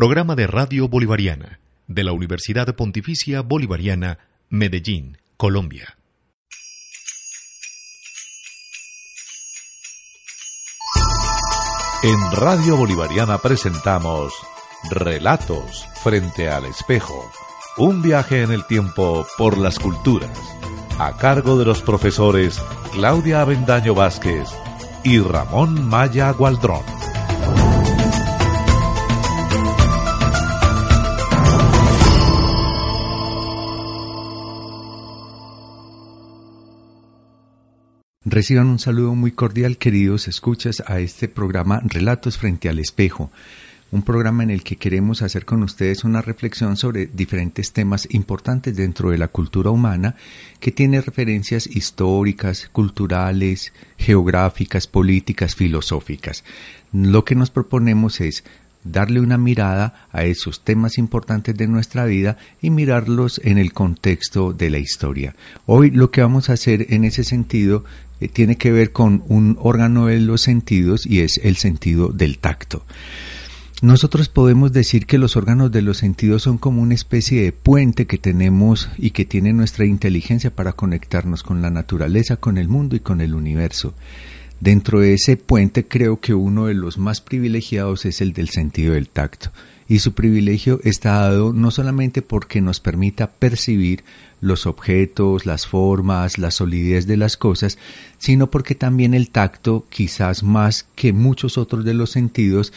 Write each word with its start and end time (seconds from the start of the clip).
Programa 0.00 0.34
de 0.34 0.46
Radio 0.46 0.88
Bolivariana 0.88 1.60
de 1.86 2.04
la 2.04 2.12
Universidad 2.12 2.74
Pontificia 2.74 3.42
Bolivariana, 3.42 4.16
Medellín, 4.48 5.18
Colombia. 5.36 5.98
En 12.02 12.18
Radio 12.32 12.78
Bolivariana 12.78 13.36
presentamos 13.36 14.32
Relatos 14.90 15.86
frente 16.02 16.48
al 16.48 16.64
espejo. 16.64 17.30
Un 17.76 18.00
viaje 18.00 18.40
en 18.40 18.52
el 18.52 18.64
tiempo 18.64 19.26
por 19.36 19.58
las 19.58 19.78
culturas. 19.78 20.30
A 20.98 21.18
cargo 21.18 21.58
de 21.58 21.66
los 21.66 21.82
profesores 21.82 22.58
Claudia 22.94 23.42
Avendaño 23.42 23.94
Vázquez 23.94 24.48
y 25.04 25.18
Ramón 25.18 25.86
Maya 25.90 26.30
Gualdrón. 26.30 26.84
Reciban 38.32 38.68
un 38.68 38.78
saludo 38.78 39.16
muy 39.16 39.32
cordial, 39.32 39.76
queridos 39.76 40.28
escuchas, 40.28 40.84
a 40.86 41.00
este 41.00 41.26
programa 41.26 41.82
Relatos 41.82 42.38
frente 42.38 42.68
al 42.68 42.78
espejo, 42.78 43.32
un 43.90 44.02
programa 44.02 44.44
en 44.44 44.50
el 44.50 44.62
que 44.62 44.76
queremos 44.76 45.22
hacer 45.22 45.44
con 45.44 45.64
ustedes 45.64 46.04
una 46.04 46.22
reflexión 46.22 46.76
sobre 46.76 47.06
diferentes 47.06 47.72
temas 47.72 48.06
importantes 48.12 48.76
dentro 48.76 49.10
de 49.10 49.18
la 49.18 49.26
cultura 49.26 49.70
humana, 49.70 50.14
que 50.60 50.70
tiene 50.70 51.00
referencias 51.00 51.66
históricas, 51.66 52.68
culturales, 52.70 53.72
geográficas, 53.98 54.86
políticas, 54.86 55.56
filosóficas. 55.56 56.44
Lo 56.92 57.24
que 57.24 57.34
nos 57.34 57.50
proponemos 57.50 58.20
es 58.20 58.44
darle 58.84 59.20
una 59.20 59.38
mirada 59.38 60.06
a 60.12 60.22
esos 60.22 60.62
temas 60.62 60.98
importantes 60.98 61.56
de 61.56 61.66
nuestra 61.66 62.04
vida 62.04 62.38
y 62.62 62.70
mirarlos 62.70 63.40
en 63.42 63.58
el 63.58 63.72
contexto 63.72 64.52
de 64.52 64.70
la 64.70 64.78
historia. 64.78 65.34
Hoy 65.66 65.90
lo 65.90 66.12
que 66.12 66.20
vamos 66.22 66.48
a 66.48 66.52
hacer 66.52 66.86
en 66.90 67.04
ese 67.04 67.24
sentido 67.24 67.84
eh, 68.20 68.28
tiene 68.28 68.56
que 68.56 68.72
ver 68.72 68.92
con 68.92 69.22
un 69.28 69.56
órgano 69.60 70.06
de 70.06 70.20
los 70.20 70.42
sentidos 70.42 71.06
y 71.06 71.20
es 71.20 71.40
el 71.42 71.56
sentido 71.56 72.08
del 72.08 72.38
tacto. 72.38 72.84
Nosotros 73.82 74.28
podemos 74.28 74.72
decir 74.72 75.06
que 75.06 75.16
los 75.16 75.36
órganos 75.36 75.72
de 75.72 75.80
los 75.80 75.96
sentidos 75.96 76.42
son 76.42 76.58
como 76.58 76.82
una 76.82 76.92
especie 76.92 77.42
de 77.42 77.52
puente 77.52 78.06
que 78.06 78.18
tenemos 78.18 78.90
y 78.98 79.12
que 79.12 79.24
tiene 79.24 79.54
nuestra 79.54 79.86
inteligencia 79.86 80.50
para 80.50 80.74
conectarnos 80.74 81.42
con 81.42 81.62
la 81.62 81.70
naturaleza, 81.70 82.36
con 82.36 82.58
el 82.58 82.68
mundo 82.68 82.94
y 82.94 83.00
con 83.00 83.22
el 83.22 83.34
universo. 83.34 83.94
Dentro 84.60 85.00
de 85.00 85.14
ese 85.14 85.38
puente 85.38 85.86
creo 85.88 86.20
que 86.20 86.34
uno 86.34 86.66
de 86.66 86.74
los 86.74 86.98
más 86.98 87.22
privilegiados 87.22 88.04
es 88.04 88.20
el 88.20 88.34
del 88.34 88.50
sentido 88.50 88.92
del 88.92 89.08
tacto. 89.08 89.50
Y 89.90 89.98
su 89.98 90.12
privilegio 90.12 90.78
está 90.84 91.14
dado 91.14 91.52
no 91.52 91.72
solamente 91.72 92.22
porque 92.22 92.60
nos 92.60 92.78
permita 92.78 93.28
percibir 93.28 94.04
los 94.40 94.66
objetos, 94.66 95.46
las 95.46 95.66
formas, 95.66 96.38
la 96.38 96.52
solidez 96.52 97.08
de 97.08 97.16
las 97.16 97.36
cosas, 97.36 97.76
sino 98.16 98.52
porque 98.52 98.76
también 98.76 99.14
el 99.14 99.30
tacto, 99.30 99.86
quizás 99.90 100.44
más 100.44 100.86
que 100.94 101.12
muchos 101.12 101.58
otros 101.58 101.84
de 101.84 101.94
los 101.94 102.10
sentidos, 102.10 102.72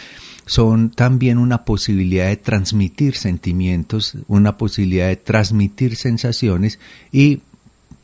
son 0.47 0.89
también 0.89 1.38
una 1.38 1.66
posibilidad 1.66 2.25
de 2.25 2.38
transmitir 2.38 3.16
sentimientos, 3.16 4.17
una 4.27 4.58
posibilidad 4.58 5.08
de 5.08 5.17
transmitir 5.17 5.95
sensaciones 5.95 6.80
y 7.11 7.42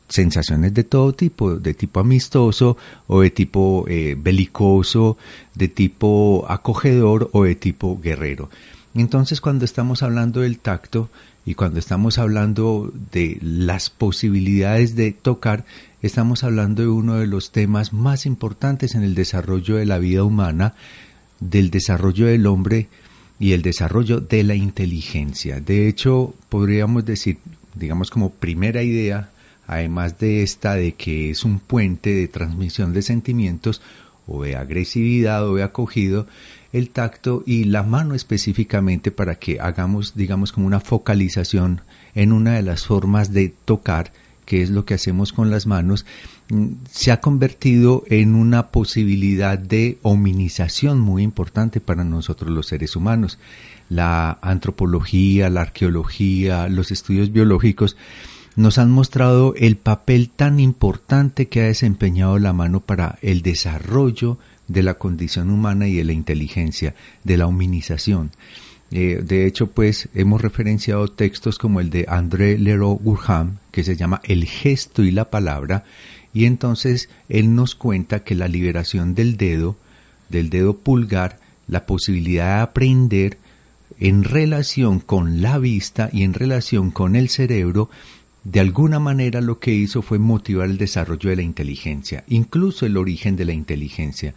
sensaciones 0.08 0.72
de 0.72 0.84
todo 0.84 1.14
tipo, 1.14 1.56
de 1.56 1.74
tipo 1.74 1.98
amistoso 1.98 2.76
o 3.08 3.22
de 3.22 3.30
tipo 3.30 3.86
eh, 3.88 4.16
belicoso, 4.16 5.18
de 5.56 5.66
tipo 5.66 6.46
acogedor 6.48 7.28
o 7.32 7.42
de 7.42 7.56
tipo 7.56 7.98
guerrero. 8.00 8.48
Entonces 8.94 9.40
cuando 9.40 9.64
estamos 9.64 10.02
hablando 10.02 10.40
del 10.40 10.58
tacto 10.58 11.10
y 11.46 11.54
cuando 11.54 11.78
estamos 11.78 12.18
hablando 12.18 12.92
de 13.12 13.38
las 13.40 13.88
posibilidades 13.88 14.96
de 14.96 15.12
tocar, 15.12 15.64
estamos 16.02 16.44
hablando 16.44 16.82
de 16.82 16.88
uno 16.88 17.16
de 17.16 17.26
los 17.26 17.52
temas 17.52 17.92
más 17.92 18.26
importantes 18.26 18.94
en 18.94 19.02
el 19.02 19.14
desarrollo 19.14 19.76
de 19.76 19.86
la 19.86 19.98
vida 19.98 20.24
humana, 20.24 20.74
del 21.38 21.70
desarrollo 21.70 22.26
del 22.26 22.46
hombre 22.46 22.88
y 23.38 23.52
el 23.52 23.62
desarrollo 23.62 24.20
de 24.20 24.42
la 24.44 24.54
inteligencia. 24.54 25.60
De 25.60 25.88
hecho, 25.88 26.34
podríamos 26.48 27.04
decir, 27.04 27.38
digamos 27.74 28.10
como 28.10 28.30
primera 28.30 28.82
idea, 28.82 29.30
además 29.66 30.18
de 30.18 30.42
esta 30.42 30.74
de 30.74 30.92
que 30.92 31.30
es 31.30 31.44
un 31.44 31.60
puente 31.60 32.12
de 32.12 32.28
transmisión 32.28 32.92
de 32.92 33.02
sentimientos 33.02 33.80
o 34.26 34.42
de 34.42 34.56
agresividad 34.56 35.48
o 35.48 35.54
de 35.54 35.62
acogido, 35.62 36.26
el 36.72 36.90
tacto 36.90 37.42
y 37.46 37.64
la 37.64 37.82
mano 37.82 38.14
específicamente 38.14 39.10
para 39.10 39.36
que 39.36 39.60
hagamos, 39.60 40.14
digamos, 40.14 40.52
como 40.52 40.66
una 40.66 40.80
focalización 40.80 41.82
en 42.14 42.32
una 42.32 42.52
de 42.52 42.62
las 42.62 42.86
formas 42.86 43.32
de 43.32 43.52
tocar, 43.64 44.12
que 44.44 44.62
es 44.62 44.70
lo 44.70 44.84
que 44.84 44.94
hacemos 44.94 45.32
con 45.32 45.50
las 45.50 45.66
manos, 45.66 46.06
mm, 46.48 46.66
se 46.90 47.12
ha 47.12 47.20
convertido 47.20 48.04
en 48.08 48.34
una 48.34 48.68
posibilidad 48.68 49.58
de 49.58 49.98
hominización 50.02 51.00
muy 51.00 51.22
importante 51.22 51.80
para 51.80 52.04
nosotros 52.04 52.50
los 52.50 52.66
seres 52.66 52.96
humanos. 52.96 53.38
La 53.88 54.38
antropología, 54.42 55.50
la 55.50 55.62
arqueología, 55.62 56.68
los 56.68 56.90
estudios 56.90 57.32
biológicos 57.32 57.96
nos 58.56 58.78
han 58.78 58.90
mostrado 58.90 59.54
el 59.56 59.76
papel 59.76 60.30
tan 60.30 60.60
importante 60.60 61.48
que 61.48 61.62
ha 61.62 61.64
desempeñado 61.64 62.38
la 62.38 62.52
mano 62.52 62.80
para 62.80 63.18
el 63.22 63.42
desarrollo 63.42 64.38
de 64.70 64.82
la 64.82 64.94
condición 64.94 65.50
humana 65.50 65.88
y 65.88 65.96
de 65.96 66.04
la 66.04 66.12
inteligencia, 66.12 66.94
de 67.24 67.36
la 67.36 67.46
humanización. 67.46 68.30
Eh, 68.92 69.22
de 69.24 69.46
hecho, 69.46 69.68
pues 69.68 70.08
hemos 70.14 70.40
referenciado 70.40 71.08
textos 71.08 71.58
como 71.58 71.80
el 71.80 71.90
de 71.90 72.06
André 72.08 72.58
Leroy-Gurham, 72.58 73.58
que 73.70 73.84
se 73.84 73.96
llama 73.96 74.20
El 74.24 74.44
gesto 74.44 75.02
y 75.02 75.10
la 75.10 75.30
palabra, 75.30 75.84
y 76.32 76.44
entonces 76.44 77.08
él 77.28 77.54
nos 77.54 77.74
cuenta 77.74 78.22
que 78.22 78.34
la 78.34 78.48
liberación 78.48 79.14
del 79.14 79.36
dedo, 79.36 79.76
del 80.28 80.50
dedo 80.50 80.76
pulgar, 80.76 81.38
la 81.66 81.86
posibilidad 81.86 82.56
de 82.56 82.62
aprender 82.62 83.38
en 83.98 84.24
relación 84.24 85.00
con 85.00 85.42
la 85.42 85.58
vista 85.58 86.08
y 86.12 86.22
en 86.22 86.34
relación 86.34 86.90
con 86.90 87.16
el 87.16 87.28
cerebro, 87.28 87.90
de 88.50 88.58
alguna 88.58 88.98
manera 88.98 89.40
lo 89.40 89.60
que 89.60 89.72
hizo 89.72 90.02
fue 90.02 90.18
motivar 90.18 90.68
el 90.68 90.76
desarrollo 90.76 91.30
de 91.30 91.36
la 91.36 91.42
inteligencia, 91.42 92.24
incluso 92.26 92.84
el 92.84 92.96
origen 92.96 93.36
de 93.36 93.44
la 93.44 93.52
inteligencia. 93.52 94.34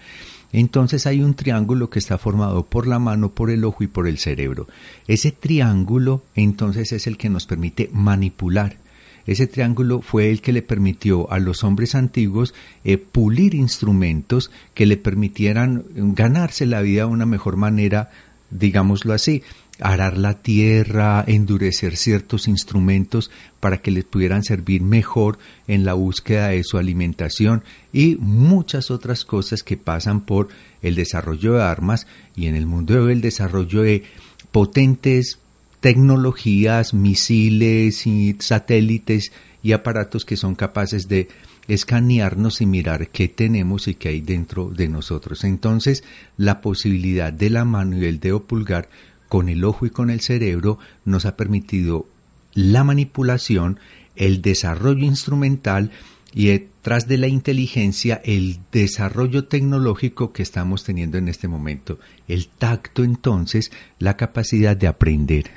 Entonces 0.51 1.07
hay 1.07 1.23
un 1.23 1.33
triángulo 1.33 1.89
que 1.89 1.97
está 1.97 2.19
formado 2.19 2.63
por 2.63 2.85
la 2.85 2.99
mano, 2.99 3.29
por 3.29 3.49
el 3.49 3.65
ojo 3.65 3.83
y 3.83 3.87
por 3.87 4.07
el 4.07 4.19
cerebro. 4.19 4.67
Ese 5.07 5.31
triángulo 5.31 6.21
entonces 6.35 6.91
es 6.91 7.07
el 7.07 7.17
que 7.17 7.29
nos 7.29 7.47
permite 7.47 7.89
manipular. 7.91 8.77
Ese 9.25 9.47
triángulo 9.47 10.01
fue 10.01 10.29
el 10.29 10.41
que 10.41 10.53
le 10.53 10.61
permitió 10.61 11.31
a 11.31 11.39
los 11.39 11.63
hombres 11.63 11.95
antiguos 11.95 12.53
eh, 12.83 12.99
pulir 12.99 13.55
instrumentos 13.55 14.51
que 14.75 14.85
le 14.85 14.97
permitieran 14.97 15.85
ganarse 15.95 16.67
la 16.67 16.81
vida 16.81 17.05
de 17.05 17.09
una 17.09 17.25
mejor 17.25 17.55
manera, 17.57 18.11
digámoslo 18.51 19.11
así 19.13 19.41
arar 19.79 20.17
la 20.17 20.41
tierra, 20.41 21.23
endurecer 21.25 21.97
ciertos 21.97 22.47
instrumentos 22.47 23.31
para 23.59 23.77
que 23.79 23.91
les 23.91 24.03
pudieran 24.03 24.43
servir 24.43 24.81
mejor 24.81 25.39
en 25.67 25.83
la 25.83 25.93
búsqueda 25.93 26.49
de 26.49 26.63
su 26.63 26.77
alimentación 26.77 27.63
y 27.91 28.17
muchas 28.19 28.91
otras 28.91 29.25
cosas 29.25 29.63
que 29.63 29.77
pasan 29.77 30.21
por 30.21 30.49
el 30.81 30.95
desarrollo 30.95 31.53
de 31.53 31.63
armas 31.63 32.07
y 32.35 32.47
en 32.47 32.55
el 32.55 32.65
mundo 32.65 33.05
del 33.05 33.21
desarrollo 33.21 33.81
de 33.81 34.03
potentes 34.51 35.39
tecnologías, 35.79 36.93
misiles 36.93 38.05
y 38.07 38.35
satélites 38.39 39.31
y 39.63 39.71
aparatos 39.71 40.23
que 40.23 40.37
son 40.37 40.55
capaces 40.55 41.07
de 41.07 41.27
escanearnos 41.67 42.61
y 42.61 42.65
mirar 42.65 43.07
qué 43.07 43.27
tenemos 43.27 43.87
y 43.87 43.95
qué 43.95 44.09
hay 44.09 44.21
dentro 44.21 44.69
de 44.69 44.87
nosotros. 44.87 45.43
Entonces, 45.43 46.03
la 46.37 46.61
posibilidad 46.61 47.31
de 47.31 47.49
la 47.49 47.65
mano 47.65 47.97
y 47.97 48.01
del 48.01 48.19
dedo 48.19 48.43
pulgar 48.43 48.89
con 49.29 49.49
el 49.49 49.63
ojo 49.63 49.85
y 49.85 49.89
con 49.89 50.09
el 50.09 50.21
cerebro 50.21 50.79
nos 51.05 51.25
ha 51.25 51.35
permitido 51.35 52.07
la 52.53 52.83
manipulación, 52.83 53.79
el 54.15 54.41
desarrollo 54.41 55.05
instrumental 55.05 55.91
y 56.33 56.47
detrás 56.47 57.07
de 57.07 57.17
la 57.17 57.27
inteligencia 57.27 58.21
el 58.23 58.59
desarrollo 58.71 59.45
tecnológico 59.45 60.33
que 60.33 60.43
estamos 60.43 60.83
teniendo 60.83 61.17
en 61.17 61.27
este 61.27 61.47
momento. 61.47 61.99
El 62.27 62.47
tacto 62.47 63.03
entonces, 63.03 63.71
la 63.99 64.17
capacidad 64.17 64.75
de 64.75 64.87
aprender. 64.87 65.51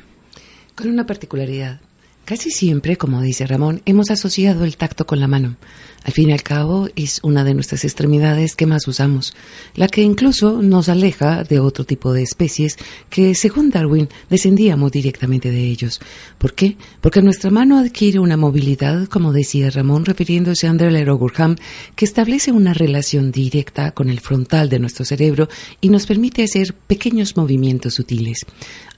Con 0.74 0.88
una 0.88 1.06
particularidad. 1.06 1.80
Casi 2.24 2.50
siempre, 2.50 2.96
como 2.96 3.22
dice 3.22 3.46
Ramón, 3.46 3.82
hemos 3.86 4.10
asociado 4.10 4.64
el 4.64 4.76
tacto 4.76 5.06
con 5.06 5.20
la 5.20 5.28
mano. 5.28 5.56
Al 6.06 6.12
fin 6.12 6.30
y 6.30 6.32
al 6.32 6.44
cabo, 6.44 6.88
es 6.94 7.18
una 7.24 7.42
de 7.42 7.52
nuestras 7.52 7.84
extremidades 7.84 8.54
que 8.54 8.64
más 8.64 8.86
usamos, 8.86 9.34
la 9.74 9.88
que 9.88 10.02
incluso 10.02 10.62
nos 10.62 10.88
aleja 10.88 11.42
de 11.42 11.58
otro 11.58 11.84
tipo 11.84 12.12
de 12.12 12.22
especies 12.22 12.76
que, 13.10 13.34
según 13.34 13.70
Darwin, 13.70 14.08
descendíamos 14.30 14.92
directamente 14.92 15.50
de 15.50 15.64
ellos. 15.64 15.98
¿Por 16.38 16.54
qué? 16.54 16.76
Porque 17.00 17.22
nuestra 17.22 17.50
mano 17.50 17.76
adquiere 17.76 18.20
una 18.20 18.36
movilidad, 18.36 19.08
como 19.08 19.32
decía 19.32 19.68
Ramón, 19.68 20.04
refiriéndose 20.04 20.68
a 20.68 20.70
André 20.70 21.04
Gurham, 21.06 21.56
que 21.96 22.04
establece 22.04 22.52
una 22.52 22.72
relación 22.72 23.32
directa 23.32 23.90
con 23.90 24.08
el 24.08 24.20
frontal 24.20 24.68
de 24.68 24.78
nuestro 24.78 25.04
cerebro 25.04 25.48
y 25.80 25.88
nos 25.88 26.06
permite 26.06 26.44
hacer 26.44 26.72
pequeños 26.86 27.36
movimientos 27.36 27.94
sutiles. 27.94 28.46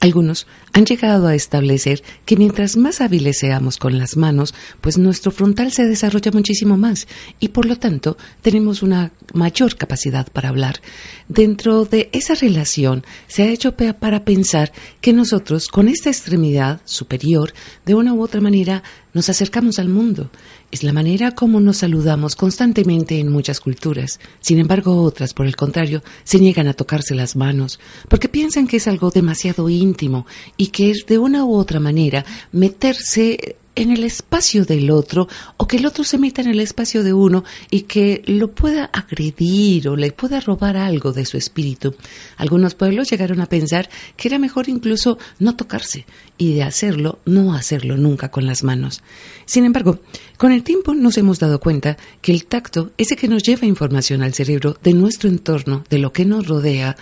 Algunos 0.00 0.46
han 0.74 0.84
llegado 0.84 1.26
a 1.26 1.34
establecer 1.34 2.02
que 2.26 2.36
mientras 2.36 2.76
más 2.76 3.00
hábiles 3.00 3.38
seamos 3.38 3.78
con 3.78 3.98
las 3.98 4.16
manos, 4.16 4.54
pues 4.80 4.98
nuestro 4.98 5.30
frontal 5.32 5.72
se 5.72 5.86
desarrolla 5.86 6.30
muchísimo 6.32 6.76
más 6.76 6.97
y 7.38 7.48
por 7.48 7.66
lo 7.66 7.76
tanto 7.76 8.16
tenemos 8.42 8.82
una 8.82 9.12
mayor 9.34 9.76
capacidad 9.76 10.26
para 10.32 10.48
hablar. 10.48 10.80
Dentro 11.28 11.84
de 11.84 12.08
esa 12.12 12.34
relación 12.34 13.04
se 13.26 13.42
ha 13.42 13.50
hecho 13.50 13.76
para 13.76 14.24
pensar 14.24 14.72
que 15.00 15.12
nosotros 15.12 15.68
con 15.68 15.88
esta 15.88 16.10
extremidad 16.10 16.80
superior, 16.84 17.52
de 17.84 17.94
una 17.94 18.14
u 18.14 18.22
otra 18.22 18.40
manera, 18.40 18.82
nos 19.12 19.28
acercamos 19.28 19.78
al 19.78 19.88
mundo. 19.88 20.30
Es 20.70 20.82
la 20.82 20.92
manera 20.92 21.32
como 21.32 21.60
nos 21.60 21.78
saludamos 21.78 22.36
constantemente 22.36 23.18
en 23.18 23.30
muchas 23.30 23.60
culturas. 23.60 24.20
Sin 24.40 24.58
embargo, 24.58 25.02
otras, 25.02 25.34
por 25.34 25.46
el 25.46 25.56
contrario, 25.56 26.02
se 26.24 26.38
niegan 26.38 26.68
a 26.68 26.74
tocarse 26.74 27.14
las 27.14 27.34
manos, 27.36 27.80
porque 28.08 28.28
piensan 28.28 28.66
que 28.66 28.76
es 28.76 28.86
algo 28.86 29.10
demasiado 29.10 29.68
íntimo 29.68 30.26
y 30.56 30.68
que 30.68 30.90
es 30.90 31.04
de 31.06 31.18
una 31.18 31.44
u 31.44 31.54
otra 31.54 31.80
manera 31.80 32.24
meterse 32.52 33.56
en 33.78 33.92
el 33.92 34.02
espacio 34.02 34.64
del 34.64 34.90
otro 34.90 35.28
o 35.56 35.68
que 35.68 35.76
el 35.76 35.86
otro 35.86 36.02
se 36.02 36.18
meta 36.18 36.42
en 36.42 36.48
el 36.48 36.58
espacio 36.58 37.04
de 37.04 37.12
uno 37.12 37.44
y 37.70 37.82
que 37.82 38.22
lo 38.26 38.50
pueda 38.50 38.86
agredir 38.86 39.88
o 39.88 39.94
le 39.94 40.10
pueda 40.10 40.40
robar 40.40 40.76
algo 40.76 41.12
de 41.12 41.24
su 41.24 41.36
espíritu. 41.36 41.94
Algunos 42.36 42.74
pueblos 42.74 43.08
llegaron 43.08 43.40
a 43.40 43.46
pensar 43.46 43.88
que 44.16 44.26
era 44.26 44.40
mejor 44.40 44.68
incluso 44.68 45.18
no 45.38 45.54
tocarse 45.54 46.06
y 46.36 46.54
de 46.54 46.64
hacerlo, 46.64 47.20
no 47.24 47.54
hacerlo 47.54 47.96
nunca 47.96 48.32
con 48.32 48.46
las 48.46 48.64
manos. 48.64 49.02
Sin 49.46 49.64
embargo, 49.64 50.00
con 50.38 50.50
el 50.50 50.64
tiempo 50.64 50.94
nos 50.94 51.16
hemos 51.16 51.38
dado 51.38 51.60
cuenta 51.60 51.96
que 52.20 52.32
el 52.32 52.46
tacto, 52.46 52.90
ese 52.98 53.14
que 53.14 53.28
nos 53.28 53.44
lleva 53.44 53.66
información 53.66 54.22
al 54.22 54.34
cerebro 54.34 54.76
de 54.82 54.92
nuestro 54.92 55.28
entorno, 55.28 55.84
de 55.88 55.98
lo 55.98 56.12
que 56.12 56.24
nos 56.24 56.48
rodea, 56.48 56.96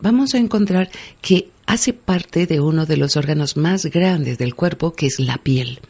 vamos 0.00 0.32
a 0.34 0.38
encontrar 0.38 0.90
que 1.20 1.50
hace 1.66 1.92
parte 1.92 2.46
de 2.46 2.60
uno 2.60 2.86
de 2.86 2.96
los 2.96 3.16
órganos 3.16 3.56
más 3.56 3.86
grandes 3.86 4.38
del 4.38 4.54
cuerpo, 4.54 4.92
que 4.92 5.06
es 5.06 5.20
la 5.20 5.38
piel. 5.38 5.80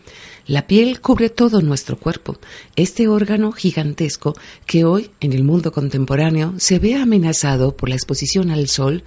La 0.47 0.67
piel 0.67 1.01
cubre 1.01 1.31
todo 1.31 1.63
nuestro 1.63 1.97
cuerpo, 1.97 2.37
este 2.75 3.07
órgano 3.07 3.53
gigantesco 3.53 4.35
que 4.67 4.85
hoy, 4.85 5.11
en 5.21 5.33
el 5.33 5.45
mundo 5.45 5.71
contemporáneo, 5.71 6.55
se 6.57 6.81
ve 6.81 6.97
amenazado 6.97 7.77
por 7.77 7.89
la 7.89 7.95
exposición 7.95 8.51
al 8.51 8.69
sol, 8.69 9.05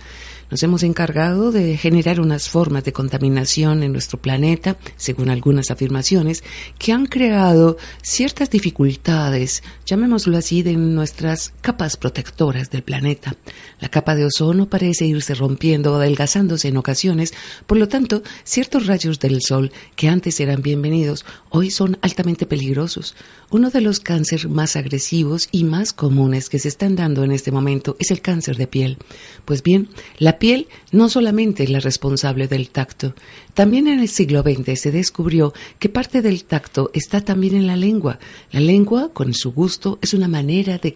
nos 0.51 0.62
hemos 0.63 0.83
encargado 0.83 1.51
de 1.51 1.77
generar 1.77 2.19
unas 2.19 2.50
formas 2.50 2.83
de 2.83 2.94
contaminación 2.94 3.83
en 3.83 3.92
nuestro 3.92 4.21
planeta, 4.21 4.77
según 4.95 5.30
algunas 5.30 5.71
afirmaciones, 5.71 6.44
que 6.77 6.92
han 6.92 7.07
creado 7.07 7.77
ciertas 8.01 8.50
dificultades, 8.50 9.63
llamémoslo 9.86 10.38
así, 10.38 10.62
de 10.62 10.74
nuestras 10.74 11.53
capas 11.62 11.97
protectoras 11.97 12.69
del 12.69 12.83
planeta. 12.83 13.36
La 13.80 13.89
capa 13.89 14.15
de 14.15 14.25
ozono 14.25 14.69
parece 14.69 15.06
irse 15.06 15.33
rompiendo 15.33 15.94
o 15.94 15.95
adelgazándose 15.95 16.68
en 16.68 16.77
ocasiones, 16.77 17.33
por 17.65 17.77
lo 17.77 17.88
tanto, 17.88 18.21
ciertos 18.44 18.86
rayos 18.86 19.19
del 19.19 19.42
sol 19.42 19.71
que 19.95 20.09
antes 20.09 20.39
eran 20.39 20.62
bienvenidos, 20.62 21.25
hoy 21.50 21.71
son 21.71 21.97
altamente 22.01 22.45
peligrosos. 22.45 23.15
Uno 23.50 23.69
de 23.69 23.81
los 23.81 24.00
cánceres 24.00 24.50
más 24.50 24.75
agresivos 24.75 25.50
y 25.51 25.63
más 25.63 25.94
comunes 25.94 26.50
que 26.50 26.59
se 26.59 26.68
están 26.68 26.95
dando 26.95 27.24
en 27.24 27.31
este 27.31 27.51
momento 27.51 27.95
es 28.00 28.12
el 28.12 28.21
cáncer 28.21 28.57
de 28.57 28.68
piel. 28.68 28.97
Pues 29.45 29.63
bien, 29.63 29.89
la 30.18 30.34
piel 30.39 30.67
no 30.91 31.09
solamente 31.09 31.63
es 31.63 31.69
la 31.69 31.79
responsable 31.79 32.47
del 32.47 32.69
tacto, 32.69 33.13
también 33.53 33.87
en 33.87 33.99
el 33.99 34.09
siglo 34.09 34.41
XX 34.41 34.79
se 34.79 34.91
descubrió 34.91 35.53
que 35.79 35.89
parte 35.89 36.21
del 36.21 36.43
tacto 36.43 36.91
está 36.93 37.21
también 37.21 37.55
en 37.55 37.67
la 37.67 37.75
lengua. 37.75 38.19
La 38.51 38.59
lengua, 38.59 39.09
con 39.13 39.33
su 39.33 39.53
gusto, 39.53 39.99
es 40.01 40.13
una 40.13 40.27
manera 40.27 40.77
de 40.77 40.95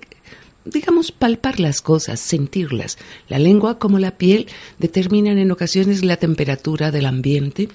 digamos, 0.66 1.12
palpar 1.12 1.60
las 1.60 1.82
cosas, 1.82 2.20
sentirlas. 2.20 2.98
La 3.28 3.40
lengua, 3.40 3.80
como 3.80 4.00
la 4.00 4.18
piel, 4.18 4.48
determinan 4.78 5.38
en 5.38 5.52
ocasiones 5.52 6.04
la 6.04 6.18
temperatura 6.18 6.92
del 6.92 7.06
ambiente, 7.06 7.70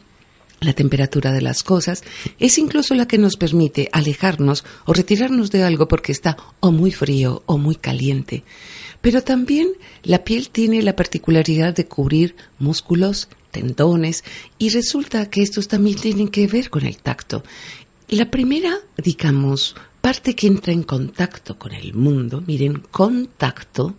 la 0.60 0.72
temperatura 0.72 1.32
de 1.32 1.42
las 1.42 1.62
cosas, 1.62 2.02
es 2.38 2.58
incluso 2.58 2.94
la 2.94 3.06
que 3.06 3.18
nos 3.18 3.36
permite 3.36 3.88
alejarnos 3.92 4.64
o 4.86 4.92
retirarnos 4.92 5.50
de 5.50 5.62
algo 5.62 5.88
porque 5.88 6.12
está 6.12 6.36
o 6.60 6.72
muy 6.72 6.90
frío 6.92 7.42
o 7.46 7.58
muy 7.58 7.76
caliente. 7.76 8.44
Pero 9.04 9.22
también 9.22 9.68
la 10.02 10.24
piel 10.24 10.48
tiene 10.48 10.80
la 10.80 10.96
particularidad 10.96 11.74
de 11.74 11.86
cubrir 11.86 12.36
músculos, 12.58 13.28
tendones, 13.50 14.24
y 14.56 14.70
resulta 14.70 15.28
que 15.28 15.42
estos 15.42 15.68
también 15.68 15.98
tienen 15.98 16.28
que 16.28 16.46
ver 16.46 16.70
con 16.70 16.86
el 16.86 16.96
tacto. 16.96 17.44
La 18.08 18.30
primera, 18.30 18.78
digamos, 18.96 19.76
parte 20.00 20.34
que 20.34 20.46
entra 20.46 20.72
en 20.72 20.84
contacto 20.84 21.58
con 21.58 21.72
el 21.72 21.92
mundo, 21.92 22.42
miren, 22.46 22.82
contacto, 22.90 23.94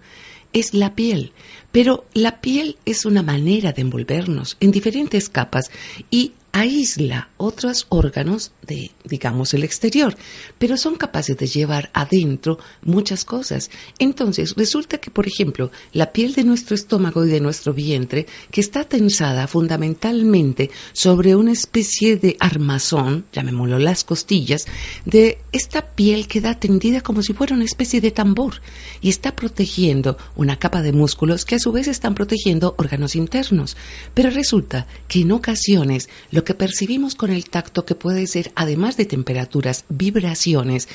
es 0.53 0.73
la 0.73 0.95
piel. 0.95 1.33
Pero 1.71 2.05
la 2.15 2.41
piel 2.41 2.77
es 2.85 3.05
una 3.05 3.21
manera 3.21 3.73
de 3.73 3.83
envolvernos 3.83 4.57
en 4.59 4.71
diferentes 4.71 5.29
capas 5.29 5.69
y 6.09 6.31
aísla 6.55 7.27
otros 7.35 7.85
órganos 7.89 8.53
de, 8.65 8.91
digamos, 9.03 9.53
el 9.53 9.65
exterior, 9.65 10.15
pero 10.57 10.77
son 10.77 10.95
capaces 10.95 11.35
de 11.35 11.47
llevar 11.47 11.89
adentro 11.93 12.59
muchas 12.81 13.25
cosas. 13.25 13.69
Entonces, 13.99 14.53
resulta 14.55 14.99
que, 14.99 15.11
por 15.11 15.27
ejemplo, 15.27 15.69
la 15.91 16.13
piel 16.13 16.33
de 16.33 16.45
nuestro 16.45 16.73
estómago 16.73 17.25
y 17.25 17.29
de 17.29 17.41
nuestro 17.41 17.73
vientre, 17.73 18.25
que 18.51 18.61
está 18.61 18.85
tensada 18.85 19.47
fundamentalmente 19.47 20.71
sobre 20.93 21.35
una 21.35 21.51
especie 21.51 22.15
de 22.15 22.37
armazón, 22.39 23.25
llamémoslo 23.33 23.77
las 23.77 24.05
costillas, 24.05 24.65
de 25.03 25.39
esta 25.51 25.87
piel 25.87 26.25
queda 26.29 26.57
tendida 26.57 27.01
como 27.01 27.21
si 27.21 27.33
fuera 27.33 27.53
una 27.53 27.65
especie 27.65 27.99
de 27.99 28.11
tambor 28.11 28.61
y 29.01 29.09
está 29.09 29.35
protegiendo 29.35 30.17
una 30.37 30.57
capa 30.57 30.81
de 30.81 30.93
músculos 30.93 31.43
que 31.43 31.55
a 31.55 31.59
su 31.59 31.73
vez 31.73 31.89
están 31.89 32.15
protegiendo 32.15 32.75
órganos 32.77 33.17
internos. 33.17 33.75
Pero 34.13 34.29
resulta 34.29 34.87
que 35.09 35.19
en 35.19 35.33
ocasiones 35.33 36.07
lo 36.31 36.44
que 36.45 36.53
percibimos 36.53 37.15
con 37.15 37.31
el 37.31 37.49
tacto, 37.49 37.85
que 37.85 37.95
puede 37.95 38.25
ser, 38.27 38.53
además 38.55 38.95
de 38.95 39.05
temperaturas, 39.05 39.83
vibraciones, 39.89 40.87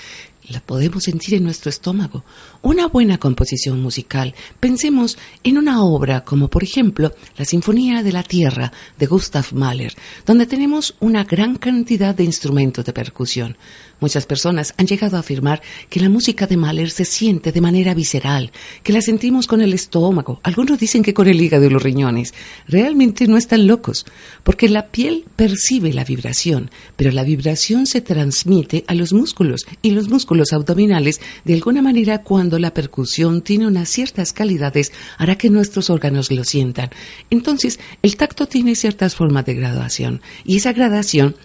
la 0.49 0.61
podemos 0.61 1.05
sentir 1.05 1.35
en 1.35 1.45
nuestro 1.45 1.69
estómago. 1.69 2.25
Una 2.63 2.89
buena 2.89 3.19
composición 3.19 3.81
musical. 3.81 4.35
Pensemos 4.59 5.19
en 5.45 5.59
una 5.59 5.85
obra 5.85 6.25
como 6.25 6.49
por 6.49 6.65
ejemplo 6.65 7.13
la 7.37 7.45
Sinfonía 7.45 8.03
de 8.03 8.13
la 8.13 8.23
Tierra 8.23 8.73
de 8.99 9.07
Gustav 9.07 9.47
Mahler, 9.53 9.95
donde 10.27 10.47
tenemos 10.47 10.97
una 11.01 11.25
gran 11.25 11.57
cantidad 11.57 12.15
de 12.15 12.25
instrumentos 12.25 12.85
de 12.85 12.93
percusión. 12.93 13.57
Muchas 14.01 14.27
personas 14.27 14.75
han 14.79 14.87
llegado 14.87 15.17
a 15.17 15.21
afirmar 15.21 15.63
que 15.89 16.01
la 16.01 16.09
música 16.09 16.47
de 16.47 16.57
Mahler 16.57 16.91
se 16.91 17.05
siente 17.05 17.53
de 17.53 17.61
manera 17.61 17.95
visceral, 17.95 18.51
que 18.83 18.93
la 18.93 19.03
sentimos 19.03 19.47
con 19.47 19.61
el 19.61 19.75
estómago, 19.75 20.41
algunos 20.43 20.79
dicen 20.79 21.03
que 21.03 21.15
con 21.15 21.29
el 21.29 21.41
hígado 21.41 21.67
y 21.67 21.71
los 21.71 21.83
riñones. 21.83 22.35
Realmente 22.67 23.27
no 23.27 23.37
están 23.37 23.67
locos, 23.67 24.07
porque 24.43 24.69
la 24.69 24.87
piel 24.87 25.25
percibe 25.37 25.93
la 25.93 26.05
vibración, 26.05 26.71
pero 26.97 27.11
la 27.11 27.25
vibración 27.25 27.87
se 27.87 28.01
transmite 28.01 28.85
a 28.87 28.95
los 28.95 29.13
músculos 29.13 29.67
y 29.83 29.91
los 29.91 30.09
músculos 30.09 30.53
abdominales, 30.53 31.21
de 31.45 31.55
alguna 31.55 31.83
manera 31.83 32.23
cuando 32.23 32.59
la 32.59 32.73
percusión 32.73 33.43
tiene 33.43 33.67
unas 33.67 33.89
ciertas 33.89 34.33
calidades, 34.33 34.93
hará 35.19 35.37
que 35.37 35.51
nuestros 35.51 35.91
órganos 35.91 36.31
lo 36.31 36.45
sientan. 36.45 36.91
Entonces, 37.29 37.79
el 38.03 38.17
tacto 38.17 38.47
tiene 38.47 38.75
ciertas 38.75 39.15
formas 39.15 39.45
de 39.45 39.55
graduación 39.55 40.23
y 40.45 40.57
esa 40.57 40.73
gradación 40.73 41.37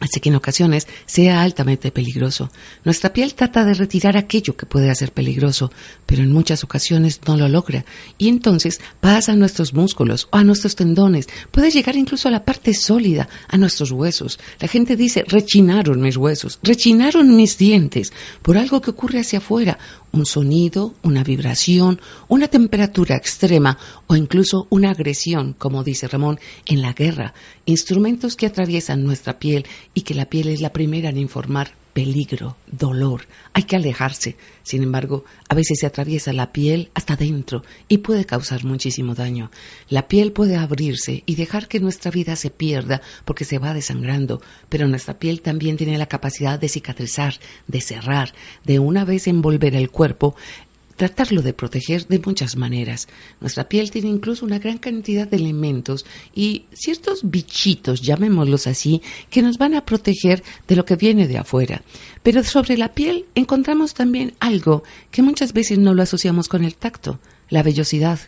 Así 0.00 0.18
que 0.18 0.30
en 0.30 0.34
ocasiones 0.34 0.88
sea 1.04 1.42
altamente 1.42 1.92
peligroso. 1.92 2.50
Nuestra 2.84 3.12
piel 3.12 3.34
trata 3.34 3.66
de 3.66 3.74
retirar 3.74 4.16
aquello 4.16 4.56
que 4.56 4.64
puede 4.64 4.90
hacer 4.90 5.12
peligroso, 5.12 5.70
pero 6.06 6.22
en 6.22 6.32
muchas 6.32 6.64
ocasiones 6.64 7.20
no 7.26 7.36
lo 7.36 7.48
logra. 7.48 7.84
Y 8.16 8.28
entonces 8.28 8.80
pasa 9.00 9.32
a 9.32 9.36
nuestros 9.36 9.74
músculos 9.74 10.26
o 10.30 10.38
a 10.38 10.44
nuestros 10.44 10.74
tendones. 10.74 11.28
Puede 11.50 11.70
llegar 11.70 11.96
incluso 11.96 12.28
a 12.28 12.30
la 12.30 12.46
parte 12.46 12.72
sólida, 12.72 13.28
a 13.46 13.58
nuestros 13.58 13.92
huesos. 13.92 14.40
La 14.58 14.68
gente 14.68 14.96
dice, 14.96 15.22
rechinaron 15.28 16.00
mis 16.00 16.16
huesos, 16.16 16.58
rechinaron 16.62 17.36
mis 17.36 17.58
dientes, 17.58 18.12
por 18.40 18.56
algo 18.56 18.80
que 18.80 18.90
ocurre 18.90 19.20
hacia 19.20 19.40
afuera, 19.40 19.78
un 20.12 20.26
sonido, 20.26 20.94
una 21.02 21.22
vibración, 21.24 22.00
una 22.28 22.48
temperatura 22.48 23.16
extrema 23.16 23.78
o 24.06 24.16
incluso 24.16 24.66
una 24.70 24.90
agresión, 24.90 25.54
como 25.54 25.84
dice 25.84 26.08
Ramón, 26.08 26.38
en 26.66 26.82
la 26.82 26.92
guerra, 26.92 27.34
instrumentos 27.64 28.36
que 28.36 28.46
atraviesan 28.46 29.04
nuestra 29.04 29.38
piel 29.38 29.66
y 29.94 30.02
que 30.02 30.14
la 30.14 30.26
piel 30.26 30.48
es 30.48 30.60
la 30.60 30.72
primera 30.72 31.10
en 31.10 31.18
informar 31.18 31.79
peligro, 31.92 32.56
dolor, 32.66 33.26
hay 33.52 33.64
que 33.64 33.76
alejarse. 33.76 34.36
Sin 34.62 34.82
embargo, 34.82 35.24
a 35.48 35.54
veces 35.54 35.78
se 35.80 35.86
atraviesa 35.86 36.32
la 36.32 36.52
piel 36.52 36.90
hasta 36.94 37.16
dentro 37.16 37.62
y 37.88 37.98
puede 37.98 38.24
causar 38.24 38.64
muchísimo 38.64 39.14
daño. 39.14 39.50
La 39.88 40.08
piel 40.08 40.32
puede 40.32 40.56
abrirse 40.56 41.22
y 41.26 41.34
dejar 41.34 41.68
que 41.68 41.80
nuestra 41.80 42.10
vida 42.10 42.36
se 42.36 42.50
pierda 42.50 43.02
porque 43.24 43.44
se 43.44 43.58
va 43.58 43.74
desangrando, 43.74 44.40
pero 44.68 44.88
nuestra 44.88 45.18
piel 45.18 45.42
también 45.42 45.76
tiene 45.76 45.98
la 45.98 46.06
capacidad 46.06 46.58
de 46.58 46.68
cicatrizar, 46.68 47.34
de 47.66 47.80
cerrar, 47.80 48.34
de 48.64 48.78
una 48.78 49.04
vez 49.04 49.26
envolver 49.26 49.74
el 49.74 49.90
cuerpo 49.90 50.36
tratarlo 51.00 51.40
de 51.40 51.54
proteger 51.54 52.06
de 52.08 52.18
muchas 52.18 52.56
maneras. 52.56 53.08
Nuestra 53.40 53.70
piel 53.70 53.90
tiene 53.90 54.10
incluso 54.10 54.44
una 54.44 54.58
gran 54.58 54.76
cantidad 54.76 55.26
de 55.26 55.38
elementos 55.38 56.04
y 56.34 56.66
ciertos 56.74 57.20
bichitos, 57.22 58.02
llamémoslos 58.02 58.66
así, 58.66 59.00
que 59.30 59.40
nos 59.40 59.56
van 59.56 59.72
a 59.74 59.86
proteger 59.86 60.42
de 60.68 60.76
lo 60.76 60.84
que 60.84 60.96
viene 60.96 61.26
de 61.26 61.38
afuera. 61.38 61.80
Pero 62.22 62.44
sobre 62.44 62.76
la 62.76 62.92
piel 62.92 63.24
encontramos 63.34 63.94
también 63.94 64.34
algo 64.40 64.82
que 65.10 65.22
muchas 65.22 65.54
veces 65.54 65.78
no 65.78 65.94
lo 65.94 66.02
asociamos 66.02 66.48
con 66.48 66.64
el 66.64 66.74
tacto, 66.74 67.18
la 67.48 67.62
vellosidad 67.62 68.20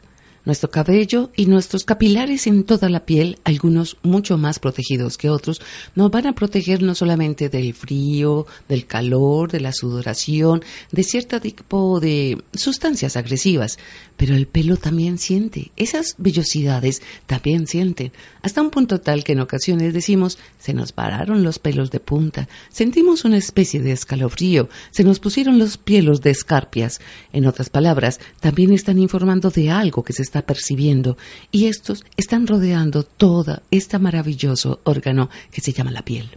nuestro 0.44 0.70
cabello 0.70 1.30
y 1.36 1.46
nuestros 1.46 1.84
capilares 1.84 2.46
en 2.46 2.64
toda 2.64 2.88
la 2.88 3.04
piel, 3.04 3.38
algunos 3.44 3.96
mucho 4.02 4.38
más 4.38 4.58
protegidos 4.58 5.18
que 5.18 5.30
otros, 5.30 5.60
nos 5.94 6.10
van 6.10 6.26
a 6.26 6.34
proteger 6.34 6.82
no 6.82 6.94
solamente 6.94 7.48
del 7.48 7.74
frío, 7.74 8.46
del 8.68 8.86
calor, 8.86 9.50
de 9.50 9.60
la 9.60 9.72
sudoración, 9.72 10.62
de 10.90 11.04
cierto 11.04 11.40
tipo 11.40 12.00
de 12.00 12.42
sustancias 12.54 13.16
agresivas, 13.16 13.78
pero 14.22 14.36
el 14.36 14.46
pelo 14.46 14.76
también 14.76 15.18
siente, 15.18 15.72
esas 15.74 16.14
vellosidades 16.16 17.02
también 17.26 17.66
sienten, 17.66 18.12
hasta 18.42 18.62
un 18.62 18.70
punto 18.70 19.00
tal 19.00 19.24
que 19.24 19.32
en 19.32 19.40
ocasiones 19.40 19.92
decimos 19.92 20.38
se 20.60 20.74
nos 20.74 20.92
pararon 20.92 21.42
los 21.42 21.58
pelos 21.58 21.90
de 21.90 21.98
punta, 21.98 22.48
sentimos 22.70 23.24
una 23.24 23.36
especie 23.36 23.82
de 23.82 23.90
escalofrío, 23.90 24.68
se 24.92 25.02
nos 25.02 25.18
pusieron 25.18 25.58
los 25.58 25.76
pielos 25.76 26.20
de 26.20 26.30
escarpias. 26.30 27.00
En 27.32 27.46
otras 27.46 27.68
palabras, 27.68 28.20
también 28.38 28.72
están 28.72 29.00
informando 29.00 29.50
de 29.50 29.70
algo 29.70 30.04
que 30.04 30.12
se 30.12 30.22
está 30.22 30.42
percibiendo. 30.42 31.18
Y 31.50 31.66
estos 31.66 32.04
están 32.16 32.46
rodeando 32.46 33.02
todo 33.02 33.60
este 33.72 33.98
maravilloso 33.98 34.82
órgano 34.84 35.30
que 35.50 35.60
se 35.60 35.72
llama 35.72 35.90
la 35.90 36.04
piel. 36.04 36.30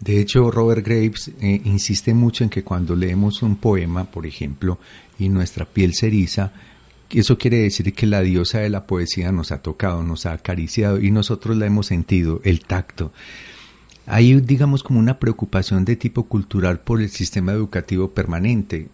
De 0.00 0.18
hecho, 0.18 0.50
Robert 0.50 0.86
Graves 0.86 1.30
eh, 1.42 1.60
insiste 1.64 2.14
mucho 2.14 2.42
en 2.42 2.48
que 2.48 2.64
cuando 2.64 2.96
leemos 2.96 3.42
un 3.42 3.56
poema, 3.56 4.10
por 4.10 4.26
ejemplo, 4.26 4.78
y 5.18 5.28
nuestra 5.28 5.66
piel 5.66 5.94
se 5.94 6.06
eriza, 6.06 6.52
eso 7.10 7.38
quiere 7.38 7.58
decir 7.58 7.92
que 7.94 8.06
la 8.06 8.20
diosa 8.20 8.58
de 8.58 8.70
la 8.70 8.86
poesía 8.86 9.32
nos 9.32 9.52
ha 9.52 9.62
tocado, 9.62 10.02
nos 10.02 10.26
ha 10.26 10.32
acariciado 10.32 11.00
y 11.00 11.10
nosotros 11.10 11.56
la 11.56 11.66
hemos 11.66 11.86
sentido, 11.86 12.40
el 12.44 12.60
tacto. 12.60 13.12
Hay, 14.06 14.40
digamos, 14.40 14.82
como 14.82 15.00
una 15.00 15.18
preocupación 15.18 15.84
de 15.84 15.96
tipo 15.96 16.24
cultural 16.24 16.80
por 16.80 17.00
el 17.00 17.10
sistema 17.10 17.52
educativo 17.52 18.10
permanente. 18.10 18.88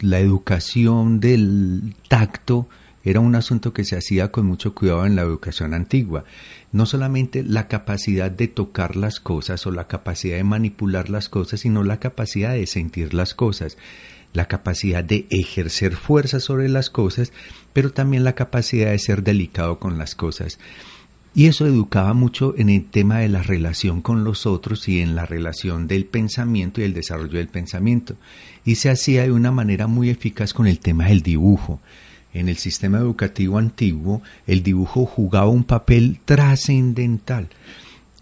la 0.00 0.20
educación 0.20 1.20
del 1.20 1.94
tacto 2.08 2.68
era 3.02 3.20
un 3.20 3.34
asunto 3.34 3.72
que 3.72 3.84
se 3.84 3.96
hacía 3.96 4.32
con 4.32 4.46
mucho 4.46 4.74
cuidado 4.74 5.06
en 5.06 5.16
la 5.16 5.22
educación 5.22 5.74
antigua. 5.74 6.24
No 6.72 6.86
solamente 6.86 7.44
la 7.44 7.68
capacidad 7.68 8.30
de 8.30 8.48
tocar 8.48 8.96
las 8.96 9.20
cosas 9.20 9.64
o 9.66 9.70
la 9.70 9.86
capacidad 9.86 10.36
de 10.36 10.44
manipular 10.44 11.08
las 11.08 11.28
cosas, 11.28 11.60
sino 11.60 11.84
la 11.84 12.00
capacidad 12.00 12.52
de 12.52 12.66
sentir 12.66 13.14
las 13.14 13.32
cosas, 13.32 13.78
la 14.32 14.46
capacidad 14.46 15.04
de 15.04 15.26
ejercer 15.30 15.96
fuerza 15.96 16.40
sobre 16.40 16.68
las 16.68 16.90
cosas, 16.90 17.32
pero 17.72 17.92
también 17.92 18.24
la 18.24 18.34
capacidad 18.34 18.90
de 18.90 18.98
ser 18.98 19.22
delicado 19.22 19.78
con 19.78 19.98
las 19.98 20.14
cosas. 20.14 20.58
Y 21.34 21.46
eso 21.46 21.66
educaba 21.66 22.14
mucho 22.14 22.54
en 22.56 22.70
el 22.70 22.86
tema 22.86 23.18
de 23.18 23.28
la 23.28 23.42
relación 23.42 24.00
con 24.00 24.24
los 24.24 24.46
otros 24.46 24.88
y 24.88 25.00
en 25.00 25.14
la 25.14 25.26
relación 25.26 25.86
del 25.86 26.06
pensamiento 26.06 26.80
y 26.80 26.84
el 26.84 26.94
desarrollo 26.94 27.38
del 27.38 27.48
pensamiento. 27.48 28.16
Y 28.64 28.76
se 28.76 28.88
hacía 28.88 29.24
de 29.24 29.32
una 29.32 29.52
manera 29.52 29.86
muy 29.86 30.08
eficaz 30.08 30.54
con 30.54 30.66
el 30.66 30.78
tema 30.78 31.08
del 31.08 31.22
dibujo 31.22 31.80
en 32.36 32.48
el 32.48 32.56
sistema 32.58 32.98
educativo 32.98 33.58
antiguo, 33.58 34.22
el 34.46 34.62
dibujo 34.62 35.06
jugaba 35.06 35.48
un 35.48 35.64
papel 35.64 36.20
trascendental. 36.24 37.48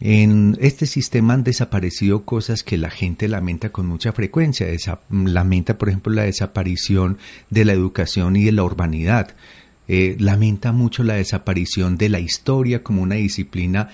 En 0.01 0.57
este 0.61 0.87
sistema 0.87 1.35
han 1.35 1.45
desaparecido 1.45 2.25
cosas 2.25 2.65
que 2.65 2.77
la 2.77 2.91
gente 2.91 3.29
lamenta 3.29 3.71
con 3.71 3.87
mucha 3.87 4.13
frecuencia. 4.13 4.67
lamenta, 5.11 5.79
por 5.79 5.89
ejemplo, 5.89 6.13
la 6.13 6.25
desaparición 6.25 7.19
de 7.51 7.65
la 7.65 7.73
educación 7.73 8.37
y 8.37 8.45
de 8.45 8.53
la 8.53 8.65
urbanidad. 8.65 9.35
Eh, 9.87 10.17
lamenta 10.19 10.73
mucho 10.73 11.05
la 11.05 11.15
desaparición 11.15 11.97
de 11.97 12.09
la 12.09 12.19
historia 12.19 12.83
como 12.83 13.03
una 13.03 13.17
disciplina 13.17 13.91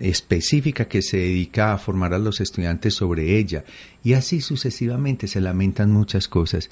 específica 0.00 0.86
que 0.86 1.02
se 1.02 1.16
dedica 1.16 1.72
a 1.72 1.78
formar 1.78 2.12
a 2.12 2.18
los 2.18 2.40
estudiantes 2.40 2.94
sobre 2.94 3.38
ella. 3.38 3.64
Y 4.02 4.14
así 4.14 4.40
sucesivamente 4.40 5.26
se 5.26 5.40
lamentan 5.40 5.90
muchas 5.90 6.28
cosas. 6.28 6.70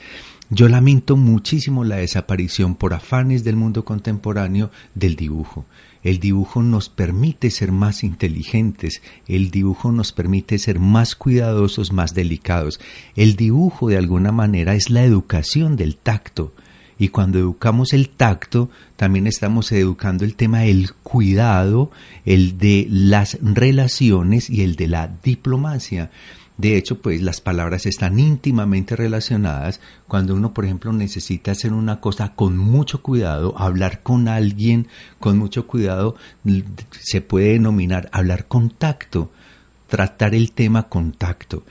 Yo 0.51 0.69
lamento 0.69 1.17
muchísimo 1.17 1.85
la 1.85 1.97
desaparición 1.97 2.75
por 2.75 2.95
afanes 2.95 3.45
del 3.45 3.57
mundo 3.57 3.85
contemporáneo 3.85 4.71
del 4.95 5.17
dibujo. 5.17 5.67
El 6.03 6.21
dibujo 6.21 6.63
nos 6.63 6.89
permite 6.89 7.51
ser 7.51 7.73
más 7.73 8.05
inteligentes, 8.05 9.03
el 9.27 9.51
dibujo 9.51 9.93
nos 9.93 10.13
permite 10.13 10.59
ser 10.59 10.79
más 10.79 11.15
cuidadosos, 11.17 11.93
más 11.93 12.15
delicados. 12.15 12.81
El 13.17 13.37
dibujo 13.37 13.89
de 13.89 13.97
alguna 13.97 14.33
manera 14.33 14.75
es 14.75 14.91
la 14.91 15.05
educación 15.05 15.77
del 15.77 15.97
tacto. 15.97 16.53
Y 17.01 17.09
cuando 17.09 17.39
educamos 17.39 17.93
el 17.93 18.09
tacto, 18.09 18.71
también 18.97 19.29
estamos 19.29 19.71
educando 19.71 20.25
el 20.25 20.35
tema 20.35 20.61
del 20.61 20.93
cuidado, 20.95 21.93
el 22.25 22.59
de 22.59 22.89
las 22.91 23.39
relaciones 23.41 24.51
y 24.51 24.63
el 24.63 24.75
de 24.75 24.89
la 24.89 25.09
diplomacia. 25.23 26.11
De 26.59 26.77
hecho, 26.77 27.01
pues 27.01 27.23
las 27.23 27.41
palabras 27.41 27.87
están 27.87 28.19
íntimamente 28.19 28.97
relacionadas. 28.97 29.81
Cuando 30.09 30.35
uno, 30.35 30.53
por 30.53 30.65
ejemplo, 30.65 30.93
necesita 30.93 31.53
hacer 31.53 31.73
una 31.73 32.01
cosa 32.01 32.35
con 32.35 32.59
mucho 32.59 33.01
cuidado, 33.01 33.55
hablar 33.57 34.03
con 34.03 34.27
alguien 34.27 34.89
con 35.21 35.39
mucho 35.39 35.69
cuidado, 35.69 36.17
se 36.91 37.21
puede 37.21 37.53
denominar 37.53 38.11
hablar 38.13 38.47
con 38.49 38.71
tacto, 38.71 39.31
tratar 39.87 40.35
el 40.35 40.51
tema 40.51 40.89
con 40.89 41.13
tacto. 41.13 41.63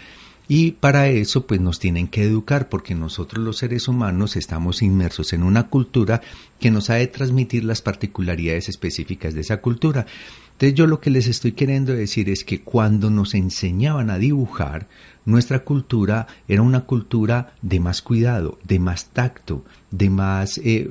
Y 0.49 0.71
para 0.71 1.09
eso 1.09 1.45
pues 1.45 1.59
nos 1.59 1.79
tienen 1.79 2.07
que 2.07 2.23
educar 2.23 2.69
porque 2.69 2.95
nosotros 2.95 3.43
los 3.43 3.57
seres 3.57 3.87
humanos 3.87 4.37
estamos 4.37 4.81
inmersos 4.81 5.33
en 5.33 5.43
una 5.43 5.67
cultura 5.67 6.21
que 6.59 6.71
nos 6.71 6.89
ha 6.89 6.95
de 6.95 7.07
transmitir 7.07 7.65
las 7.65 7.81
particularidades 7.81 8.69
específicas 8.69 9.33
de 9.33 9.41
esa 9.41 9.57
cultura. 9.57 10.05
Entonces 10.53 10.73
yo 10.73 10.87
lo 10.87 11.01
que 11.01 11.09
les 11.09 11.27
estoy 11.27 11.51
queriendo 11.51 11.93
decir 11.93 12.29
es 12.29 12.43
que 12.43 12.61
cuando 12.61 13.09
nos 13.09 13.33
enseñaban 13.35 14.09
a 14.09 14.17
dibujar, 14.17 14.87
nuestra 15.25 15.59
cultura 15.59 16.27
era 16.47 16.61
una 16.61 16.85
cultura 16.85 17.53
de 17.61 17.81
más 17.81 18.01
cuidado, 18.01 18.57
de 18.63 18.79
más 18.79 19.07
tacto, 19.09 19.65
de 19.91 20.09
más 20.09 20.57
eh, 20.63 20.89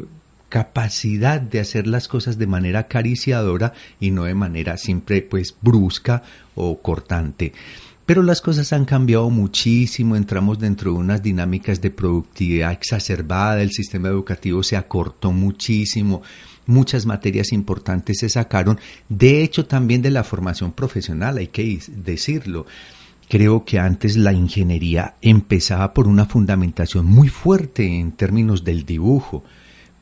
capacidad 0.50 1.40
de 1.40 1.60
hacer 1.60 1.86
las 1.86 2.06
cosas 2.08 2.38
de 2.38 2.46
manera 2.46 2.80
acariciadora 2.80 3.72
y 3.98 4.10
no 4.10 4.24
de 4.24 4.34
manera 4.34 4.76
siempre 4.76 5.22
pues 5.22 5.56
brusca 5.60 6.22
o 6.54 6.80
cortante. 6.80 7.52
Pero 8.06 8.22
las 8.22 8.40
cosas 8.40 8.72
han 8.72 8.84
cambiado 8.84 9.28
muchísimo, 9.30 10.14
entramos 10.14 10.60
dentro 10.60 10.92
de 10.92 10.98
unas 10.98 11.24
dinámicas 11.24 11.80
de 11.80 11.90
productividad 11.90 12.70
exacerbada, 12.70 13.60
el 13.60 13.72
sistema 13.72 14.06
educativo 14.06 14.62
se 14.62 14.76
acortó 14.76 15.32
muchísimo, 15.32 16.22
muchas 16.66 17.04
materias 17.04 17.52
importantes 17.52 18.18
se 18.20 18.28
sacaron, 18.28 18.78
de 19.08 19.42
hecho 19.42 19.66
también 19.66 20.02
de 20.02 20.12
la 20.12 20.22
formación 20.22 20.70
profesional, 20.70 21.38
hay 21.38 21.48
que 21.48 21.80
decirlo. 21.96 22.66
Creo 23.28 23.64
que 23.64 23.80
antes 23.80 24.16
la 24.16 24.32
ingeniería 24.32 25.16
empezaba 25.20 25.92
por 25.92 26.06
una 26.06 26.26
fundamentación 26.26 27.06
muy 27.06 27.26
fuerte 27.28 27.98
en 27.98 28.12
términos 28.12 28.62
del 28.62 28.86
dibujo, 28.86 29.42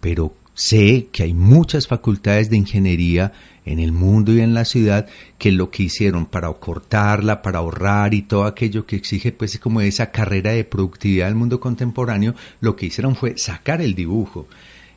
pero 0.02 0.34
sé 0.52 1.08
que 1.10 1.22
hay 1.22 1.32
muchas 1.32 1.86
facultades 1.86 2.50
de 2.50 2.58
ingeniería 2.58 3.32
en 3.64 3.78
el 3.78 3.92
mundo 3.92 4.32
y 4.32 4.40
en 4.40 4.54
la 4.54 4.64
ciudad 4.64 5.06
que 5.38 5.52
lo 5.52 5.70
que 5.70 5.84
hicieron 5.84 6.26
para 6.26 6.52
cortarla, 6.52 7.42
para 7.42 7.58
ahorrar 7.58 8.14
y 8.14 8.22
todo 8.22 8.44
aquello 8.44 8.86
que 8.86 8.96
exige 8.96 9.32
pues 9.32 9.58
como 9.58 9.80
esa 9.80 10.10
carrera 10.10 10.52
de 10.52 10.64
productividad 10.64 11.26
del 11.26 11.34
mundo 11.34 11.60
contemporáneo, 11.60 12.34
lo 12.60 12.76
que 12.76 12.86
hicieron 12.86 13.16
fue 13.16 13.36
sacar 13.36 13.80
el 13.80 13.94
dibujo. 13.94 14.46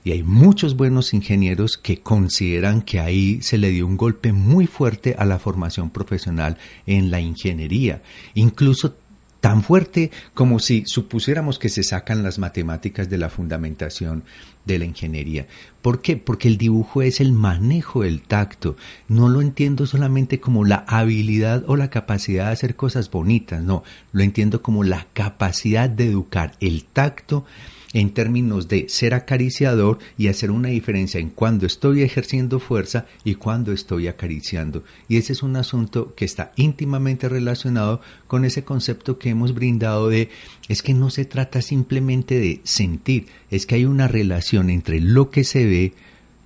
Y 0.03 0.11
hay 0.11 0.23
muchos 0.23 0.77
buenos 0.77 1.13
ingenieros 1.13 1.77
que 1.77 1.99
consideran 1.99 2.81
que 2.81 2.99
ahí 2.99 3.41
se 3.41 3.57
le 3.57 3.71
dio 3.71 3.85
un 3.85 3.97
golpe 3.97 4.31
muy 4.31 4.65
fuerte 4.65 5.15
a 5.17 5.25
la 5.25 5.37
formación 5.37 5.89
profesional 5.89 6.57
en 6.85 7.11
la 7.11 7.19
ingeniería. 7.19 8.01
Incluso 8.33 8.95
tan 9.41 9.63
fuerte 9.63 10.11
como 10.33 10.59
si 10.59 10.83
supusiéramos 10.85 11.59
que 11.59 11.69
se 11.69 11.83
sacan 11.83 12.23
las 12.23 12.39
matemáticas 12.39 13.09
de 13.09 13.17
la 13.17 13.29
fundamentación 13.29 14.23
de 14.67 14.79
la 14.79 14.85
ingeniería. 14.85 15.47
¿Por 15.81 16.01
qué? 16.01 16.17
Porque 16.17 16.47
el 16.47 16.57
dibujo 16.57 17.01
es 17.01 17.19
el 17.21 17.31
manejo 17.31 18.03
del 18.03 18.21
tacto. 18.21 18.75
No 19.07 19.29
lo 19.29 19.41
entiendo 19.41 19.87
solamente 19.87 20.39
como 20.39 20.65
la 20.65 20.83
habilidad 20.87 21.63
o 21.67 21.75
la 21.75 21.89
capacidad 21.89 22.47
de 22.47 22.51
hacer 22.51 22.75
cosas 22.75 23.09
bonitas, 23.09 23.63
no, 23.63 23.83
lo 24.11 24.21
entiendo 24.21 24.61
como 24.61 24.83
la 24.83 25.07
capacidad 25.13 25.89
de 25.89 26.07
educar 26.07 26.51
el 26.59 26.83
tacto 26.83 27.45
en 27.93 28.11
términos 28.13 28.67
de 28.67 28.89
ser 28.89 29.13
acariciador 29.13 29.99
y 30.17 30.27
hacer 30.27 30.51
una 30.51 30.69
diferencia 30.69 31.19
en 31.19 31.29
cuando 31.29 31.65
estoy 31.65 32.01
ejerciendo 32.01 32.59
fuerza 32.59 33.05
y 33.23 33.35
cuando 33.35 33.71
estoy 33.71 34.07
acariciando. 34.07 34.83
Y 35.07 35.17
ese 35.17 35.33
es 35.33 35.43
un 35.43 35.55
asunto 35.55 36.13
que 36.15 36.25
está 36.25 36.51
íntimamente 36.55 37.29
relacionado 37.29 38.01
con 38.27 38.45
ese 38.45 38.63
concepto 38.63 39.17
que 39.17 39.29
hemos 39.29 39.53
brindado 39.53 40.09
de 40.09 40.29
es 40.67 40.81
que 40.81 40.93
no 40.93 41.09
se 41.09 41.25
trata 41.25 41.61
simplemente 41.61 42.39
de 42.39 42.61
sentir, 42.63 43.27
es 43.49 43.65
que 43.65 43.75
hay 43.75 43.85
una 43.85 44.07
relación 44.07 44.69
entre 44.69 44.99
lo 44.99 45.29
que 45.29 45.43
se 45.43 45.65
ve, 45.65 45.93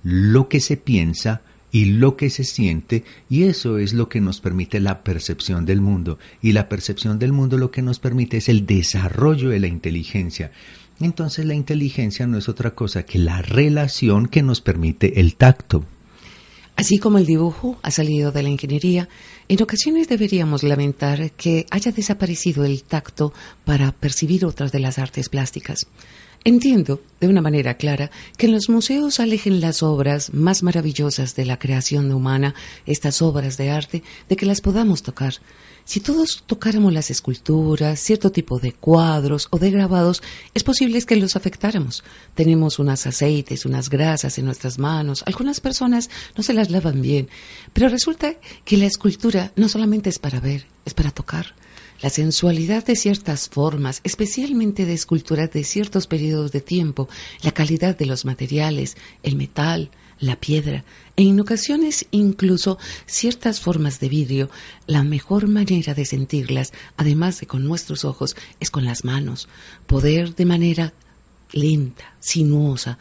lo 0.04 0.48
que 0.48 0.60
se 0.60 0.76
piensa, 0.76 1.42
y 1.74 1.86
lo 1.86 2.16
que 2.16 2.28
se 2.28 2.44
siente, 2.44 3.02
y 3.30 3.44
eso 3.44 3.78
es 3.78 3.94
lo 3.94 4.10
que 4.10 4.20
nos 4.20 4.40
permite 4.40 4.78
la 4.78 5.02
percepción 5.02 5.64
del 5.64 5.80
mundo. 5.80 6.18
Y 6.42 6.52
la 6.52 6.68
percepción 6.68 7.18
del 7.18 7.32
mundo 7.32 7.56
lo 7.56 7.70
que 7.70 7.80
nos 7.80 7.98
permite 7.98 8.36
es 8.36 8.50
el 8.50 8.66
desarrollo 8.66 9.48
de 9.48 9.58
la 9.58 9.68
inteligencia. 9.68 10.52
Entonces 11.00 11.44
la 11.44 11.54
inteligencia 11.54 12.26
no 12.26 12.38
es 12.38 12.48
otra 12.48 12.74
cosa 12.74 13.04
que 13.04 13.18
la 13.18 13.42
relación 13.42 14.26
que 14.28 14.42
nos 14.42 14.60
permite 14.60 15.20
el 15.20 15.34
tacto. 15.36 15.84
Así 16.76 16.98
como 16.98 17.18
el 17.18 17.26
dibujo 17.26 17.78
ha 17.82 17.90
salido 17.90 18.32
de 18.32 18.42
la 18.42 18.48
ingeniería, 18.48 19.08
en 19.48 19.62
ocasiones 19.62 20.08
deberíamos 20.08 20.62
lamentar 20.62 21.32
que 21.32 21.66
haya 21.70 21.92
desaparecido 21.92 22.64
el 22.64 22.82
tacto 22.82 23.32
para 23.64 23.92
percibir 23.92 24.44
otras 24.44 24.72
de 24.72 24.80
las 24.80 24.98
artes 24.98 25.28
plásticas. 25.28 25.86
Entiendo, 26.44 27.00
de 27.20 27.28
una 27.28 27.40
manera 27.40 27.76
clara, 27.76 28.10
que 28.36 28.46
en 28.46 28.52
los 28.52 28.68
museos 28.68 29.20
alejen 29.20 29.60
las 29.60 29.84
obras 29.84 30.34
más 30.34 30.64
maravillosas 30.64 31.36
de 31.36 31.44
la 31.44 31.56
creación 31.56 32.10
humana, 32.10 32.56
estas 32.84 33.22
obras 33.22 33.56
de 33.56 33.70
arte, 33.70 34.02
de 34.28 34.34
que 34.36 34.44
las 34.46 34.60
podamos 34.60 35.04
tocar. 35.04 35.34
Si 35.84 36.00
todos 36.00 36.42
tocáramos 36.44 36.92
las 36.92 37.12
esculturas, 37.12 38.00
cierto 38.00 38.32
tipo 38.32 38.58
de 38.58 38.72
cuadros 38.72 39.46
o 39.50 39.58
de 39.58 39.70
grabados, 39.70 40.20
es 40.52 40.64
posible 40.64 41.00
que 41.02 41.14
los 41.14 41.36
afectáramos. 41.36 42.02
Tenemos 42.34 42.80
unos 42.80 43.06
aceites, 43.06 43.64
unas 43.64 43.88
grasas 43.88 44.36
en 44.38 44.46
nuestras 44.46 44.80
manos, 44.80 45.22
algunas 45.26 45.60
personas 45.60 46.10
no 46.36 46.42
se 46.42 46.54
las 46.54 46.70
lavan 46.70 47.02
bien, 47.02 47.28
pero 47.72 47.88
resulta 47.88 48.34
que 48.64 48.76
la 48.76 48.86
escultura 48.86 49.52
no 49.54 49.68
solamente 49.68 50.10
es 50.10 50.18
para 50.18 50.40
ver, 50.40 50.66
es 50.84 50.94
para 50.94 51.12
tocar. 51.12 51.54
La 52.02 52.10
sensualidad 52.10 52.84
de 52.84 52.96
ciertas 52.96 53.48
formas, 53.48 54.00
especialmente 54.02 54.86
de 54.86 54.92
esculturas 54.92 55.52
de 55.52 55.62
ciertos 55.62 56.08
periodos 56.08 56.50
de 56.50 56.60
tiempo, 56.60 57.08
la 57.42 57.52
calidad 57.52 57.96
de 57.96 58.06
los 58.06 58.24
materiales, 58.24 58.96
el 59.22 59.36
metal, 59.36 59.92
la 60.18 60.34
piedra, 60.34 60.84
e 61.16 61.22
en 61.22 61.38
ocasiones 61.40 62.06
incluso 62.10 62.76
ciertas 63.06 63.60
formas 63.60 64.00
de 64.00 64.08
vidrio, 64.08 64.50
la 64.88 65.04
mejor 65.04 65.46
manera 65.46 65.94
de 65.94 66.04
sentirlas, 66.04 66.72
además 66.96 67.38
de 67.38 67.46
con 67.46 67.64
nuestros 67.64 68.04
ojos, 68.04 68.34
es 68.58 68.70
con 68.70 68.84
las 68.84 69.04
manos, 69.04 69.48
poder 69.86 70.34
de 70.34 70.44
manera 70.44 70.92
lenta, 71.52 72.14
sinuosa, 72.18 72.98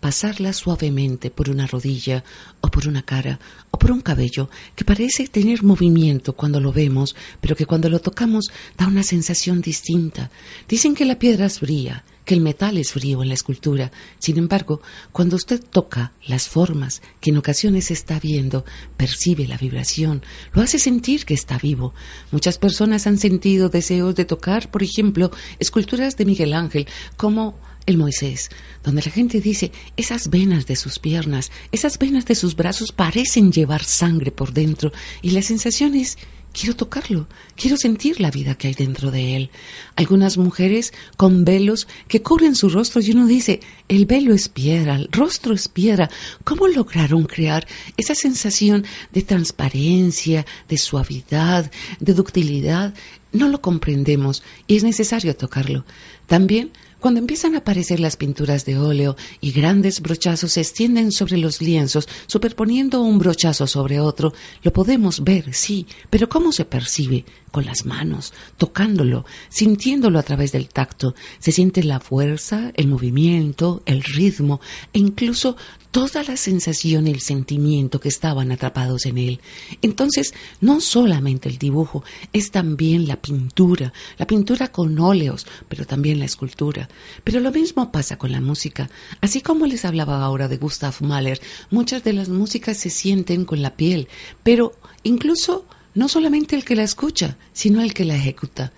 pasarla 0.00 0.52
suavemente 0.52 1.30
por 1.30 1.50
una 1.50 1.66
rodilla 1.66 2.24
o 2.60 2.68
por 2.68 2.88
una 2.88 3.02
cara 3.02 3.38
o 3.70 3.78
por 3.78 3.92
un 3.92 4.00
cabello 4.00 4.48
que 4.74 4.84
parece 4.84 5.28
tener 5.28 5.62
movimiento 5.62 6.32
cuando 6.32 6.60
lo 6.60 6.72
vemos, 6.72 7.14
pero 7.40 7.54
que 7.54 7.66
cuando 7.66 7.88
lo 7.88 8.00
tocamos 8.00 8.50
da 8.76 8.86
una 8.86 9.02
sensación 9.02 9.60
distinta. 9.60 10.30
Dicen 10.68 10.94
que 10.94 11.04
la 11.04 11.18
piedra 11.18 11.46
es 11.46 11.60
fría, 11.60 12.04
que 12.24 12.34
el 12.34 12.40
metal 12.40 12.78
es 12.78 12.92
frío 12.92 13.22
en 13.22 13.28
la 13.28 13.34
escultura. 13.34 13.90
Sin 14.18 14.38
embargo, 14.38 14.80
cuando 15.12 15.36
usted 15.36 15.60
toca 15.62 16.12
las 16.26 16.48
formas 16.48 17.02
que 17.20 17.30
en 17.30 17.38
ocasiones 17.38 17.90
está 17.90 18.20
viendo, 18.20 18.64
percibe 18.96 19.48
la 19.48 19.56
vibración, 19.56 20.22
lo 20.52 20.62
hace 20.62 20.78
sentir 20.78 21.24
que 21.24 21.34
está 21.34 21.58
vivo. 21.58 21.92
Muchas 22.30 22.58
personas 22.58 23.06
han 23.06 23.18
sentido 23.18 23.68
deseos 23.68 24.14
de 24.14 24.24
tocar, 24.24 24.70
por 24.70 24.82
ejemplo, 24.82 25.30
esculturas 25.58 26.16
de 26.16 26.24
Miguel 26.24 26.52
Ángel, 26.52 26.86
como 27.16 27.58
el 27.90 27.98
Moisés, 27.98 28.50
donde 28.82 29.02
la 29.02 29.10
gente 29.10 29.40
dice, 29.40 29.72
esas 29.96 30.30
venas 30.30 30.66
de 30.66 30.76
sus 30.76 30.98
piernas, 30.98 31.50
esas 31.72 31.98
venas 31.98 32.24
de 32.24 32.34
sus 32.34 32.56
brazos 32.56 32.92
parecen 32.92 33.52
llevar 33.52 33.84
sangre 33.84 34.30
por 34.30 34.52
dentro 34.52 34.92
y 35.22 35.30
la 35.30 35.42
sensación 35.42 35.94
es, 35.94 36.16
quiero 36.52 36.74
tocarlo, 36.74 37.28
quiero 37.56 37.76
sentir 37.76 38.20
la 38.20 38.30
vida 38.30 38.56
que 38.56 38.68
hay 38.68 38.74
dentro 38.74 39.10
de 39.10 39.36
él. 39.36 39.50
Algunas 39.96 40.38
mujeres 40.38 40.92
con 41.16 41.44
velos 41.44 41.86
que 42.08 42.22
cubren 42.22 42.54
su 42.54 42.68
rostro 42.68 43.00
y 43.00 43.10
uno 43.12 43.26
dice, 43.26 43.60
el 43.88 44.06
velo 44.06 44.34
es 44.34 44.48
piedra, 44.48 44.96
el 44.96 45.08
rostro 45.10 45.54
es 45.54 45.68
piedra. 45.68 46.10
¿Cómo 46.44 46.68
lograron 46.68 47.24
crear 47.24 47.66
esa 47.96 48.14
sensación 48.14 48.84
de 49.12 49.22
transparencia, 49.22 50.46
de 50.68 50.78
suavidad, 50.78 51.70
de 52.00 52.14
ductilidad? 52.14 52.94
No 53.32 53.48
lo 53.48 53.60
comprendemos 53.60 54.42
y 54.66 54.76
es 54.76 54.82
necesario 54.84 55.36
tocarlo. 55.36 55.84
También 56.26 56.72
cuando 57.00 57.18
empiezan 57.18 57.54
a 57.54 57.58
aparecer 57.58 57.98
las 57.98 58.16
pinturas 58.16 58.64
de 58.64 58.78
óleo 58.78 59.16
y 59.40 59.52
grandes 59.52 60.00
brochazos 60.00 60.52
se 60.52 60.60
extienden 60.60 61.12
sobre 61.12 61.38
los 61.38 61.60
lienzos, 61.60 62.08
superponiendo 62.26 63.00
un 63.00 63.18
brochazo 63.18 63.66
sobre 63.66 64.00
otro, 64.00 64.32
lo 64.62 64.72
podemos 64.72 65.24
ver, 65.24 65.54
sí, 65.54 65.86
pero 66.10 66.28
¿cómo 66.28 66.52
se 66.52 66.64
percibe? 66.64 67.24
Con 67.50 67.64
las 67.64 67.84
manos, 67.84 68.32
tocándolo, 68.56 69.24
sintiéndolo 69.48 70.18
a 70.18 70.22
través 70.22 70.52
del 70.52 70.68
tacto. 70.68 71.14
Se 71.38 71.50
siente 71.50 71.82
la 71.82 71.98
fuerza, 71.98 72.70
el 72.74 72.86
movimiento, 72.86 73.82
el 73.86 74.02
ritmo 74.02 74.60
e 74.92 75.00
incluso 75.00 75.56
toda 75.90 76.22
la 76.22 76.36
sensación 76.36 77.06
y 77.06 77.10
el 77.10 77.20
sentimiento 77.20 78.00
que 78.00 78.08
estaban 78.08 78.52
atrapados 78.52 79.06
en 79.06 79.18
él. 79.18 79.40
Entonces, 79.82 80.32
no 80.60 80.80
solamente 80.80 81.48
el 81.48 81.58
dibujo, 81.58 82.04
es 82.32 82.50
también 82.50 83.08
la 83.08 83.16
pintura, 83.16 83.92
la 84.18 84.26
pintura 84.26 84.68
con 84.68 84.98
óleos, 84.98 85.46
pero 85.68 85.86
también 85.86 86.18
la 86.18 86.26
escultura. 86.26 86.88
Pero 87.24 87.40
lo 87.40 87.50
mismo 87.50 87.90
pasa 87.90 88.18
con 88.18 88.32
la 88.32 88.40
música. 88.40 88.88
Así 89.20 89.40
como 89.40 89.66
les 89.66 89.84
hablaba 89.84 90.22
ahora 90.22 90.48
de 90.48 90.58
Gustav 90.58 90.94
Mahler, 91.00 91.40
muchas 91.70 92.04
de 92.04 92.12
las 92.12 92.28
músicas 92.28 92.76
se 92.76 92.90
sienten 92.90 93.44
con 93.44 93.62
la 93.62 93.74
piel, 93.76 94.08
pero 94.42 94.72
incluso 95.02 95.66
no 95.94 96.08
solamente 96.08 96.56
el 96.56 96.64
que 96.64 96.76
la 96.76 96.82
escucha, 96.82 97.36
sino 97.52 97.80
el 97.80 97.94
que 97.94 98.04
la 98.04 98.16
ejecuta 98.16 98.72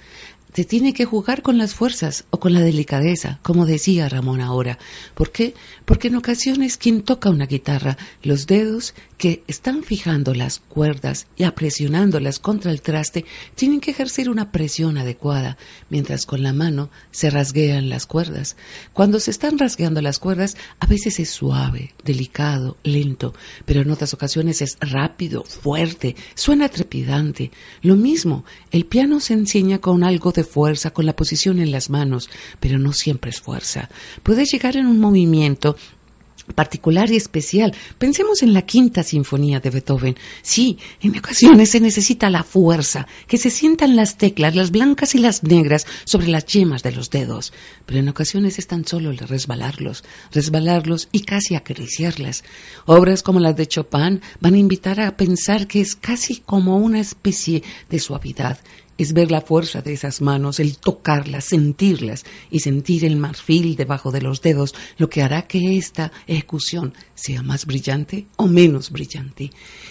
se 0.54 0.64
tiene 0.64 0.92
que 0.92 1.06
jugar 1.06 1.42
con 1.42 1.56
las 1.56 1.74
fuerzas 1.74 2.24
o 2.30 2.38
con 2.38 2.52
la 2.52 2.60
delicadeza, 2.60 3.38
como 3.42 3.64
decía 3.64 4.08
Ramón 4.08 4.40
ahora. 4.40 4.78
¿Por 5.14 5.32
qué? 5.32 5.54
Porque 5.84 6.08
en 6.08 6.16
ocasiones 6.16 6.76
quien 6.76 7.02
toca 7.02 7.30
una 7.30 7.46
guitarra, 7.46 7.96
los 8.22 8.46
dedos 8.46 8.94
que 9.16 9.44
están 9.46 9.82
fijando 9.82 10.34
las 10.34 10.58
cuerdas 10.58 11.26
y 11.36 11.44
apresionándolas 11.44 12.38
contra 12.38 12.70
el 12.70 12.82
traste, 12.82 13.24
tienen 13.54 13.80
que 13.80 13.92
ejercer 13.92 14.28
una 14.28 14.52
presión 14.52 14.98
adecuada, 14.98 15.56
mientras 15.88 16.26
con 16.26 16.42
la 16.42 16.52
mano 16.52 16.90
se 17.12 17.30
rasguean 17.30 17.88
las 17.88 18.06
cuerdas. 18.06 18.56
Cuando 18.92 19.20
se 19.20 19.30
están 19.30 19.58
rasgueando 19.58 20.02
las 20.02 20.18
cuerdas, 20.18 20.56
a 20.80 20.86
veces 20.86 21.18
es 21.20 21.30
suave, 21.30 21.94
delicado, 22.04 22.76
lento, 22.82 23.32
pero 23.64 23.80
en 23.80 23.90
otras 23.90 24.12
ocasiones 24.12 24.60
es 24.60 24.76
rápido, 24.80 25.44
fuerte, 25.44 26.16
suena 26.34 26.68
trepidante. 26.68 27.52
Lo 27.80 27.96
mismo, 27.96 28.44
el 28.70 28.84
piano 28.86 29.20
se 29.20 29.34
enseña 29.34 29.78
con 29.78 30.04
algo 30.04 30.32
de 30.32 30.41
fuerza 30.44 30.90
con 30.90 31.06
la 31.06 31.16
posición 31.16 31.58
en 31.58 31.70
las 31.70 31.90
manos, 31.90 32.30
pero 32.60 32.78
no 32.78 32.92
siempre 32.92 33.30
es 33.30 33.40
fuerza. 33.40 33.88
Puede 34.22 34.44
llegar 34.44 34.76
en 34.76 34.86
un 34.86 34.98
movimiento 34.98 35.76
particular 36.54 37.10
y 37.10 37.16
especial. 37.16 37.74
Pensemos 37.98 38.42
en 38.42 38.52
la 38.52 38.62
quinta 38.62 39.02
sinfonía 39.02 39.60
de 39.60 39.70
Beethoven. 39.70 40.16
Sí, 40.42 40.78
en 41.00 41.16
ocasiones 41.16 41.70
se 41.70 41.80
necesita 41.80 42.30
la 42.30 42.42
fuerza, 42.42 43.06
que 43.26 43.38
se 43.38 43.50
sientan 43.50 43.96
las 43.96 44.18
teclas, 44.18 44.54
las 44.54 44.70
blancas 44.70 45.14
y 45.14 45.18
las 45.18 45.42
negras, 45.42 45.86
sobre 46.04 46.28
las 46.28 46.46
yemas 46.46 46.82
de 46.82 46.92
los 46.92 47.10
dedos. 47.10 47.52
Pero 47.86 48.00
en 48.00 48.08
ocasiones 48.08 48.58
es 48.58 48.66
tan 48.66 48.86
solo 48.86 49.10
el 49.10 49.18
resbalarlos, 49.18 50.04
resbalarlos 50.32 51.08
y 51.12 51.20
casi 51.20 51.54
acariciarlas. 51.54 52.44
Obras 52.86 53.22
como 53.22 53.40
las 53.40 53.56
de 53.56 53.66
Chopin 53.66 54.20
van 54.40 54.54
a 54.54 54.58
invitar 54.58 55.00
a 55.00 55.16
pensar 55.16 55.66
que 55.66 55.80
es 55.80 55.96
casi 55.96 56.38
como 56.38 56.76
una 56.76 57.00
especie 57.00 57.62
de 57.88 57.98
suavidad 57.98 58.58
es 58.98 59.12
ver 59.12 59.30
la 59.30 59.40
fuerza 59.40 59.82
de 59.82 59.92
esas 59.92 60.20
manos, 60.20 60.60
el 60.60 60.78
tocarlas, 60.78 61.44
sentirlas 61.46 62.24
y 62.50 62.60
sentir 62.60 63.04
el 63.04 63.16
marfil 63.16 63.76
debajo 63.76 64.10
de 64.10 64.22
los 64.22 64.42
dedos, 64.42 64.74
lo 64.98 65.08
que 65.08 65.22
hará 65.22 65.42
que 65.42 65.76
esta 65.76 66.12
ejecución 66.26 66.94
sea 67.14 67.42
más 67.42 67.66
brillante 67.66 68.26
o 68.36 68.46
menos 68.46 68.90
brillante. 68.90 69.50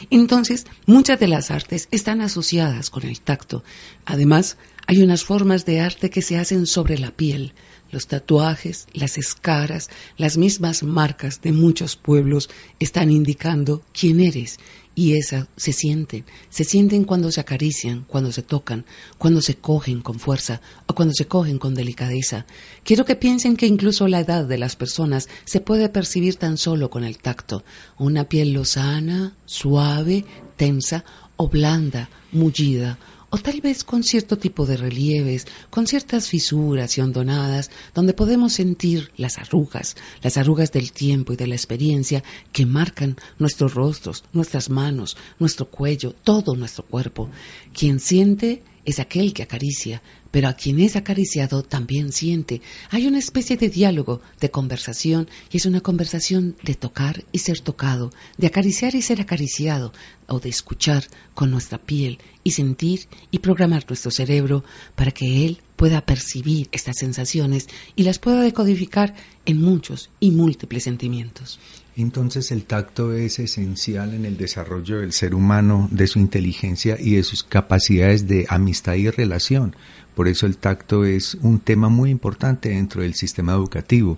Entonces, 0.10 0.66
muchas 0.86 1.20
de 1.20 1.28
las 1.28 1.52
artes 1.52 1.88
están 1.92 2.22
asociadas 2.22 2.90
con 2.90 3.04
el 3.04 3.22
tacto. 3.22 3.64
Además, 4.06 4.58
hay 4.88 5.02
unas 5.02 5.24
formas 5.24 5.66
de 5.66 5.80
arte 5.80 6.10
que 6.10 6.22
se 6.22 6.38
hacen 6.38 6.66
sobre 6.66 6.98
la 6.98 7.12
piel. 7.12 7.54
Los 7.92 8.08
tatuajes, 8.08 8.88
las 8.94 9.18
escaras, 9.18 9.90
las 10.18 10.38
mismas 10.38 10.82
marcas 10.84 11.42
de 11.42 11.52
muchos 11.52 11.98
pueblos 11.98 12.50
están 12.80 13.12
indicando 13.12 13.84
quién 13.94 14.22
eres 14.22 14.60
y 14.94 15.14
esa 15.14 15.48
se 15.56 15.72
sienten, 15.72 16.26
se 16.50 16.64
sienten 16.64 17.06
cuando 17.06 17.32
se 17.32 17.40
acarician, 17.40 18.04
cuando 18.08 18.32
se 18.32 18.42
tocan, 18.42 18.86
cuando 19.18 19.42
se 19.42 19.56
cogen 19.56 20.02
con 20.02 20.20
fuerza 20.20 20.62
o 20.86 20.94
cuando 20.94 21.14
se 21.14 21.28
cogen 21.28 21.60
con 21.60 21.74
delicadeza. 21.74 22.46
Quiero 22.84 23.06
que 23.06 23.16
piensen 23.16 23.56
que 23.56 23.68
incluso 23.68 24.08
la 24.08 24.20
edad 24.20 24.46
de 24.46 24.58
las 24.58 24.76
personas 24.76 25.30
se 25.46 25.62
puede 25.62 25.90
percibir 25.90 26.36
tan 26.36 26.58
solo 26.58 26.90
con 26.90 27.04
el 27.04 27.20
tacto, 27.20 27.64
una 27.98 28.26
piel 28.26 28.54
lozana, 28.54 29.36
suave, 29.46 30.26
tensa 30.58 31.06
o 31.38 31.48
blanda, 31.48 32.10
mullida 32.32 33.00
o 33.32 33.38
tal 33.38 33.62
vez 33.62 33.84
con 33.84 34.04
cierto 34.04 34.38
tipo 34.38 34.66
de 34.66 34.78
relieves, 34.78 35.48
con 35.70 35.88
ciertas 35.88 36.28
fisuras 36.28 36.98
y 36.98 37.02
hondonadas, 37.02 37.72
donde 37.96 38.14
podemos 38.14 38.54
sentir 38.54 39.12
las 39.16 39.38
arrugas, 39.40 39.96
las 40.22 40.38
arrugas 40.38 40.72
del 40.74 40.92
tiempo 40.92 41.34
y 41.34 41.38
de 41.38 41.48
la 41.48 41.56
experiencia 41.56 42.24
que 42.52 42.66
marcan 42.66 43.16
nuestros 43.40 43.74
rostros, 43.74 44.26
nuestras 44.34 44.70
manos, 44.70 45.16
nuestro 45.40 45.70
cuello, 45.70 46.14
todo 46.24 46.56
nuestro 46.56 46.84
cuerpo. 46.84 47.30
Quien 47.74 48.02
siente 48.02 48.64
es 48.84 49.00
aquel 49.00 49.34
que 49.34 49.44
acaricia, 49.44 50.02
pero 50.32 50.48
a 50.48 50.54
quien 50.54 50.80
es 50.80 50.96
acariciado 50.96 51.64
también 51.64 52.12
siente. 52.12 52.62
Hay 52.90 53.08
una 53.08 53.20
especie 53.20 53.58
de 53.58 53.70
diálogo, 53.70 54.22
de 54.40 54.50
conversación, 54.50 55.30
y 55.52 55.58
es 55.58 55.66
una 55.66 55.82
conversación 55.82 56.56
de 56.64 56.76
tocar 56.76 57.24
y 57.32 57.40
ser 57.40 57.60
tocado, 57.60 58.12
de 58.38 58.48
acariciar 58.48 58.96
y 58.96 59.02
ser 59.02 59.22
acariciado, 59.22 59.92
o 60.28 60.40
de 60.40 60.50
escuchar 60.50 61.04
con 61.34 61.52
nuestra 61.52 61.78
piel 61.78 62.20
y 62.44 62.52
sentir 62.52 63.08
y 63.32 63.40
programar 63.40 63.86
nuestro 63.88 64.12
cerebro 64.12 64.64
para 64.96 65.12
que 65.12 65.46
él 65.46 65.62
pueda 65.76 66.06
percibir 66.06 66.70
estas 66.72 66.98
sensaciones 66.98 67.68
y 67.96 68.04
las 68.04 68.20
pueda 68.20 68.42
decodificar 68.42 69.14
en 69.46 69.60
muchos 69.60 70.10
y 70.20 70.32
múltiples 70.32 70.84
sentimientos. 70.84 71.60
Entonces 71.98 72.52
el 72.52 72.64
tacto 72.64 73.14
es 73.14 73.40
esencial 73.40 74.14
en 74.14 74.26
el 74.26 74.38
desarrollo 74.38 75.00
del 75.00 75.12
ser 75.12 75.36
humano, 75.36 75.90
de 75.92 76.08
su 76.08 76.20
inteligencia 76.20 76.98
y 77.00 77.16
de 77.16 77.24
sus 77.24 77.44
capacidades 77.44 78.28
de 78.28 78.46
amistad 78.48 78.94
y 78.94 79.10
relación. 79.10 79.76
Por 80.16 80.28
eso 80.28 80.46
el 80.46 80.58
tacto 80.58 81.06
es 81.06 81.36
un 81.42 81.60
tema 81.60 81.90
muy 81.90 82.10
importante 82.10 82.70
dentro 82.70 83.02
del 83.02 83.14
sistema 83.14 83.54
educativo. 83.54 84.18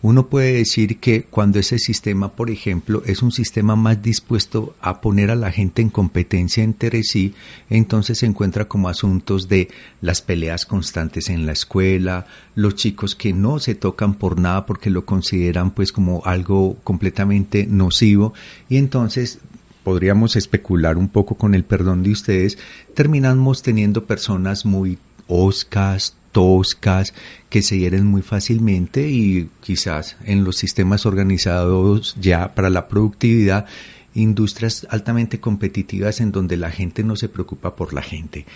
Uno 0.00 0.28
puede 0.28 0.52
decir 0.52 1.00
que 1.00 1.24
cuando 1.24 1.58
ese 1.58 1.76
sistema, 1.80 2.30
por 2.30 2.50
ejemplo, 2.50 3.02
es 3.04 3.20
un 3.20 3.32
sistema 3.32 3.74
más 3.74 4.00
dispuesto 4.00 4.76
a 4.80 5.00
poner 5.00 5.32
a 5.32 5.34
la 5.34 5.50
gente 5.50 5.82
en 5.82 5.90
competencia 5.90 6.62
entre 6.62 7.02
sí, 7.02 7.34
entonces 7.68 8.18
se 8.18 8.26
encuentra 8.26 8.66
como 8.68 8.88
asuntos 8.88 9.48
de 9.48 9.68
las 10.00 10.22
peleas 10.22 10.66
constantes 10.66 11.28
en 11.30 11.46
la 11.46 11.52
escuela, 11.52 12.26
los 12.54 12.76
chicos 12.76 13.16
que 13.16 13.32
no 13.32 13.58
se 13.58 13.74
tocan 13.74 14.14
por 14.14 14.38
nada 14.38 14.66
porque 14.66 14.88
lo 14.88 15.04
consideran 15.04 15.72
pues 15.72 15.90
como 15.90 16.22
algo 16.24 16.76
completamente 16.84 17.66
nocivo 17.66 18.34
y 18.68 18.76
entonces 18.76 19.40
podríamos 19.82 20.36
especular 20.36 20.96
un 20.96 21.08
poco 21.08 21.34
con 21.34 21.54
el 21.54 21.64
perdón 21.64 22.04
de 22.04 22.12
ustedes, 22.12 22.56
terminamos 22.94 23.62
teniendo 23.62 24.04
personas 24.04 24.64
muy 24.64 24.96
oscas, 25.28 26.16
toscas, 26.32 27.14
que 27.48 27.62
se 27.62 27.78
hieren 27.78 28.06
muy 28.06 28.22
fácilmente 28.22 29.08
y 29.08 29.48
quizás 29.60 30.16
en 30.24 30.44
los 30.44 30.56
sistemas 30.56 31.06
organizados 31.06 32.16
ya 32.20 32.54
para 32.54 32.70
la 32.70 32.88
productividad, 32.88 33.66
industrias 34.14 34.86
altamente 34.90 35.40
competitivas 35.40 36.20
en 36.20 36.32
donde 36.32 36.56
la 36.56 36.70
gente 36.70 37.04
no 37.04 37.16
se 37.16 37.28
preocupa 37.28 37.76
por 37.76 37.92
la 37.94 38.02
gente. 38.02 38.46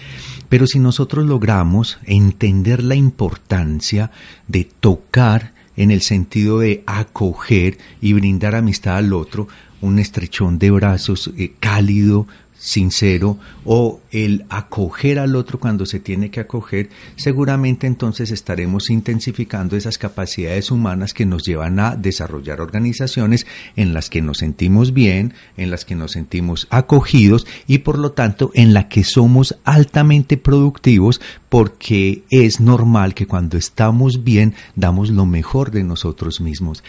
Pero 0.49 0.67
si 0.67 0.79
nosotros 0.79 1.27
logramos 1.27 1.99
entender 2.05 2.83
la 2.83 2.95
importancia 2.95 4.11
de 4.49 4.65
tocar 4.65 5.55
en 5.77 5.91
el 5.91 6.03
sentido 6.03 6.59
de 6.59 6.83
acoger 6.87 7.79
y 8.01 8.13
brindar 8.13 8.55
amistad 8.55 8.97
al 8.97 9.13
otro, 9.13 9.49
un 9.81 9.99
estrechón 9.99 10.59
de 10.59 10.71
brazos 10.71 11.31
eh, 11.37 11.55
cálido, 11.59 12.27
sincero 12.63 13.39
o 13.65 14.01
el 14.13 14.45
acoger 14.49 15.19
al 15.19 15.35
otro 15.35 15.59
cuando 15.59 15.85
se 15.85 15.99
tiene 15.99 16.31
que 16.31 16.39
acoger, 16.39 16.91
seguramente 17.17 17.89
entonces 17.89 18.31
estaremos 18.31 18.89
intensificando 18.89 19.77
esas 19.77 19.99
capacidades 19.99 20.71
humanas 20.71 21.13
que 21.13 21.27
nos 21.27 21.43
llevan 21.43 21.81
a 21.81 21.97
desarrollar 21.97 22.61
organizaciones 22.61 23.47
en 23.75 23.93
las 23.93 24.09
que 24.09 24.23
nos 24.23 24.39
sentimos 24.39 24.95
bien, 24.95 25.35
en 25.57 25.73
las 25.73 25.85
que 25.85 25.97
nos 25.97 26.13
sentimos 26.13 26.69
acogidos 26.71 27.49
y 27.67 27.79
por 27.79 27.99
lo 27.99 28.13
tanto 28.13 28.53
en 28.55 28.75
la 28.75 28.89
que 28.89 29.03
somos 29.03 29.57
altamente 29.65 30.37
productivos 30.37 31.21
porque 31.49 32.23
es 32.31 32.61
normal 32.61 33.15
que 33.15 33.27
cuando 33.27 33.59
estamos 33.59 34.23
bien 34.23 34.55
damos 34.77 35.11
lo 35.11 35.27
mejor 35.27 35.73
de 35.73 35.83
nosotros 35.83 36.41
mismos. 36.41 36.85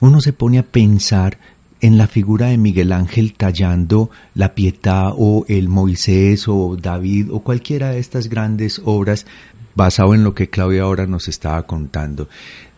Uno 0.00 0.20
se 0.20 0.32
pone 0.32 0.58
a 0.58 0.64
pensar 0.64 1.38
en 1.82 1.98
la 1.98 2.06
figura 2.06 2.46
de 2.46 2.58
Miguel 2.58 2.92
Ángel 2.92 3.34
tallando 3.34 4.08
la 4.34 4.54
Pietà 4.54 5.12
o 5.14 5.44
el 5.48 5.68
Moisés 5.68 6.46
o 6.46 6.76
David 6.80 7.30
o 7.32 7.40
cualquiera 7.40 7.90
de 7.90 7.98
estas 7.98 8.28
grandes 8.28 8.80
obras 8.84 9.26
basado 9.74 10.14
en 10.14 10.22
lo 10.22 10.32
que 10.32 10.48
Claudia 10.48 10.82
ahora 10.82 11.06
nos 11.06 11.26
estaba 11.26 11.66
contando. 11.66 12.28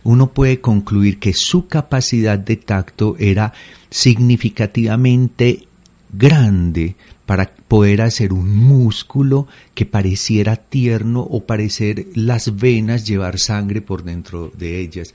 Uno 0.05 0.33
puede 0.33 0.61
concluir 0.61 1.19
que 1.19 1.35
su 1.35 1.69
capacidad 1.69 2.39
de 2.39 2.57
tacto 2.57 3.17
era 3.19 3.53
significativamente 3.91 5.69
grande 6.11 6.97
para 7.27 7.51
poder 7.69 8.01
hacer 8.01 8.33
un 8.33 8.57
músculo 8.57 9.47
que 9.75 9.85
pareciera 9.85 10.57
tierno 10.57 11.21
o 11.21 11.45
parecer 11.45 12.07
las 12.15 12.57
venas 12.57 13.07
llevar 13.07 13.39
sangre 13.39 13.83
por 13.83 14.03
dentro 14.03 14.51
de 14.57 14.81
ellas. 14.81 15.15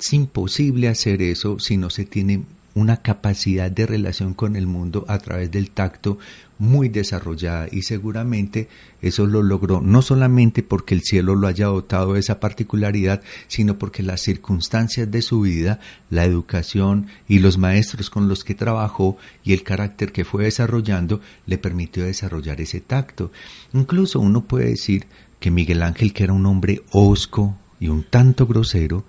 Es 0.00 0.12
imposible 0.12 0.88
hacer 0.88 1.22
eso 1.22 1.60
si 1.60 1.76
no 1.76 1.90
se 1.90 2.04
tiene 2.06 2.42
una 2.74 2.98
capacidad 2.98 3.70
de 3.70 3.86
relación 3.86 4.34
con 4.34 4.56
el 4.56 4.66
mundo 4.66 5.04
a 5.08 5.18
través 5.18 5.50
del 5.50 5.70
tacto 5.70 6.18
muy 6.58 6.90
desarrollada 6.90 7.68
y 7.72 7.82
seguramente 7.82 8.68
eso 9.00 9.26
lo 9.26 9.42
logró 9.42 9.80
no 9.80 10.02
solamente 10.02 10.62
porque 10.62 10.94
el 10.94 11.02
cielo 11.02 11.34
lo 11.34 11.46
haya 11.46 11.66
dotado 11.66 12.12
de 12.12 12.20
esa 12.20 12.38
particularidad, 12.38 13.22
sino 13.48 13.78
porque 13.78 14.02
las 14.02 14.20
circunstancias 14.20 15.10
de 15.10 15.22
su 15.22 15.40
vida, 15.40 15.80
la 16.10 16.24
educación 16.24 17.06
y 17.26 17.38
los 17.38 17.56
maestros 17.56 18.10
con 18.10 18.28
los 18.28 18.44
que 18.44 18.54
trabajó 18.54 19.16
y 19.42 19.54
el 19.54 19.62
carácter 19.62 20.12
que 20.12 20.24
fue 20.24 20.44
desarrollando 20.44 21.20
le 21.46 21.56
permitió 21.56 22.04
desarrollar 22.04 22.60
ese 22.60 22.80
tacto. 22.80 23.32
Incluso 23.72 24.20
uno 24.20 24.44
puede 24.44 24.68
decir 24.68 25.06
que 25.40 25.50
Miguel 25.50 25.82
Ángel, 25.82 26.12
que 26.12 26.24
era 26.24 26.34
un 26.34 26.44
hombre 26.44 26.82
hosco 26.92 27.56
y 27.80 27.88
un 27.88 28.04
tanto 28.04 28.46
grosero, 28.46 29.04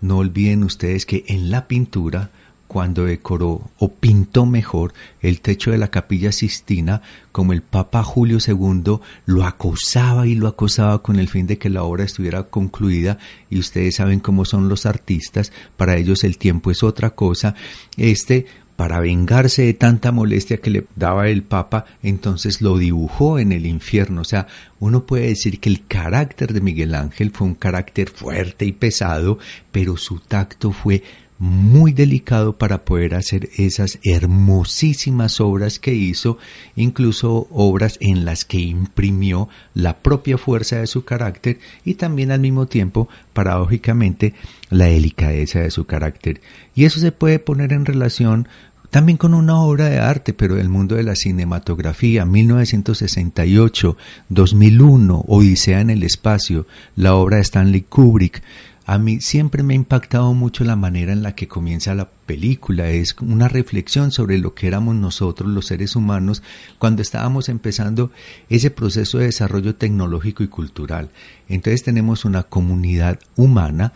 no 0.00 0.18
olviden 0.18 0.64
ustedes 0.64 1.06
que 1.06 1.24
en 1.28 1.50
la 1.50 1.68
pintura 1.68 2.30
cuando 2.66 3.04
decoró 3.04 3.70
o 3.78 3.92
pintó 3.92 4.46
mejor 4.46 4.92
el 5.20 5.40
techo 5.40 5.70
de 5.70 5.78
la 5.78 5.88
capilla 5.88 6.32
Sistina, 6.32 7.02
como 7.32 7.52
el 7.52 7.62
Papa 7.62 8.02
Julio 8.02 8.38
II 8.44 8.98
lo 9.26 9.44
acosaba 9.44 10.26
y 10.26 10.34
lo 10.34 10.48
acosaba 10.48 11.02
con 11.02 11.18
el 11.18 11.28
fin 11.28 11.46
de 11.46 11.58
que 11.58 11.70
la 11.70 11.82
obra 11.82 12.04
estuviera 12.04 12.44
concluida, 12.44 13.18
y 13.50 13.58
ustedes 13.58 13.96
saben 13.96 14.20
cómo 14.20 14.44
son 14.44 14.68
los 14.68 14.86
artistas, 14.86 15.52
para 15.76 15.96
ellos 15.96 16.24
el 16.24 16.38
tiempo 16.38 16.70
es 16.70 16.82
otra 16.82 17.10
cosa, 17.10 17.54
este 17.96 18.46
para 18.76 18.98
vengarse 18.98 19.62
de 19.62 19.74
tanta 19.74 20.10
molestia 20.10 20.56
que 20.56 20.70
le 20.70 20.86
daba 20.96 21.28
el 21.28 21.42
Papa, 21.42 21.84
entonces 22.02 22.60
lo 22.60 22.76
dibujó 22.76 23.38
en 23.38 23.52
el 23.52 23.66
infierno. 23.66 24.22
O 24.22 24.24
sea, 24.24 24.48
uno 24.80 25.06
puede 25.06 25.28
decir 25.28 25.60
que 25.60 25.68
el 25.68 25.86
carácter 25.86 26.52
de 26.52 26.60
Miguel 26.60 26.94
Ángel 26.94 27.30
fue 27.30 27.46
un 27.46 27.54
carácter 27.54 28.10
fuerte 28.10 28.64
y 28.64 28.72
pesado, 28.72 29.38
pero 29.70 29.96
su 29.96 30.18
tacto 30.18 30.72
fue 30.72 31.04
muy 31.44 31.92
delicado 31.92 32.56
para 32.56 32.86
poder 32.86 33.14
hacer 33.14 33.50
esas 33.58 33.98
hermosísimas 34.02 35.42
obras 35.42 35.78
que 35.78 35.92
hizo, 35.92 36.38
incluso 36.74 37.48
obras 37.50 37.98
en 38.00 38.24
las 38.24 38.46
que 38.46 38.58
imprimió 38.60 39.50
la 39.74 39.98
propia 39.98 40.38
fuerza 40.38 40.76
de 40.76 40.86
su 40.86 41.04
carácter 41.04 41.58
y 41.84 41.94
también 41.94 42.30
al 42.30 42.40
mismo 42.40 42.66
tiempo, 42.66 43.10
paradójicamente, 43.34 44.32
la 44.70 44.86
delicadeza 44.86 45.60
de 45.60 45.70
su 45.70 45.84
carácter. 45.84 46.40
Y 46.74 46.86
eso 46.86 46.98
se 46.98 47.12
puede 47.12 47.38
poner 47.38 47.74
en 47.74 47.84
relación 47.84 48.48
también 48.88 49.18
con 49.18 49.34
una 49.34 49.60
obra 49.60 49.86
de 49.86 49.98
arte, 49.98 50.32
pero 50.32 50.54
del 50.54 50.68
mundo 50.68 50.94
de 50.94 51.02
la 51.02 51.16
cinematografía, 51.16 52.24
1968, 52.24 53.96
2001, 54.28 55.24
Odisea 55.26 55.80
en 55.80 55.90
el 55.90 56.04
espacio, 56.04 56.66
la 56.94 57.16
obra 57.16 57.36
de 57.36 57.42
Stanley 57.42 57.82
Kubrick, 57.82 58.40
a 58.86 58.98
mí 58.98 59.20
siempre 59.20 59.62
me 59.62 59.72
ha 59.72 59.76
impactado 59.76 60.34
mucho 60.34 60.62
la 60.62 60.76
manera 60.76 61.12
en 61.12 61.22
la 61.22 61.34
que 61.34 61.48
comienza 61.48 61.94
la 61.94 62.10
película. 62.10 62.90
Es 62.90 63.16
una 63.20 63.48
reflexión 63.48 64.10
sobre 64.12 64.36
lo 64.38 64.54
que 64.54 64.66
éramos 64.66 64.94
nosotros 64.94 65.50
los 65.50 65.66
seres 65.66 65.96
humanos 65.96 66.42
cuando 66.78 67.00
estábamos 67.00 67.48
empezando 67.48 68.10
ese 68.50 68.70
proceso 68.70 69.18
de 69.18 69.26
desarrollo 69.26 69.74
tecnológico 69.76 70.42
y 70.42 70.48
cultural. 70.48 71.10
Entonces 71.48 71.82
tenemos 71.82 72.26
una 72.26 72.42
comunidad 72.42 73.18
humana. 73.36 73.94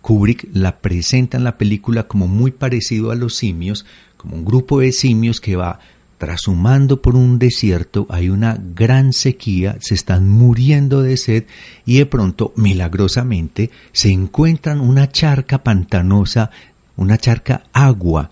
Kubrick 0.00 0.48
la 0.54 0.78
presenta 0.80 1.36
en 1.36 1.44
la 1.44 1.58
película 1.58 2.04
como 2.04 2.26
muy 2.26 2.50
parecido 2.50 3.10
a 3.10 3.16
los 3.16 3.34
simios, 3.34 3.84
como 4.16 4.36
un 4.36 4.44
grupo 4.46 4.80
de 4.80 4.92
simios 4.92 5.40
que 5.40 5.56
va 5.56 5.80
trashumando 6.20 7.00
por 7.00 7.16
un 7.16 7.38
desierto, 7.38 8.06
hay 8.10 8.28
una 8.28 8.58
gran 8.74 9.14
sequía, 9.14 9.78
se 9.80 9.94
están 9.94 10.28
muriendo 10.28 11.00
de 11.00 11.16
sed 11.16 11.44
y 11.86 11.96
de 11.96 12.04
pronto, 12.04 12.52
milagrosamente, 12.56 13.70
se 13.92 14.10
encuentran 14.10 14.80
una 14.80 15.10
charca 15.10 15.64
pantanosa, 15.64 16.50
una 16.98 17.16
charca 17.16 17.62
agua. 17.72 18.30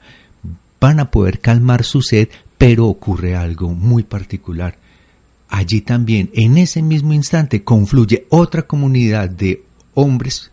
Van 0.78 1.00
a 1.00 1.10
poder 1.10 1.40
calmar 1.40 1.82
su 1.82 2.02
sed, 2.02 2.28
pero 2.58 2.88
ocurre 2.88 3.34
algo 3.34 3.70
muy 3.70 4.02
particular. 4.02 4.76
Allí 5.48 5.80
también, 5.80 6.28
en 6.34 6.58
ese 6.58 6.82
mismo 6.82 7.14
instante, 7.14 7.64
confluye 7.64 8.26
otra 8.28 8.66
comunidad 8.66 9.30
de 9.30 9.62
hombres 9.94 10.50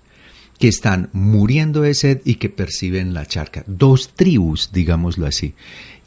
que 0.57 0.67
están 0.67 1.09
muriendo 1.11 1.81
de 1.81 1.93
sed 1.93 2.21
y 2.23 2.35
que 2.35 2.49
perciben 2.49 3.13
la 3.13 3.25
charca. 3.25 3.63
Dos 3.67 4.09
tribus, 4.15 4.71
digámoslo 4.71 5.27
así. 5.27 5.53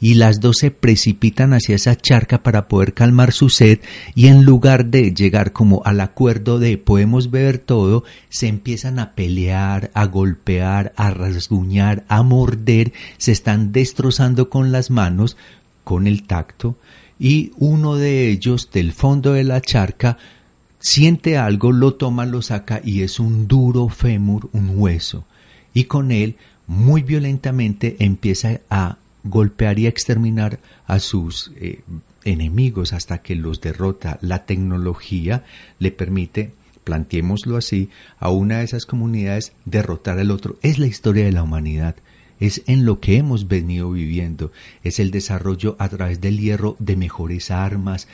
Y 0.01 0.13
las 0.13 0.39
dos 0.39 0.57
se 0.59 0.71
precipitan 0.71 1.53
hacia 1.53 1.75
esa 1.75 1.95
charca 1.95 2.41
para 2.41 2.67
poder 2.67 2.93
calmar 2.93 3.33
su 3.33 3.49
sed 3.49 3.79
y 4.15 4.27
en 4.27 4.45
lugar 4.45 4.85
de 4.85 5.13
llegar 5.13 5.51
como 5.51 5.81
al 5.83 5.99
acuerdo 5.99 6.57
de 6.57 6.77
podemos 6.77 7.31
beber 7.31 7.57
todo, 7.57 8.05
se 8.29 8.47
empiezan 8.47 8.97
a 8.97 9.13
pelear, 9.13 9.91
a 9.93 10.05
golpear, 10.05 10.93
a 10.95 11.11
rasguñar, 11.11 12.05
a 12.07 12.23
morder, 12.23 12.93
se 13.17 13.33
están 13.33 13.73
destrozando 13.73 14.49
con 14.49 14.71
las 14.71 14.89
manos, 14.89 15.35
con 15.83 16.07
el 16.07 16.23
tacto, 16.23 16.77
y 17.19 17.51
uno 17.57 17.95
de 17.95 18.29
ellos 18.29 18.69
del 18.71 18.93
fondo 18.93 19.33
de 19.33 19.43
la 19.43 19.59
charca 19.59 20.17
siente 20.79 21.37
algo, 21.37 21.71
lo 21.71 21.95
toma, 21.95 22.25
lo 22.25 22.41
saca 22.41 22.81
y 22.83 23.01
es 23.01 23.19
un 23.19 23.47
duro 23.47 23.89
fémur, 23.89 24.49
un 24.53 24.71
hueso. 24.75 25.25
Y 25.73 25.85
con 25.85 26.11
él, 26.11 26.35
muy 26.67 27.03
violentamente, 27.03 27.97
empieza 27.99 28.61
a 28.69 28.97
golpear 29.23 29.79
y 29.79 29.85
a 29.85 29.89
exterminar 29.89 30.59
a 30.87 30.99
sus 30.99 31.51
eh, 31.57 31.81
enemigos 32.23 32.93
hasta 32.93 33.19
que 33.19 33.35
los 33.35 33.61
derrota. 33.61 34.17
La 34.21 34.45
tecnología 34.45 35.43
le 35.77 35.91
permite, 35.91 36.53
planteémoslo 36.83 37.57
así, 37.57 37.89
a 38.19 38.29
una 38.29 38.59
de 38.59 38.65
esas 38.65 38.85
comunidades 38.85 39.53
derrotar 39.65 40.17
al 40.19 40.31
otro. 40.31 40.57
Es 40.61 40.79
la 40.79 40.87
historia 40.87 41.25
de 41.25 41.31
la 41.31 41.43
humanidad 41.43 41.95
es 42.39 42.63
en 42.67 42.85
lo 42.85 42.99
que 42.99 43.17
hemos 43.17 43.47
venido 43.47 43.91
viviendo, 43.91 44.51
es 44.83 44.99
el 44.99 45.11
desarrollo 45.11 45.75
a 45.77 45.89
través 45.89 46.21
del 46.21 46.39
hierro 46.39 46.75
de 46.79 46.95
mejores 46.95 47.51
armas, 47.51 48.07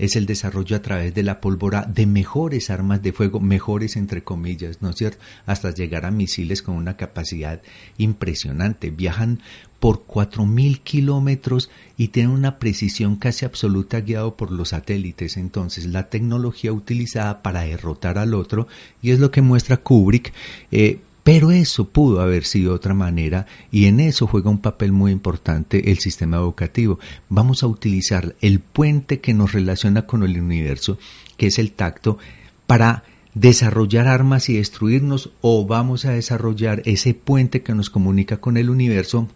es 0.00 0.16
el 0.16 0.24
desarrollo 0.24 0.76
a 0.76 0.82
través 0.82 1.14
de 1.14 1.22
la 1.22 1.42
pólvora 1.42 1.82
de 1.82 2.06
mejores 2.06 2.70
armas 2.70 3.02
de 3.02 3.12
fuego, 3.12 3.38
mejores 3.38 3.96
entre 3.96 4.24
comillas, 4.24 4.80
¿no 4.80 4.90
es 4.90 4.96
cierto? 4.96 5.22
Hasta 5.44 5.74
llegar 5.74 6.06
a 6.06 6.10
misiles 6.10 6.62
con 6.62 6.74
una 6.74 6.96
capacidad 6.96 7.60
impresionante. 7.98 8.90
Viajan 8.90 9.40
por 9.78 10.06
4.000 10.06 10.80
kilómetros 10.82 11.70
y 11.98 12.08
tienen 12.08 12.32
una 12.32 12.58
precisión 12.58 13.16
casi 13.16 13.44
absoluta 13.44 14.00
guiado 14.00 14.36
por 14.36 14.52
los 14.52 14.70
satélites. 14.70 15.36
Entonces, 15.36 15.84
la 15.86 16.08
tecnología 16.08 16.72
utilizada 16.72 17.42
para 17.42 17.62
derrotar 17.62 18.16
al 18.16 18.32
otro, 18.34 18.68
y 19.02 19.10
es 19.10 19.18
lo 19.20 19.30
que 19.30 19.42
muestra 19.42 19.76
Kubrick, 19.76 20.32
eh, 20.70 21.00
pero 21.32 21.52
eso 21.52 21.84
pudo 21.84 22.22
haber 22.22 22.44
sido 22.44 22.74
otra 22.74 22.92
manera 22.92 23.46
y 23.70 23.84
en 23.84 24.00
eso 24.00 24.26
juega 24.26 24.50
un 24.50 24.58
papel 24.58 24.90
muy 24.90 25.12
importante 25.12 25.92
el 25.92 26.00
sistema 26.00 26.38
educativo. 26.38 26.98
Vamos 27.28 27.62
a 27.62 27.68
utilizar 27.68 28.34
el 28.40 28.58
puente 28.58 29.20
que 29.20 29.32
nos 29.32 29.52
relaciona 29.52 30.06
con 30.06 30.24
el 30.24 30.40
universo, 30.40 30.98
que 31.36 31.46
es 31.46 31.60
el 31.60 31.70
tacto, 31.70 32.18
para 32.66 33.04
desarrollar 33.32 34.08
armas 34.08 34.48
y 34.48 34.56
destruirnos 34.56 35.30
o 35.40 35.64
vamos 35.64 36.04
a 36.04 36.10
desarrollar 36.10 36.82
ese 36.84 37.14
puente 37.14 37.62
que 37.62 37.76
nos 37.76 37.90
comunica 37.90 38.38
con 38.38 38.56
el 38.56 38.68
universo 38.68 39.28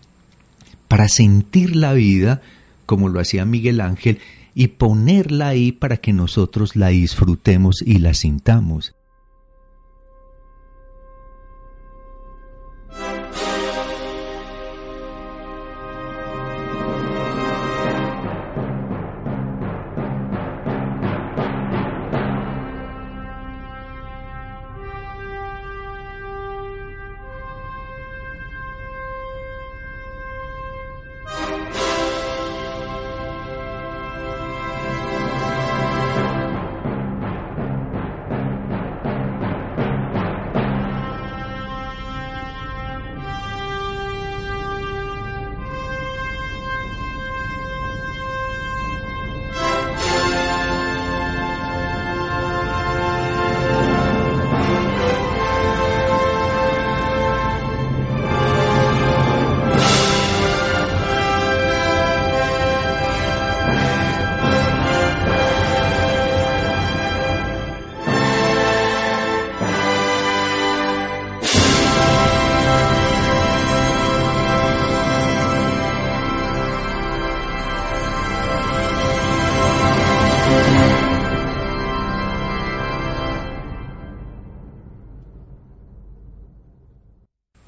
para 0.88 1.06
sentir 1.06 1.76
la 1.76 1.92
vida 1.92 2.42
como 2.86 3.08
lo 3.08 3.20
hacía 3.20 3.44
Miguel 3.44 3.80
Ángel 3.80 4.18
y 4.52 4.66
ponerla 4.66 5.46
ahí 5.46 5.70
para 5.70 5.98
que 5.98 6.12
nosotros 6.12 6.74
la 6.74 6.88
disfrutemos 6.88 7.82
y 7.86 7.98
la 7.98 8.14
sintamos. 8.14 8.96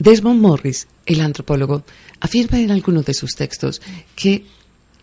Desmond 0.07 0.41
Morris, 0.41 0.87
el 1.05 1.21
antropólogo, 1.21 1.83
afirma 2.21 2.61
en 2.61 2.71
algunos 2.71 3.05
de 3.07 3.13
sus 3.13 3.33
textos 3.33 3.83
que 4.15 4.45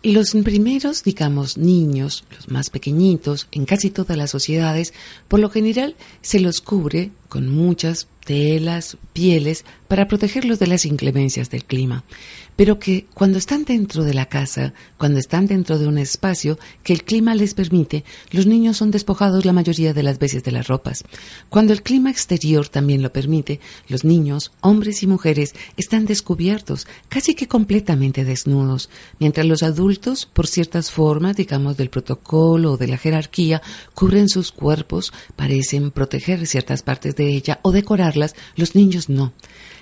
los 0.02 0.30
primeros, 0.30 1.04
digamos, 1.04 1.58
niños, 1.58 2.24
los 2.34 2.48
más 2.48 2.70
pequeñitos, 2.70 3.46
en 3.52 3.66
casi 3.66 3.90
todas 3.90 4.16
las 4.16 4.30
sociedades, 4.30 4.94
por 5.28 5.40
lo 5.40 5.50
general 5.50 5.94
se 6.22 6.40
los 6.40 6.62
cubre 6.62 7.10
con 7.28 7.50
muchas 7.50 8.08
telas, 8.24 8.96
pieles, 9.12 9.64
para 9.88 10.08
protegerlos 10.08 10.58
de 10.58 10.66
las 10.66 10.84
inclemencias 10.84 11.50
del 11.50 11.64
clima 11.64 12.04
pero 12.56 12.78
que 12.78 13.06
cuando 13.14 13.38
están 13.38 13.64
dentro 13.64 14.04
de 14.04 14.14
la 14.14 14.26
casa, 14.26 14.74
cuando 14.96 15.18
están 15.18 15.46
dentro 15.46 15.78
de 15.78 15.86
un 15.86 15.98
espacio 15.98 16.58
que 16.82 16.92
el 16.92 17.04
clima 17.04 17.34
les 17.34 17.54
permite, 17.54 18.04
los 18.30 18.46
niños 18.46 18.76
son 18.76 18.90
despojados 18.90 19.44
la 19.44 19.52
mayoría 19.52 19.92
de 19.92 20.02
las 20.02 20.18
veces 20.18 20.44
de 20.44 20.52
las 20.52 20.68
ropas. 20.68 21.04
Cuando 21.48 21.72
el 21.72 21.82
clima 21.82 22.10
exterior 22.10 22.68
también 22.68 23.02
lo 23.02 23.12
permite, 23.12 23.60
los 23.88 24.04
niños, 24.04 24.52
hombres 24.60 25.02
y 25.02 25.06
mujeres, 25.06 25.54
están 25.76 26.06
descubiertos, 26.06 26.86
casi 27.08 27.34
que 27.34 27.48
completamente 27.48 28.24
desnudos, 28.24 28.88
mientras 29.18 29.46
los 29.46 29.62
adultos, 29.62 30.26
por 30.26 30.46
ciertas 30.46 30.90
formas, 30.90 31.36
digamos, 31.36 31.76
del 31.76 31.90
protocolo 31.90 32.72
o 32.72 32.76
de 32.76 32.88
la 32.88 32.98
jerarquía, 32.98 33.62
cubren 33.94 34.28
sus 34.28 34.52
cuerpos, 34.52 35.12
parecen 35.36 35.90
proteger 35.90 36.46
ciertas 36.46 36.82
partes 36.82 37.16
de 37.16 37.34
ella 37.34 37.58
o 37.62 37.72
los 38.56 38.74
niños 38.74 39.08
no. 39.08 39.32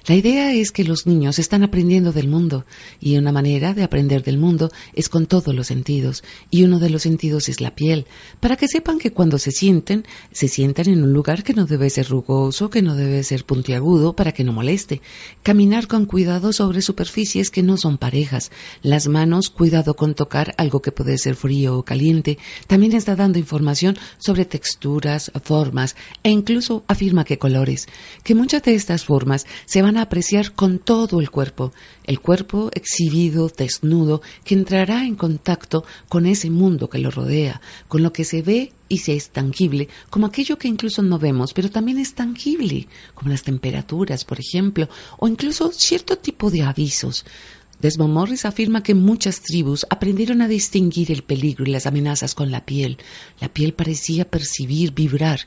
La 0.06 0.16
idea 0.16 0.52
es 0.52 0.72
que 0.72 0.82
los 0.82 1.06
niños 1.06 1.38
están 1.38 1.62
aprendiendo 1.62 2.10
del 2.10 2.26
mundo 2.26 2.66
y 2.98 3.16
una 3.18 3.30
manera 3.30 3.72
de 3.72 3.84
aprender 3.84 4.24
del 4.24 4.36
mundo 4.36 4.72
es 4.94 5.08
con 5.08 5.26
todos 5.26 5.54
los 5.54 5.68
sentidos 5.68 6.24
y 6.50 6.64
uno 6.64 6.80
de 6.80 6.90
los 6.90 7.02
sentidos 7.02 7.48
es 7.48 7.60
la 7.60 7.76
piel, 7.76 8.06
para 8.40 8.56
que 8.56 8.66
sepan 8.66 8.98
que 8.98 9.12
cuando 9.12 9.38
se 9.38 9.52
sienten, 9.52 10.04
se 10.32 10.48
sientan 10.48 10.88
en 10.88 11.04
un 11.04 11.12
lugar 11.12 11.44
que 11.44 11.54
no 11.54 11.66
debe 11.66 11.88
ser 11.88 12.08
rugoso, 12.08 12.68
que 12.68 12.82
no 12.82 12.96
debe 12.96 13.22
ser 13.22 13.44
puntiagudo 13.44 14.16
para 14.16 14.32
que 14.32 14.42
no 14.42 14.52
moleste. 14.52 15.00
Caminar 15.44 15.86
con 15.86 16.06
cuidado 16.06 16.52
sobre 16.52 16.82
superficies 16.82 17.50
que 17.50 17.62
no 17.62 17.76
son 17.76 17.96
parejas. 17.96 18.50
Las 18.82 19.06
manos, 19.06 19.50
cuidado 19.50 19.94
con 19.94 20.14
tocar 20.14 20.52
algo 20.58 20.82
que 20.82 20.90
puede 20.90 21.16
ser 21.16 21.36
frío 21.36 21.78
o 21.78 21.84
caliente. 21.84 22.38
También 22.66 22.92
está 22.92 23.14
dando 23.14 23.38
información 23.38 23.96
sobre 24.18 24.46
texturas, 24.46 25.30
formas 25.44 25.94
e 26.24 26.30
incluso 26.30 26.84
afirma 26.88 27.24
que 27.24 27.38
colores, 27.38 27.86
que 28.24 28.34
muchas 28.34 28.64
de 28.64 28.74
estas 28.74 29.04
formas 29.04 29.46
se 29.64 29.80
van 29.80 29.91
a 29.96 30.02
apreciar 30.02 30.52
con 30.52 30.78
todo 30.78 31.20
el 31.20 31.30
cuerpo, 31.30 31.72
el 32.04 32.20
cuerpo 32.20 32.70
exhibido, 32.74 33.48
desnudo, 33.48 34.22
que 34.44 34.54
entrará 34.54 35.04
en 35.04 35.16
contacto 35.16 35.84
con 36.08 36.26
ese 36.26 36.50
mundo 36.50 36.88
que 36.88 36.98
lo 36.98 37.10
rodea, 37.10 37.60
con 37.88 38.02
lo 38.02 38.12
que 38.12 38.24
se 38.24 38.42
ve 38.42 38.72
y 38.88 38.98
se 38.98 39.14
es 39.14 39.30
tangible, 39.30 39.88
como 40.10 40.26
aquello 40.26 40.58
que 40.58 40.68
incluso 40.68 41.02
no 41.02 41.18
vemos, 41.18 41.54
pero 41.54 41.70
también 41.70 41.98
es 41.98 42.14
tangible, 42.14 42.88
como 43.14 43.30
las 43.30 43.42
temperaturas, 43.42 44.24
por 44.24 44.38
ejemplo, 44.38 44.88
o 45.18 45.28
incluso 45.28 45.72
cierto 45.72 46.18
tipo 46.18 46.50
de 46.50 46.62
avisos 46.62 47.24
Desmond 47.82 48.14
Morris 48.14 48.44
afirma 48.44 48.84
que 48.84 48.94
muchas 48.94 49.40
tribus 49.40 49.84
aprendieron 49.90 50.40
a 50.40 50.46
distinguir 50.46 51.10
el 51.10 51.24
peligro 51.24 51.66
y 51.66 51.70
las 51.70 51.86
amenazas 51.86 52.32
con 52.32 52.52
la 52.52 52.64
piel. 52.64 52.98
La 53.40 53.48
piel 53.48 53.74
parecía 53.74 54.24
percibir, 54.24 54.94
vibrar. 54.94 55.40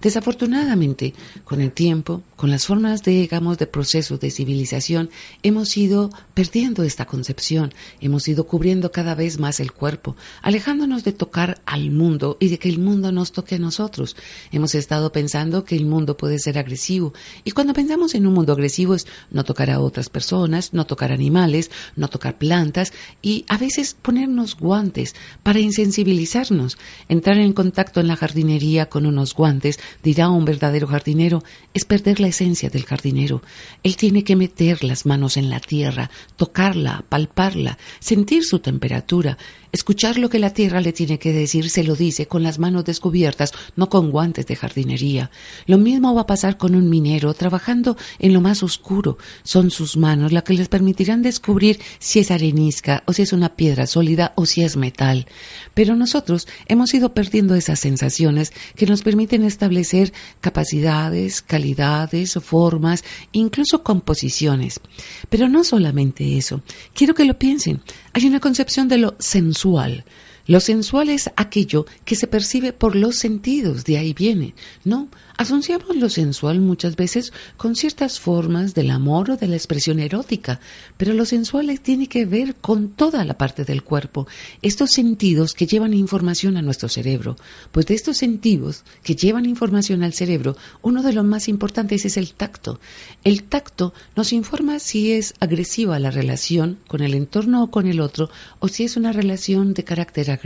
Desafortunadamente, 0.00 1.14
con 1.44 1.60
el 1.60 1.72
tiempo, 1.72 2.22
con 2.36 2.50
las 2.50 2.64
formas 2.64 3.02
de, 3.02 3.10
digamos, 3.10 3.58
de 3.58 3.66
proceso 3.66 4.16
de 4.16 4.30
civilización, 4.30 5.10
hemos 5.42 5.76
ido 5.76 6.10
perdiendo 6.32 6.84
esta 6.84 7.06
concepción, 7.06 7.74
hemos 8.00 8.26
ido 8.28 8.46
cubriendo 8.46 8.92
cada 8.92 9.14
vez 9.14 9.38
más 9.38 9.60
el 9.60 9.72
cuerpo, 9.72 10.16
alejándonos 10.40 11.04
de 11.04 11.12
tocar 11.12 11.60
al 11.66 11.90
mundo 11.90 12.38
y 12.40 12.48
de 12.48 12.58
que 12.58 12.70
el 12.70 12.78
mundo 12.78 13.12
nos 13.12 13.32
toque 13.32 13.56
a 13.56 13.58
nosotros. 13.58 14.16
Hemos 14.52 14.74
estado 14.74 15.12
pensando 15.12 15.64
que 15.64 15.76
el 15.76 15.84
mundo 15.84 16.16
puede 16.16 16.38
ser 16.38 16.56
agresivo 16.56 17.12
y 17.44 17.50
cuando 17.50 17.74
pensamos 17.74 18.14
en 18.14 18.26
un 18.26 18.32
mundo 18.32 18.52
agresivo 18.52 18.94
es 18.94 19.06
no 19.30 19.44
tocar 19.44 19.70
a 19.70 19.80
otras 19.80 20.08
personas, 20.08 20.72
no 20.72 20.86
tocar 20.86 21.12
animales, 21.12 21.70
no 21.96 22.08
tocar 22.08 22.38
plantas 22.38 22.92
y 23.22 23.44
a 23.48 23.58
veces 23.58 23.96
ponernos 24.00 24.56
guantes 24.56 25.14
para 25.42 25.60
insensibilizarnos, 25.60 26.78
entrar 27.08 27.38
en 27.38 27.52
contacto 27.52 28.00
en 28.00 28.08
la 28.08 28.16
jardinería 28.16 28.86
con 28.86 29.06
unos 29.06 29.34
guantes 29.34 29.78
dirá 30.02 30.28
un 30.28 30.44
verdadero 30.44 30.86
jardinero, 30.86 31.42
es 31.74 31.84
perder 31.84 32.20
la 32.20 32.28
esencia 32.28 32.70
del 32.70 32.84
jardinero. 32.84 33.42
Él 33.82 33.96
tiene 33.96 34.24
que 34.24 34.36
meter 34.36 34.84
las 34.84 35.06
manos 35.06 35.36
en 35.36 35.50
la 35.50 35.60
tierra, 35.60 36.10
tocarla, 36.36 37.04
palparla, 37.08 37.78
sentir 38.00 38.44
su 38.44 38.58
temperatura, 38.58 39.38
Escuchar 39.72 40.18
lo 40.18 40.28
que 40.28 40.40
la 40.40 40.52
tierra 40.52 40.80
le 40.80 40.92
tiene 40.92 41.20
que 41.20 41.32
decir 41.32 41.70
se 41.70 41.84
lo 41.84 41.94
dice 41.94 42.26
con 42.26 42.42
las 42.42 42.58
manos 42.58 42.84
descubiertas, 42.84 43.52
no 43.76 43.88
con 43.88 44.10
guantes 44.10 44.46
de 44.46 44.56
jardinería. 44.56 45.30
Lo 45.66 45.78
mismo 45.78 46.12
va 46.12 46.22
a 46.22 46.26
pasar 46.26 46.56
con 46.56 46.74
un 46.74 46.90
minero 46.90 47.32
trabajando 47.34 47.96
en 48.18 48.32
lo 48.32 48.40
más 48.40 48.64
oscuro. 48.64 49.16
Son 49.44 49.70
sus 49.70 49.96
manos 49.96 50.32
las 50.32 50.42
que 50.42 50.54
les 50.54 50.68
permitirán 50.68 51.22
descubrir 51.22 51.69
si 51.98 52.20
es 52.20 52.30
arenisca 52.30 53.02
o 53.06 53.12
si 53.12 53.22
es 53.22 53.32
una 53.32 53.54
piedra 53.56 53.86
sólida 53.86 54.32
o 54.36 54.46
si 54.46 54.62
es 54.62 54.76
metal. 54.76 55.26
Pero 55.74 55.94
nosotros 55.94 56.48
hemos 56.66 56.92
ido 56.94 57.14
perdiendo 57.14 57.54
esas 57.54 57.80
sensaciones 57.80 58.52
que 58.74 58.86
nos 58.86 59.02
permiten 59.02 59.44
establecer 59.44 60.12
capacidades, 60.40 61.42
calidades, 61.42 62.38
formas, 62.42 63.04
incluso 63.32 63.82
composiciones. 63.82 64.80
Pero 65.28 65.48
no 65.48 65.64
solamente 65.64 66.36
eso. 66.36 66.62
Quiero 66.94 67.14
que 67.14 67.24
lo 67.24 67.38
piensen. 67.38 67.82
Hay 68.12 68.26
una 68.26 68.40
concepción 68.40 68.88
de 68.88 68.98
lo 68.98 69.16
sensual. 69.18 70.04
Lo 70.46 70.58
sensual 70.58 71.10
es 71.10 71.30
aquello 71.36 71.86
que 72.04 72.16
se 72.16 72.26
percibe 72.26 72.72
por 72.72 72.96
los 72.96 73.16
sentidos, 73.16 73.84
de 73.84 73.98
ahí 73.98 74.12
viene. 74.12 74.54
No, 74.84 75.08
asociamos 75.40 75.96
lo 75.96 76.10
sensual 76.10 76.60
muchas 76.60 76.96
veces 76.96 77.32
con 77.56 77.74
ciertas 77.74 78.20
formas 78.20 78.74
del 78.74 78.90
amor 78.90 79.30
o 79.30 79.36
de 79.38 79.46
la 79.46 79.56
expresión 79.56 79.98
erótica, 79.98 80.60
pero 80.98 81.14
lo 81.14 81.24
sensual 81.24 81.80
tiene 81.80 82.08
que 82.08 82.26
ver 82.26 82.56
con 82.56 82.90
toda 82.90 83.24
la 83.24 83.38
parte 83.38 83.64
del 83.64 83.82
cuerpo, 83.82 84.26
estos 84.60 84.90
sentidos 84.90 85.54
que 85.54 85.66
llevan 85.66 85.94
información 85.94 86.58
a 86.58 86.62
nuestro 86.62 86.90
cerebro. 86.90 87.36
Pues 87.72 87.86
de 87.86 87.94
estos 87.94 88.18
sentidos 88.18 88.84
que 89.02 89.16
llevan 89.16 89.46
información 89.46 90.02
al 90.02 90.12
cerebro, 90.12 90.58
uno 90.82 91.02
de 91.02 91.14
los 91.14 91.24
más 91.24 91.48
importantes 91.48 92.04
es 92.04 92.18
el 92.18 92.34
tacto. 92.34 92.78
El 93.24 93.44
tacto 93.44 93.94
nos 94.16 94.34
informa 94.34 94.78
si 94.78 95.12
es 95.12 95.32
agresiva 95.40 95.98
la 95.98 96.10
relación 96.10 96.80
con 96.86 97.00
el 97.00 97.14
entorno 97.14 97.62
o 97.62 97.70
con 97.70 97.86
el 97.86 98.00
otro, 98.00 98.28
o 98.58 98.68
si 98.68 98.84
es 98.84 98.98
una 98.98 99.10
relación 99.10 99.72
de 99.72 99.84
carácter 99.84 100.38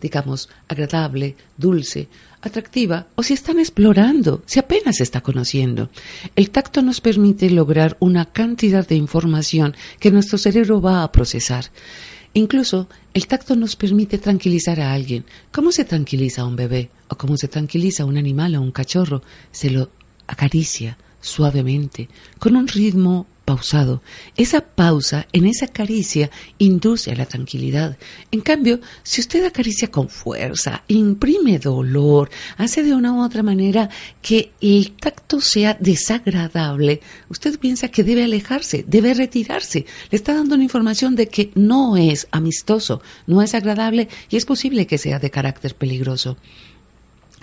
digamos, 0.00 0.48
agradable, 0.66 1.36
dulce, 1.56 2.08
atractiva, 2.42 3.06
o 3.14 3.22
si 3.22 3.34
están 3.34 3.58
explorando, 3.58 4.42
si 4.46 4.58
apenas 4.58 4.96
se 4.96 5.02
está 5.02 5.20
conociendo. 5.20 5.90
El 6.36 6.50
tacto 6.50 6.82
nos 6.82 7.00
permite 7.00 7.50
lograr 7.50 7.96
una 8.00 8.26
cantidad 8.26 8.86
de 8.86 8.96
información 8.96 9.74
que 9.98 10.10
nuestro 10.10 10.38
cerebro 10.38 10.80
va 10.80 11.02
a 11.02 11.12
procesar. 11.12 11.66
Incluso 12.32 12.88
el 13.12 13.26
tacto 13.26 13.56
nos 13.56 13.74
permite 13.76 14.18
tranquilizar 14.18 14.80
a 14.80 14.92
alguien. 14.92 15.24
¿Cómo 15.50 15.72
se 15.72 15.84
tranquiliza 15.84 16.42
a 16.42 16.46
un 16.46 16.56
bebé? 16.56 16.90
¿O 17.08 17.16
cómo 17.16 17.36
se 17.36 17.48
tranquiliza 17.48 18.04
a 18.04 18.06
un 18.06 18.16
animal 18.16 18.54
o 18.54 18.62
un 18.62 18.70
cachorro? 18.70 19.22
Se 19.50 19.70
lo 19.70 19.90
acaricia 20.28 20.96
suavemente, 21.20 22.08
con 22.38 22.56
un 22.56 22.68
ritmo 22.68 23.26
pausado. 23.50 24.00
Esa 24.36 24.60
pausa 24.60 25.26
en 25.32 25.44
esa 25.44 25.66
caricia 25.66 26.30
induce 26.58 27.10
a 27.10 27.16
la 27.16 27.26
tranquilidad. 27.26 27.98
En 28.30 28.42
cambio, 28.42 28.78
si 29.02 29.20
usted 29.20 29.44
acaricia 29.44 29.90
con 29.90 30.08
fuerza, 30.08 30.84
imprime 30.86 31.58
dolor, 31.58 32.30
hace 32.58 32.84
de 32.84 32.94
una 32.94 33.12
u 33.12 33.24
otra 33.24 33.42
manera 33.42 33.90
que 34.22 34.52
el 34.60 34.92
tacto 34.92 35.40
sea 35.40 35.76
desagradable, 35.80 37.00
usted 37.28 37.58
piensa 37.58 37.88
que 37.88 38.04
debe 38.04 38.22
alejarse, 38.22 38.84
debe 38.86 39.14
retirarse. 39.14 39.84
Le 40.10 40.16
está 40.16 40.32
dando 40.32 40.54
una 40.54 40.62
información 40.62 41.16
de 41.16 41.26
que 41.26 41.50
no 41.56 41.96
es 41.96 42.28
amistoso, 42.30 43.02
no 43.26 43.42
es 43.42 43.56
agradable 43.56 44.08
y 44.28 44.36
es 44.36 44.44
posible 44.44 44.86
que 44.86 44.96
sea 44.96 45.18
de 45.18 45.32
carácter 45.32 45.74
peligroso. 45.74 46.36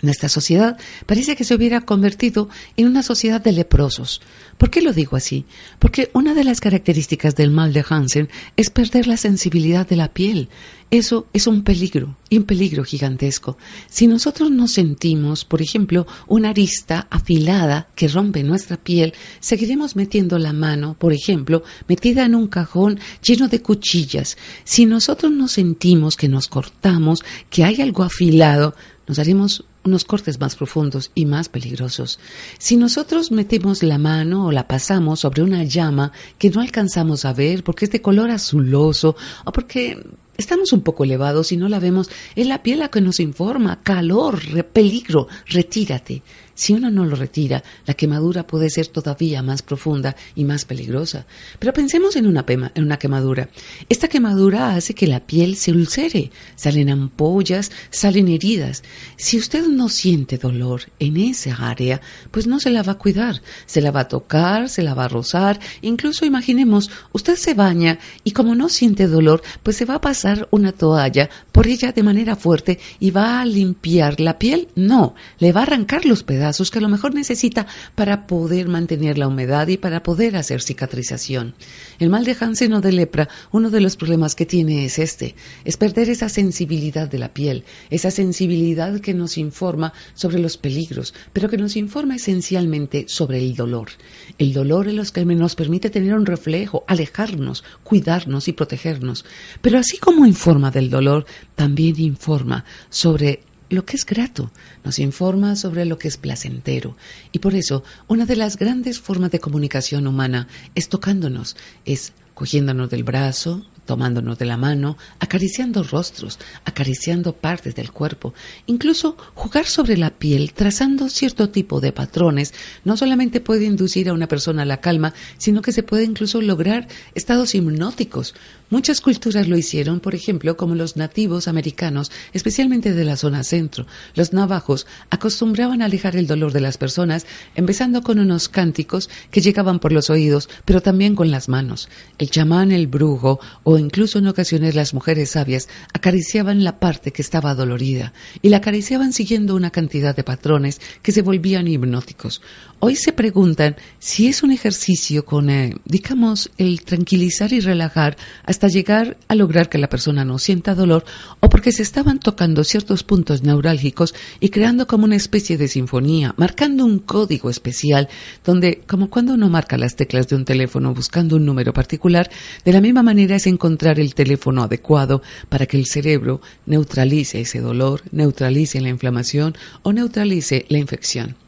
Nuestra 0.02 0.30
sociedad 0.30 0.78
parece 1.08 1.36
que 1.36 1.43
se 1.43 1.56
hubiera 1.56 1.82
convertido 1.82 2.50
en 2.76 2.86
una 2.88 3.02
sociedad 3.02 3.41
de 3.41 3.52
leprosos. 3.52 4.22
¿Por 4.58 4.72
qué 4.72 4.82
lo 4.82 4.91
digo 4.91 5.15
así? 5.15 5.46
Porque 5.78 6.10
una 6.13 6.34
de 6.34 6.43
las 6.43 6.62
características 6.62 7.36
del 7.36 7.52
mal 7.52 7.74
de 7.74 7.86
Hansen 7.88 8.30
es 8.56 8.72
perder 8.72 9.06
la 9.06 9.17
sensibilidad 9.17 9.88
de 9.88 9.96
la 9.96 10.08
piel. 10.08 10.50
Eso 10.89 11.28
es 11.34 11.46
un 11.46 11.63
peligro, 11.63 12.15
un 12.32 12.43
peligro 12.43 12.84
gigantesco. 12.84 13.58
Si 13.88 14.08
nosotros 14.08 14.50
no 14.50 14.67
sentimos, 14.67 15.46
por 15.46 15.62
ejemplo, 15.62 16.08
una 16.28 16.50
arista 16.50 17.08
afilada 17.12 17.89
que 17.93 18.08
rompe 18.08 18.41
nuestra 18.41 18.78
piel, 18.78 19.13
seguiremos 19.39 19.96
metiendo 19.96 20.39
la 20.39 20.54
mano, 20.54 20.96
por 20.98 21.13
ejemplo, 21.13 21.63
metida 21.88 22.26
en 22.26 22.34
un 22.34 22.48
cajón 22.48 23.00
lleno 23.22 23.50
de 23.50 23.62
cuchillas. 23.62 24.38
Si 24.63 24.86
nosotros 24.86 25.32
no 25.32 25.48
sentimos 25.48 26.15
que 26.15 26.30
nos 26.30 26.48
cortamos, 26.48 27.24
que 27.52 27.63
hay 27.63 27.82
algo 27.82 28.04
afilado, 28.04 28.74
nos 29.08 29.20
haremos 29.20 29.65
unos 29.88 30.06
cortes 30.06 30.39
más 30.39 30.56
profundos 30.56 31.12
y 31.15 31.26
más 31.26 31.50
peligrosos. 31.50 32.19
Si 32.60 32.78
nosotros 32.78 33.32
metemos 33.32 33.84
la 33.84 33.97
mano 33.97 34.47
o 34.47 34.52
la 34.52 34.67
pasamos 34.67 35.21
sobre 35.21 35.41
una 35.41 35.63
llama 35.63 36.12
que 36.38 36.50
no 36.50 36.62
alcanzamos 36.62 37.26
a 37.26 37.34
ver 37.34 37.63
porque 37.63 37.86
es 37.86 37.91
de 37.91 38.02
color 38.02 38.30
azuloso 38.30 39.15
o 39.45 39.52
porque 39.52 40.04
estamos 40.38 40.71
un 40.71 40.82
poco 40.82 41.04
elevados 41.04 41.52
y 41.52 41.58
no 41.58 41.67
la 41.67 41.80
vemos, 41.80 42.10
es 42.36 42.47
la 42.47 42.63
piel 42.63 42.80
la 42.80 42.89
que 42.89 43.02
nos 43.02 43.19
informa, 43.19 43.82
calor, 43.82 44.39
peligro, 44.65 45.28
retírate. 45.47 46.21
Si 46.58 46.74
uno 46.74 46.89
no 46.89 47.06
lo 47.06 47.15
retira, 47.15 47.63
la 47.86 47.93
quemadura 47.93 48.48
puede 48.48 48.72
ser 48.72 48.88
todavía 48.88 49.43
más 49.43 49.62
profunda 49.62 50.15
y 50.34 50.43
más 50.43 50.65
peligrosa. 50.65 51.28
Pero 51.60 51.72
pensemos 51.72 52.15
en 52.15 52.26
una, 52.26 52.43
en 52.48 52.84
una 52.84 52.98
quemadura. 52.98 53.50
Esta 53.89 54.08
quemadura 54.08 54.74
hace 54.74 54.96
que 54.96 55.06
la 55.06 55.20
piel 55.20 55.56
se 55.56 55.72
ulcere, 55.72 56.32
salen 56.56 56.89
ampollas, 56.89 57.72
salen 57.91 58.28
heridas. 58.28 58.82
Si 59.17 59.38
usted 59.38 59.67
no 59.67 59.88
siente 59.88 60.39
dolor 60.39 60.82
en 60.98 61.17
esa 61.17 61.54
área, 61.70 62.02
pues 62.32 62.48
no 62.48 62.60
se 62.60 62.72
la 62.72 62.82
va 62.82 62.93
a 62.93 62.98
cuidar, 62.98 63.43
se 63.67 63.80
la 63.80 63.91
va 63.91 64.00
a 64.00 64.08
tocar, 64.08 64.67
se 64.67 64.82
la 64.82 64.96
va 64.96 65.06
a 65.06 65.10
rozar, 65.10 65.60
incluso 65.84 66.26
imaginemos, 66.26 66.89
usted 67.12 67.36
se 67.36 67.54
baña 67.54 68.00
y 68.24 68.32
como 68.32 68.56
no 68.56 68.67
siente 68.67 69.06
dolor, 69.06 69.43
pues 69.62 69.78
se 69.78 69.86
va 69.86 69.93
a 69.93 70.02
pasar 70.02 70.48
una 70.50 70.72
toalla 70.72 71.30
por 71.52 71.67
ella 71.67 71.91
de 71.91 72.02
manera 72.02 72.36
fuerte 72.36 72.80
y 73.00 73.12
va 73.12 73.41
a 73.41 73.46
limpiar 73.46 74.20
la 74.20 74.39
piel. 74.39 74.70
No, 74.74 75.13
le 75.38 75.52
va 75.52 75.60
a 75.60 75.63
arrancar 75.63 76.08
los 76.08 76.24
pedazos 76.24 76.46
que 76.71 76.79
a 76.79 76.81
lo 76.81 76.89
mejor 76.89 77.13
necesita 77.13 77.67
para 77.95 78.25
poder 78.25 78.67
mantener 78.67 79.17
la 79.17 79.27
humedad 79.27 79.67
y 79.67 79.77
para 79.77 80.01
poder 80.01 80.36
hacer 80.36 80.62
cicatrización. 80.62 81.55
El 81.99 82.10
mal 82.10 82.23
de 82.23 82.36
Hansen 82.39 82.73
o 82.73 82.81
de 82.81 82.91
lepra, 82.91 83.27
uno 83.51 83.69
de 83.69 83.81
los 83.81 83.97
problemas 83.97 84.33
que 84.33 84.45
tiene 84.45 84.86
es 84.86 84.97
este, 84.97 85.36
es 85.65 85.77
perder 85.77 86.10
esa 86.10 86.29
sensibilidad 86.29 87.10
de 87.10 87.19
la 87.19 87.33
piel, 87.33 87.65
esa 87.89 88.12
sensibilidad 88.12 88.99
que 89.01 89.13
nos 89.13 89.38
informa 89.38 89.93
sobre 90.13 90.39
los 90.39 90.57
peligros, 90.57 91.13
pero 91.33 91.49
que 91.49 91.57
nos 91.57 91.75
informa 91.75 92.15
esencialmente 92.15 93.05
sobre 93.07 93.39
el 93.39 93.55
dolor. 93.55 93.89
El 94.38 94.53
dolor 94.53 94.88
es 94.88 94.93
lo 94.93 95.03
que 95.03 95.25
nos 95.25 95.55
permite 95.55 95.89
tener 95.89 96.13
un 96.13 96.25
reflejo, 96.25 96.83
alejarnos, 96.88 97.63
cuidarnos 97.83 98.47
y 98.47 98.53
protegernos. 98.53 99.25
Pero 99.62 99.79
así 99.79 99.97
como 99.97 100.25
informa 100.25 100.71
del 100.71 100.89
dolor, 100.89 101.25
también 101.55 101.99
informa 101.99 102.65
sobre 102.89 103.41
lo 103.69 103.86
que 103.86 103.97
es 103.97 104.06
grato, 104.06 104.51
nos 104.84 104.99
informa 104.99 105.56
sobre 105.56 105.86
lo 105.86 105.97
que 105.97 106.08
es 106.08 106.17
placentero. 106.17 106.95
Y 107.32 107.39
por 107.39 107.56
eso, 107.56 107.84
una 108.08 108.25
de 108.25 108.36
las 108.36 108.58
grandes 108.58 108.99
formas 108.99 109.32
de 109.32 109.39
comunicación 109.39 110.08
humana 110.08 110.47
es 110.75 110.89
tocándonos, 110.89 111.56
es 111.86 112.13
cogiéndonos 112.34 112.89
del 112.89 113.03
brazo, 113.03 113.65
tomándonos 113.88 114.38
de 114.38 114.45
la 114.45 114.58
mano, 114.58 114.97
acariciando 115.19 115.82
rostros, 115.82 116.38
acariciando 116.65 117.34
partes 117.34 117.73
del 117.73 117.91
cuerpo, 117.91 118.36
incluso 118.67 119.17
jugar 119.34 119.65
sobre 119.65 119.97
la 119.97 120.12
piel, 120.12 120.53
trazando 120.53 121.10
cierto 121.10 121.49
tipo 121.49 121.80
de 121.80 121.93
patrones, 121.93 122.53
no 122.84 122.95
solamente 122.97 123.41
puede 123.41 123.65
inducir 123.65 124.10
a 124.10 124.13
una 124.13 124.27
persona 124.27 124.62
a 124.62 124.65
la 124.65 124.82
calma, 124.82 125.15
sino 125.39 125.63
que 125.63 125.71
se 125.71 125.82
puede 125.82 126.03
incluso 126.03 126.41
lograr 126.41 126.88
estados 127.15 127.56
hipnóticos. 127.56 128.36
Muchas 128.69 128.99
culturas 128.99 129.47
lo 129.47 129.58
hicieron, 129.58 130.01
por 130.01 130.13
ejemplo, 130.13 130.58
como 130.58 130.75
los 130.75 130.97
nativos 130.97 131.47
americanos, 131.47 132.12
especialmente 132.34 132.93
de 132.93 133.06
la 133.06 133.15
zona 133.15 133.45
centro. 133.45 133.88
Los 134.13 134.34
navajos 134.34 134.88
acostumbraban 135.10 135.82
a 135.82 135.86
alejar 135.86 136.17
el 136.17 136.27
dolor 136.27 136.51
de 136.51 136.60
las 136.60 136.77
personas, 136.77 137.25
empezando 137.56 138.01
con 138.01 138.19
unos 138.19 138.49
cánticos 138.49 139.10
que 139.32 139.39
llegaban 139.39 139.80
por 139.80 139.93
los 139.93 140.10
oídos, 140.10 140.49
pero 140.65 140.82
también 140.82 141.15
con 141.15 141.32
las 141.32 141.47
manos. 141.47 141.88
El 142.17 142.30
chamán, 142.30 142.73
el 142.73 142.88
brujo, 142.88 143.39
o 143.63 143.77
incluso 143.77 144.19
en 144.19 144.27
ocasiones 144.27 144.75
las 144.75 144.93
mujeres 144.93 145.30
sabias, 145.30 145.69
acariciaban 145.93 146.65
la 146.65 146.77
parte 146.77 147.13
que 147.13 147.21
estaba 147.21 147.56
dolorida, 147.56 148.12
y 148.41 148.49
la 148.49 148.58
acariciaban 148.58 149.13
siguiendo 149.13 149.56
una 149.56 149.71
cantidad 149.71 150.13
de 150.13 150.25
patrones 150.25 150.82
que 151.01 151.13
se 151.13 151.21
volvían 151.21 151.69
hipnóticos. 151.69 152.41
Hoy 152.79 152.95
se 152.95 153.11
preguntan 153.11 153.75
si 153.97 154.27
es 154.27 154.43
un 154.43 154.51
ejercicio 154.51 155.25
con, 155.25 155.49
eh, 155.49 155.73
digamos, 155.85 156.51
el 156.59 156.83
tranquilizar 156.83 157.51
y 157.51 157.59
relajar 157.59 158.17
hasta 158.43 158.67
llegar 158.67 159.17
a 159.27 159.33
lograr 159.33 159.67
que 159.67 159.79
la 159.79 159.89
persona 159.89 160.23
no 160.23 160.37
sienta 160.37 160.75
dolor 160.75 161.03
o 161.39 161.49
porque 161.49 161.71
se 161.71 161.81
estaban 161.81 162.19
tocando 162.19 162.63
ciertos 162.63 163.01
puntos 163.01 163.41
neurálgicos 163.41 164.13
y 164.39 164.49
creando 164.49 164.85
como 164.85 165.05
una 165.05 165.15
especie 165.15 165.57
de 165.57 165.67
sinfonía, 165.67 166.35
marcando 166.37 166.85
un 166.85 166.99
código 166.99 167.49
especial 167.49 168.09
donde, 168.45 168.83
como 168.85 169.09
cuando 169.09 169.33
uno 169.33 169.49
marca 169.49 169.75
las 169.79 169.95
teclas 169.95 170.27
de 170.27 170.35
un 170.35 170.45
teléfono 170.45 170.93
buscando 170.93 171.37
un 171.37 171.47
número 171.47 171.73
particular, 171.73 172.29
de 172.63 172.73
la 172.73 172.81
misma 172.81 173.01
manera 173.01 173.37
es 173.37 173.47
encontrar 173.47 173.99
el 173.99 174.13
teléfono 174.13 174.61
adecuado 174.61 175.23
para 175.49 175.65
que 175.65 175.77
el 175.77 175.87
cerebro 175.87 176.41
neutralice 176.67 177.41
ese 177.41 177.59
dolor, 177.59 178.03
neutralice 178.11 178.79
la 178.81 178.89
inflamación 178.89 179.55
o 179.81 179.93
neutralice 179.93 180.67
la 180.69 180.77
infección. 180.77 181.46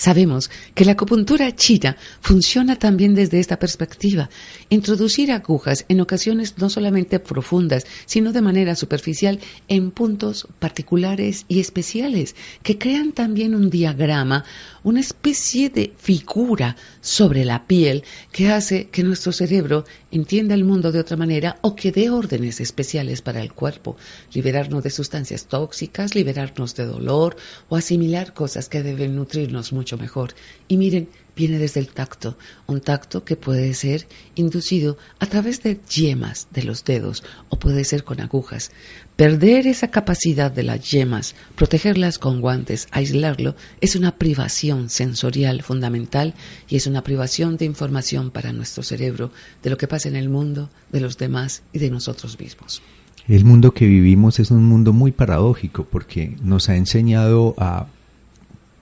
Sabemos 0.00 0.50
que 0.74 0.86
la 0.86 0.92
acupuntura 0.92 1.54
china 1.54 1.94
funciona 2.22 2.76
también 2.76 3.14
desde 3.14 3.38
esta 3.38 3.58
perspectiva. 3.58 4.30
Introducir 4.70 5.30
agujas 5.30 5.84
en 5.90 6.00
ocasiones 6.00 6.54
no 6.56 6.70
solamente 6.70 7.20
profundas, 7.20 7.84
sino 8.06 8.32
de 8.32 8.40
manera 8.40 8.76
superficial 8.76 9.40
en 9.68 9.90
puntos 9.90 10.48
particulares 10.58 11.44
y 11.48 11.60
especiales 11.60 12.34
que 12.62 12.78
crean 12.78 13.12
también 13.12 13.54
un 13.54 13.68
diagrama, 13.68 14.46
una 14.82 15.00
especie 15.00 15.70
de 15.70 15.92
figura 15.96 16.76
sobre 17.00 17.44
la 17.44 17.66
piel 17.66 18.04
que 18.32 18.50
hace 18.50 18.88
que 18.88 19.02
nuestro 19.02 19.32
cerebro 19.32 19.84
entienda 20.10 20.54
el 20.54 20.64
mundo 20.64 20.92
de 20.92 21.00
otra 21.00 21.16
manera 21.16 21.58
o 21.62 21.76
que 21.76 21.92
dé 21.92 22.10
órdenes 22.10 22.60
especiales 22.60 23.22
para 23.22 23.40
el 23.42 23.52
cuerpo, 23.52 23.96
liberarnos 24.32 24.82
de 24.82 24.90
sustancias 24.90 25.46
tóxicas, 25.46 26.14
liberarnos 26.14 26.74
de 26.74 26.86
dolor 26.86 27.36
o 27.68 27.76
asimilar 27.76 28.34
cosas 28.34 28.68
que 28.68 28.82
deben 28.82 29.16
nutrirnos 29.16 29.72
mucho 29.72 29.96
mejor. 29.98 30.34
Y 30.68 30.76
miren, 30.76 31.08
viene 31.36 31.58
desde 31.58 31.80
el 31.80 31.88
tacto, 31.88 32.36
un 32.66 32.80
tacto 32.80 33.24
que 33.24 33.36
puede 33.36 33.74
ser 33.74 34.06
inducido 34.34 34.98
a 35.18 35.26
través 35.26 35.62
de 35.62 35.80
yemas 35.88 36.48
de 36.52 36.62
los 36.62 36.84
dedos 36.84 37.22
o 37.48 37.58
puede 37.58 37.84
ser 37.84 38.04
con 38.04 38.20
agujas. 38.20 38.70
Perder 39.16 39.66
esa 39.66 39.88
capacidad 39.88 40.50
de 40.50 40.62
las 40.62 40.90
yemas, 40.90 41.34
protegerlas 41.54 42.18
con 42.18 42.40
guantes, 42.40 42.88
aislarlo, 42.90 43.54
es 43.80 43.96
una 43.96 44.16
privación 44.16 44.88
sensorial 44.88 45.62
fundamental 45.62 46.34
y 46.68 46.76
es 46.76 46.86
una 46.86 47.02
privación 47.02 47.56
de 47.56 47.66
información 47.66 48.30
para 48.30 48.52
nuestro 48.52 48.82
cerebro 48.82 49.30
de 49.62 49.70
lo 49.70 49.76
que 49.76 49.88
pasa 49.88 50.08
en 50.08 50.16
el 50.16 50.28
mundo, 50.28 50.70
de 50.90 51.00
los 51.00 51.18
demás 51.18 51.62
y 51.72 51.78
de 51.78 51.90
nosotros 51.90 52.38
mismos. 52.38 52.82
El 53.28 53.44
mundo 53.44 53.72
que 53.72 53.86
vivimos 53.86 54.40
es 54.40 54.50
un 54.50 54.64
mundo 54.64 54.92
muy 54.92 55.12
paradójico 55.12 55.84
porque 55.84 56.36
nos 56.42 56.68
ha 56.68 56.76
enseñado 56.76 57.54
a 57.58 57.86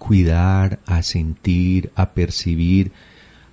cuidar, 0.09 0.79
a 0.87 1.03
sentir, 1.03 1.91
a 1.95 2.13
percibir, 2.13 2.93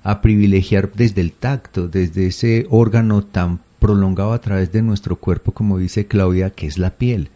a 0.04 0.22
privilegiar 0.22 0.94
desde 0.94 1.20
el 1.20 1.34
tacto, 1.34 1.90
desde 1.90 2.28
ese 2.28 2.66
órgano 2.70 3.26
tan 3.26 3.60
prolongado 3.78 4.32
a 4.32 4.40
través 4.40 4.72
de 4.72 4.82
nuestro 4.82 5.18
cuerpo, 5.18 5.52
como 5.52 5.78
dice 5.78 6.08
Claudia, 6.08 6.52
que 6.52 6.66
es 6.66 6.78
la 6.78 6.92
piel, 6.92 7.28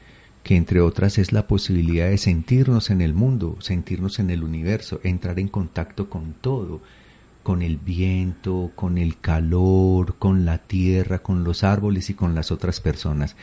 que 0.42 0.56
entre 0.56 0.80
otras 0.80 1.18
es 1.18 1.34
la 1.34 1.48
posibilidad 1.48 2.10
de 2.10 2.18
sentirnos 2.18 2.92
en 2.92 3.02
el 3.02 3.14
mundo, 3.14 3.58
sentirnos 3.60 4.20
en 4.20 4.30
el 4.30 4.42
universo, 4.42 5.02
entrar 5.04 5.38
en 5.38 5.50
contacto 5.50 6.10
con 6.10 6.34
todo, 6.40 6.80
con 7.44 7.62
el 7.62 7.76
viento, 7.76 8.72
con 8.74 8.98
el 8.98 9.20
calor, 9.20 10.16
con 10.18 10.46
la 10.46 10.60
tierra, 10.60 11.20
con 11.20 11.44
los 11.44 11.66
árboles 11.66 12.10
y 12.10 12.14
con 12.14 12.36
las 12.36 12.54
otras 12.54 12.80
personas. 12.80 13.36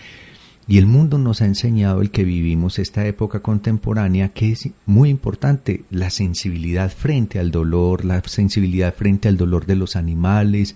Y 0.68 0.78
el 0.78 0.86
mundo 0.86 1.16
nos 1.16 1.42
ha 1.42 1.46
enseñado 1.46 2.00
el 2.02 2.10
que 2.10 2.24
vivimos 2.24 2.80
esta 2.80 3.06
época 3.06 3.38
contemporánea 3.40 4.30
que 4.30 4.50
es 4.50 4.68
muy 4.84 5.10
importante, 5.10 5.84
la 5.90 6.10
sensibilidad 6.10 6.90
frente 6.90 7.38
al 7.38 7.52
dolor, 7.52 8.04
la 8.04 8.20
sensibilidad 8.26 8.92
frente 8.92 9.28
al 9.28 9.36
dolor 9.36 9.66
de 9.66 9.76
los 9.76 9.94
animales, 9.94 10.74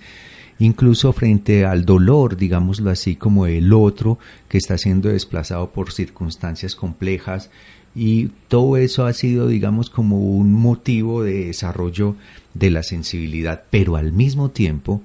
incluso 0.60 1.12
frente 1.12 1.64
al 1.64 1.84
dolor, 1.84 2.36
digámoslo 2.36 2.90
así, 2.90 3.16
como 3.16 3.46
el 3.46 3.72
otro 3.72 4.20
que 4.48 4.58
está 4.58 4.78
siendo 4.78 5.08
desplazado 5.08 5.72
por 5.72 5.90
circunstancias 5.90 6.76
complejas. 6.76 7.50
Y 7.92 8.28
todo 8.46 8.76
eso 8.76 9.06
ha 9.06 9.12
sido, 9.12 9.48
digamos, 9.48 9.90
como 9.90 10.20
un 10.20 10.52
motivo 10.52 11.24
de 11.24 11.46
desarrollo 11.46 12.14
de 12.54 12.70
la 12.70 12.84
sensibilidad, 12.84 13.64
pero 13.70 13.96
al 13.96 14.12
mismo 14.12 14.50
tiempo 14.50 15.02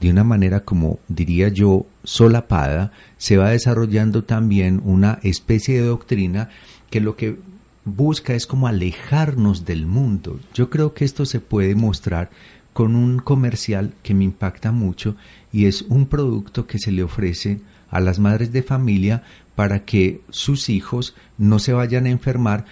de 0.00 0.10
una 0.10 0.24
manera 0.24 0.60
como 0.60 0.98
diría 1.08 1.48
yo 1.48 1.86
solapada, 2.04 2.92
se 3.16 3.36
va 3.36 3.50
desarrollando 3.50 4.24
también 4.24 4.80
una 4.84 5.18
especie 5.22 5.80
de 5.80 5.86
doctrina 5.86 6.50
que 6.90 7.00
lo 7.00 7.16
que 7.16 7.38
busca 7.84 8.34
es 8.34 8.46
como 8.46 8.66
alejarnos 8.66 9.64
del 9.64 9.86
mundo. 9.86 10.38
Yo 10.54 10.70
creo 10.70 10.94
que 10.94 11.04
esto 11.04 11.26
se 11.26 11.40
puede 11.40 11.74
mostrar 11.74 12.30
con 12.72 12.94
un 12.94 13.18
comercial 13.18 13.94
que 14.02 14.14
me 14.14 14.24
impacta 14.24 14.70
mucho 14.70 15.16
y 15.52 15.66
es 15.66 15.82
un 15.82 16.06
producto 16.06 16.66
que 16.66 16.78
se 16.78 16.92
le 16.92 17.02
ofrece 17.02 17.60
a 17.90 18.00
las 18.00 18.18
madres 18.18 18.52
de 18.52 18.62
familia 18.62 19.22
para 19.56 19.84
que 19.84 20.20
sus 20.30 20.68
hijos 20.68 21.16
no 21.38 21.58
se 21.58 21.72
vayan 21.72 22.06
a 22.06 22.10
enfermar 22.10 22.66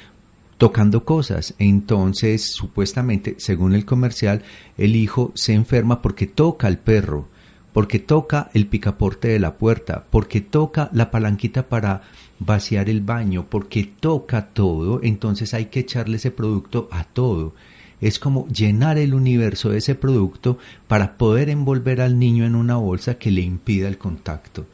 tocando 0.58 1.04
cosas. 1.04 1.54
Entonces, 1.58 2.52
supuestamente, 2.52 3.36
según 3.38 3.74
el 3.74 3.84
comercial, 3.84 4.42
el 4.78 4.96
hijo 4.96 5.32
se 5.34 5.54
enferma 5.54 6.02
porque 6.02 6.26
toca 6.26 6.66
al 6.66 6.78
perro, 6.78 7.28
porque 7.72 7.98
toca 7.98 8.50
el 8.54 8.66
picaporte 8.66 9.28
de 9.28 9.38
la 9.38 9.58
puerta, 9.58 10.06
porque 10.10 10.40
toca 10.40 10.88
la 10.92 11.10
palanquita 11.10 11.68
para 11.68 12.02
vaciar 12.38 12.88
el 12.88 13.00
baño, 13.00 13.46
porque 13.48 13.84
toca 13.84 14.48
todo, 14.48 15.00
entonces 15.02 15.54
hay 15.54 15.66
que 15.66 15.80
echarle 15.80 16.16
ese 16.16 16.30
producto 16.30 16.88
a 16.90 17.04
todo. 17.04 17.54
Es 18.00 18.18
como 18.18 18.46
llenar 18.48 18.98
el 18.98 19.14
universo 19.14 19.70
de 19.70 19.78
ese 19.78 19.94
producto 19.94 20.58
para 20.86 21.16
poder 21.16 21.48
envolver 21.48 22.02
al 22.02 22.18
niño 22.18 22.44
en 22.44 22.54
una 22.54 22.76
bolsa 22.76 23.18
que 23.18 23.30
le 23.30 23.40
impida 23.40 23.88
el 23.88 23.96
contacto. 23.96 24.66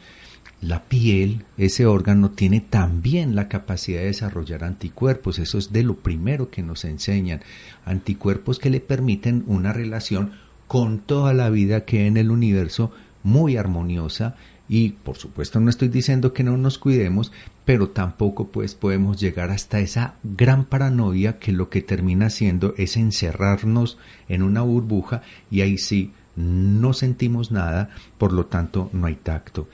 La 0.62 0.84
piel, 0.84 1.44
ese 1.58 1.86
órgano, 1.86 2.30
tiene 2.30 2.60
también 2.60 3.34
la 3.34 3.48
capacidad 3.48 3.98
de 3.98 4.06
desarrollar 4.06 4.62
anticuerpos. 4.62 5.40
Eso 5.40 5.58
es 5.58 5.72
de 5.72 5.82
lo 5.82 5.96
primero 5.96 6.50
que 6.50 6.62
nos 6.62 6.84
enseñan. 6.84 7.40
Anticuerpos 7.84 8.60
que 8.60 8.70
le 8.70 8.78
permiten 8.78 9.42
una 9.48 9.72
relación 9.72 10.34
con 10.68 11.00
toda 11.00 11.34
la 11.34 11.50
vida 11.50 11.84
que 11.84 12.06
en 12.06 12.16
el 12.16 12.30
universo 12.30 12.92
muy 13.24 13.56
armoniosa 13.56 14.36
y 14.68 14.90
por 14.90 15.16
supuesto 15.16 15.58
no 15.58 15.68
estoy 15.68 15.88
diciendo 15.88 16.32
que 16.32 16.44
no 16.44 16.56
nos 16.56 16.78
cuidemos, 16.78 17.32
pero 17.64 17.88
tampoco 17.88 18.52
pues 18.52 18.76
podemos 18.76 19.20
llegar 19.20 19.50
hasta 19.50 19.80
esa 19.80 20.14
gran 20.22 20.64
paranoia 20.64 21.40
que 21.40 21.50
lo 21.50 21.70
que 21.70 21.82
termina 21.82 22.26
haciendo 22.26 22.72
es 22.78 22.96
encerrarnos 22.96 23.98
en 24.28 24.44
una 24.44 24.62
burbuja 24.62 25.22
y 25.50 25.62
ahí 25.62 25.76
sí 25.76 26.12
no 26.36 26.92
sentimos 26.92 27.50
nada, 27.50 27.90
por 28.16 28.32
lo 28.32 28.46
tanto 28.46 28.88
no 28.92 29.08
hay 29.08 29.16
tacto 29.16 29.66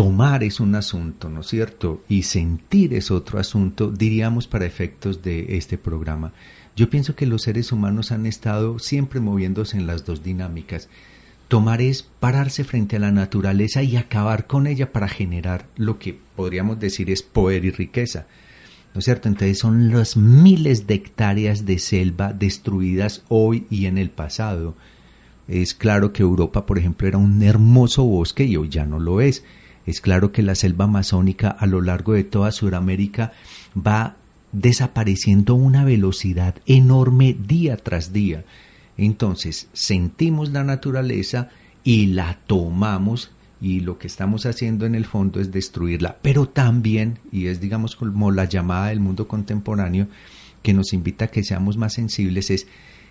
tomar 0.00 0.42
es 0.44 0.60
un 0.60 0.74
asunto, 0.76 1.28
¿no 1.28 1.42
es 1.42 1.48
cierto? 1.48 2.02
Y 2.08 2.22
sentir 2.22 2.94
es 2.94 3.10
otro 3.10 3.38
asunto, 3.38 3.90
diríamos 3.90 4.46
para 4.46 4.64
efectos 4.64 5.20
de 5.20 5.58
este 5.58 5.76
programa. 5.76 6.32
Yo 6.74 6.88
pienso 6.88 7.14
que 7.14 7.26
los 7.26 7.42
seres 7.42 7.70
humanos 7.70 8.10
han 8.10 8.24
estado 8.24 8.78
siempre 8.78 9.20
moviéndose 9.20 9.76
en 9.76 9.86
las 9.86 10.06
dos 10.06 10.22
dinámicas. 10.22 10.88
Tomar 11.48 11.82
es 11.82 12.02
pararse 12.18 12.64
frente 12.64 12.96
a 12.96 12.98
la 12.98 13.12
naturaleza 13.12 13.82
y 13.82 13.98
acabar 13.98 14.46
con 14.46 14.66
ella 14.66 14.90
para 14.90 15.06
generar 15.06 15.66
lo 15.76 15.98
que 15.98 16.18
podríamos 16.34 16.80
decir 16.80 17.10
es 17.10 17.22
poder 17.22 17.66
y 17.66 17.70
riqueza. 17.70 18.26
¿No 18.94 19.00
es 19.00 19.04
cierto? 19.04 19.28
Entonces 19.28 19.58
son 19.58 19.90
las 19.90 20.16
miles 20.16 20.86
de 20.86 20.94
hectáreas 20.94 21.66
de 21.66 21.78
selva 21.78 22.32
destruidas 22.32 23.22
hoy 23.28 23.66
y 23.68 23.84
en 23.84 23.98
el 23.98 24.08
pasado. 24.08 24.76
Es 25.46 25.74
claro 25.74 26.14
que 26.14 26.22
Europa, 26.22 26.64
por 26.64 26.78
ejemplo, 26.78 27.06
era 27.06 27.18
un 27.18 27.42
hermoso 27.42 28.02
bosque 28.04 28.44
y 28.44 28.56
hoy 28.56 28.70
ya 28.70 28.86
no 28.86 28.98
lo 28.98 29.20
es. 29.20 29.44
Es 29.90 30.00
claro 30.00 30.30
que 30.30 30.44
la 30.44 30.54
selva 30.54 30.84
amazónica 30.84 31.50
a 31.50 31.66
lo 31.66 31.80
largo 31.80 32.12
de 32.12 32.22
toda 32.22 32.52
Sudamérica 32.52 33.32
va 33.76 34.14
desapareciendo 34.52 35.54
a 35.54 35.56
una 35.56 35.84
velocidad 35.84 36.54
enorme 36.64 37.36
día 37.36 37.76
tras 37.76 38.12
día. 38.12 38.44
Entonces 38.96 39.66
sentimos 39.72 40.50
la 40.50 40.62
naturaleza 40.62 41.48
y 41.82 42.06
la 42.06 42.38
tomamos 42.46 43.32
y 43.60 43.80
lo 43.80 43.98
que 43.98 44.06
estamos 44.06 44.46
haciendo 44.46 44.86
en 44.86 44.94
el 44.94 45.06
fondo 45.06 45.40
es 45.40 45.50
destruirla, 45.50 46.18
pero 46.22 46.48
también, 46.48 47.18
y 47.32 47.48
es 47.48 47.60
digamos 47.60 47.96
como 47.96 48.30
la 48.30 48.44
llamada 48.44 48.90
del 48.90 49.00
mundo 49.00 49.26
contemporáneo 49.26 50.06
que 50.62 50.72
nos 50.72 50.92
invita 50.92 51.24
a 51.24 51.28
que 51.32 51.42
seamos 51.42 51.76
más 51.76 51.94
sensibles, 51.94 52.50
es 52.50 52.68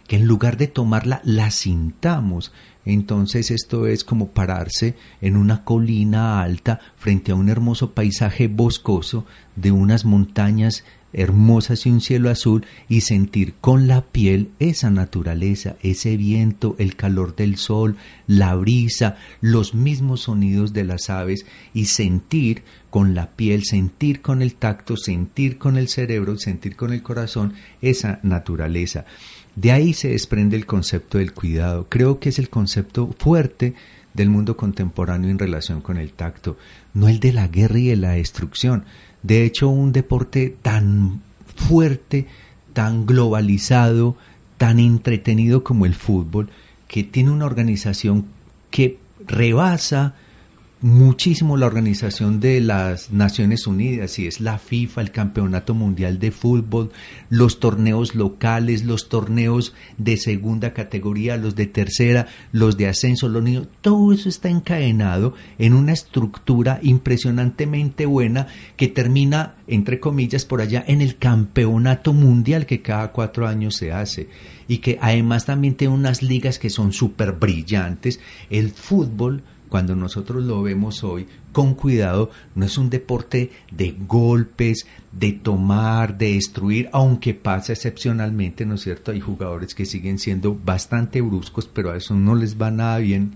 que 0.09 0.15
en 0.15 0.25
lugar 0.25 0.57
de 0.57 0.67
tomarla 0.67 1.21
la 1.23 1.51
sintamos. 1.51 2.51
Entonces 2.83 3.51
esto 3.51 3.85
es 3.85 4.03
como 4.03 4.29
pararse 4.29 4.95
en 5.21 5.37
una 5.37 5.63
colina 5.63 6.41
alta 6.41 6.79
frente 6.97 7.31
a 7.31 7.35
un 7.35 7.47
hermoso 7.47 7.91
paisaje 7.91 8.47
boscoso 8.47 9.25
de 9.55 9.71
unas 9.71 10.05
montañas 10.05 10.83
hermosas 11.13 11.85
y 11.85 11.89
un 11.89 12.01
cielo 12.01 12.29
azul 12.29 12.65
y 12.87 13.01
sentir 13.01 13.53
con 13.61 13.87
la 13.87 14.01
piel 14.01 14.49
esa 14.59 14.89
naturaleza, 14.89 15.75
ese 15.81 16.17
viento, 16.17 16.75
el 16.79 16.95
calor 16.95 17.35
del 17.35 17.57
sol, 17.57 17.95
la 18.27 18.55
brisa, 18.55 19.17
los 19.41 19.73
mismos 19.73 20.21
sonidos 20.21 20.73
de 20.73 20.83
las 20.83 21.09
aves 21.09 21.45
y 21.73 21.85
sentir 21.85 22.63
con 22.89 23.13
la 23.13 23.31
piel, 23.31 23.63
sentir 23.63 24.21
con 24.21 24.41
el 24.41 24.55
tacto, 24.55 24.97
sentir 24.97 25.57
con 25.57 25.77
el 25.77 25.87
cerebro, 25.87 26.37
sentir 26.37 26.75
con 26.75 26.93
el 26.93 27.03
corazón 27.03 27.53
esa 27.81 28.19
naturaleza. 28.23 29.05
De 29.55 29.71
ahí 29.71 29.93
se 29.93 30.09
desprende 30.09 30.55
el 30.55 30.65
concepto 30.65 31.17
del 31.17 31.33
cuidado. 31.33 31.87
Creo 31.89 32.19
que 32.19 32.29
es 32.29 32.39
el 32.39 32.49
concepto 32.49 33.13
fuerte 33.17 33.73
del 34.13 34.29
mundo 34.29 34.57
contemporáneo 34.57 35.29
en 35.29 35.39
relación 35.39 35.81
con 35.81 35.97
el 35.97 36.13
tacto, 36.13 36.57
no 36.93 37.07
el 37.07 37.19
de 37.19 37.33
la 37.33 37.47
guerra 37.47 37.79
y 37.79 37.87
de 37.87 37.95
la 37.95 38.11
destrucción, 38.11 38.85
de 39.23 39.43
hecho, 39.43 39.67
un 39.69 39.91
deporte 39.91 40.55
tan 40.61 41.21
fuerte, 41.55 42.27
tan 42.73 43.05
globalizado, 43.05 44.15
tan 44.57 44.79
entretenido 44.79 45.63
como 45.63 45.85
el 45.85 45.93
fútbol, 45.93 46.49
que 46.87 47.03
tiene 47.03 47.31
una 47.31 47.45
organización 47.45 48.25
que 48.71 48.97
rebasa 49.25 50.15
muchísimo 50.81 51.57
la 51.57 51.65
organización 51.65 52.39
de 52.39 52.61
las 52.61 53.11
Naciones 53.11 53.67
Unidas, 53.67 54.17
y 54.17 54.27
es 54.27 54.39
la 54.39 54.57
FIFA, 54.57 55.01
el 55.01 55.11
Campeonato 55.11 55.73
Mundial 55.73 56.19
de 56.19 56.31
Fútbol, 56.31 56.91
los 57.29 57.59
torneos 57.59 58.15
locales, 58.15 58.85
los 58.85 59.09
torneos 59.09 59.73
de 59.97 60.15
segunda 60.15 60.73
categoría, 60.73 61.35
los 61.35 61.55
de 61.55 61.67
tercera, 61.67 62.27
los 62.53 62.77
de 62.77 62.87
ascenso, 62.87 63.27
los 63.27 63.43
niños, 63.43 63.67
todo 63.81 64.13
eso 64.13 64.29
está 64.29 64.49
encadenado 64.49 65.33
en 65.57 65.73
una 65.73 65.91
estructura 65.91 66.79
impresionantemente 66.81 68.05
buena 68.05 68.47
que 68.77 68.87
termina, 68.87 69.55
entre 69.67 69.99
comillas, 69.99 70.45
por 70.45 70.61
allá 70.61 70.83
en 70.87 71.01
el 71.01 71.17
Campeonato 71.17 72.13
Mundial 72.13 72.65
que 72.65 72.81
cada 72.81 73.11
cuatro 73.11 73.47
años 73.47 73.75
se 73.75 73.91
hace 73.91 74.29
y 74.67 74.77
que 74.77 74.97
además 75.01 75.45
también 75.45 75.75
tiene 75.75 75.93
unas 75.93 76.21
ligas 76.21 76.59
que 76.59 76.69
son 76.69 76.93
súper 76.93 77.33
brillantes. 77.33 78.19
El 78.49 78.69
fútbol 78.69 79.43
cuando 79.69 79.95
nosotros 79.95 80.43
lo 80.43 80.61
vemos 80.63 81.03
hoy 81.03 81.27
con 81.51 81.75
cuidado, 81.75 82.31
no 82.55 82.65
es 82.65 82.77
un 82.77 82.89
deporte 82.89 83.51
de 83.71 83.95
golpes, 84.07 84.87
de 85.11 85.31
tomar, 85.33 86.17
de 86.17 86.33
destruir, 86.33 86.89
aunque 86.91 87.33
pasa 87.33 87.73
excepcionalmente, 87.73 88.65
¿no 88.65 88.75
es 88.75 88.81
cierto? 88.81 89.11
Hay 89.11 89.19
jugadores 89.19 89.75
que 89.75 89.85
siguen 89.85 90.19
siendo 90.19 90.55
bastante 90.55 91.21
bruscos, 91.21 91.67
pero 91.67 91.91
a 91.91 91.97
eso 91.97 92.15
no 92.15 92.35
les 92.35 92.59
va 92.59 92.71
nada 92.71 92.97
bien, 92.97 93.35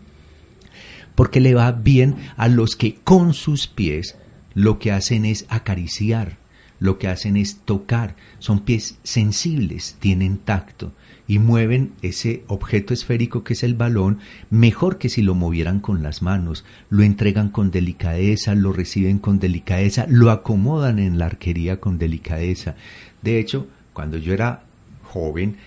porque 1.15 1.39
le 1.39 1.53
va 1.53 1.71
bien 1.71 2.15
a 2.35 2.47
los 2.47 2.75
que 2.75 2.95
con 2.95 3.33
sus 3.33 3.67
pies 3.67 4.17
lo 4.55 4.79
que 4.79 4.91
hacen 4.91 5.25
es 5.25 5.45
acariciar, 5.49 6.37
lo 6.79 6.97
que 6.97 7.07
hacen 7.07 7.37
es 7.37 7.59
tocar, 7.59 8.15
son 8.39 8.59
pies 8.61 8.97
sensibles, 9.03 9.95
tienen 9.99 10.37
tacto 10.37 10.93
y 11.27 11.39
mueven 11.39 11.93
ese 12.01 12.43
objeto 12.47 12.93
esférico 12.93 13.43
que 13.43 13.53
es 13.53 13.63
el 13.63 13.75
balón 13.75 14.19
mejor 14.49 14.97
que 14.97 15.09
si 15.09 15.21
lo 15.21 15.35
movieran 15.35 15.79
con 15.79 16.03
las 16.03 16.21
manos, 16.21 16.65
lo 16.89 17.03
entregan 17.03 17.49
con 17.49 17.71
delicadeza, 17.71 18.55
lo 18.55 18.73
reciben 18.73 19.19
con 19.19 19.39
delicadeza, 19.39 20.05
lo 20.09 20.31
acomodan 20.31 20.99
en 20.99 21.17
la 21.17 21.27
arquería 21.27 21.79
con 21.79 21.97
delicadeza. 21.97 22.75
De 23.21 23.39
hecho, 23.39 23.67
cuando 23.93 24.17
yo 24.17 24.33
era 24.33 24.63
joven, 25.03 25.57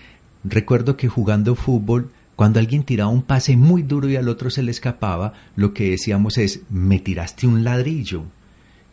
recuerdo 0.43 0.97
que 0.97 1.07
jugando 1.07 1.55
fútbol 1.55 2.11
cuando 2.37 2.59
alguien 2.59 2.83
tiraba 2.83 3.09
un 3.09 3.23
pase 3.23 3.57
muy 3.57 3.81
duro 3.81 4.07
y 4.07 4.15
al 4.15 4.29
otro 4.29 4.51
se 4.51 4.61
le 4.61 4.69
escapaba, 4.69 5.33
lo 5.55 5.73
que 5.73 5.89
decíamos 5.89 6.37
es, 6.37 6.61
me 6.69 6.99
tiraste 6.99 7.47
un 7.47 7.63
ladrillo. 7.63 8.25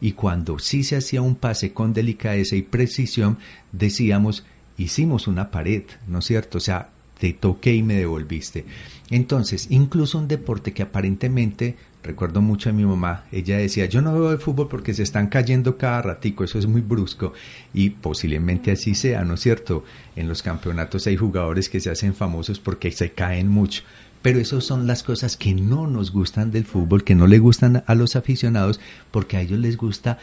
Y 0.01 0.13
cuando 0.13 0.59
sí 0.59 0.83
se 0.83 0.97
hacía 0.97 1.21
un 1.21 1.35
pase 1.35 1.75
con 1.75 1.93
delicadeza 1.93 2.57
y 2.57 2.63
precisión, 2.63 3.37
decíamos, 3.71 4.47
hicimos 4.79 5.29
una 5.29 5.51
pared, 5.51 5.85
¿no 6.09 6.19
es 6.19 6.25
cierto? 6.25 6.59
O 6.59 6.61
sea, 6.61 6.91
te 7.19 7.33
toqué 7.33 7.75
y 7.75 7.83
me 7.83 7.95
devolviste. 7.95 8.65
Entonces, 9.11 9.69
incluso 9.71 10.19
un 10.19 10.29
deporte 10.29 10.73
que 10.73 10.83
aparentemente, 10.83 11.77
recuerdo 12.03 12.41
mucho 12.41 12.71
a 12.71 12.73
mi 12.73 12.85
mamá, 12.85 13.25
ella 13.33 13.59
decía, 13.59 13.87
yo 13.87 14.03
no 14.03 14.13
veo 14.13 14.33
el 14.33 14.39
fútbol 14.39 14.69
porque 14.69 14.95
se 14.95 15.03
están 15.03 15.29
cayendo 15.29 15.77
cada 15.77 16.03
ratico, 16.03 16.45
eso 16.45 16.59
es 16.59 16.67
muy 16.67 16.81
brusco, 16.81 17.33
y 17.73 17.91
posiblemente 17.91 18.73
así 18.73 18.95
sea, 18.95 19.25
¿no 19.25 19.35
es 19.35 19.41
cierto? 19.41 19.85
En 20.17 20.29
los 20.29 20.43
campeonatos 20.43 21.07
hay 21.07 21.17
jugadores 21.17 21.69
que 21.69 21.81
se 21.81 21.91
hacen 21.91 22.15
famosos 22.15 22.59
porque 22.59 22.91
se 22.93 23.13
caen 23.13 23.49
mucho, 23.49 23.83
pero 24.23 24.39
esas 24.39 24.65
son 24.65 24.87
las 24.87 25.03
cosas 25.03 25.37
que 25.37 25.55
no 25.55 25.87
nos 25.87 26.11
gustan 26.11 26.51
del 26.51 26.65
fútbol, 26.65 27.05
que 27.05 27.15
no 27.15 27.27
le 27.27 27.39
gustan 27.39 27.85
a 27.87 27.95
los 27.95 28.17
aficionados, 28.17 28.81
porque 29.11 29.37
a 29.37 29.43
ellos 29.43 29.59
les 29.59 29.77
gusta 29.77 30.19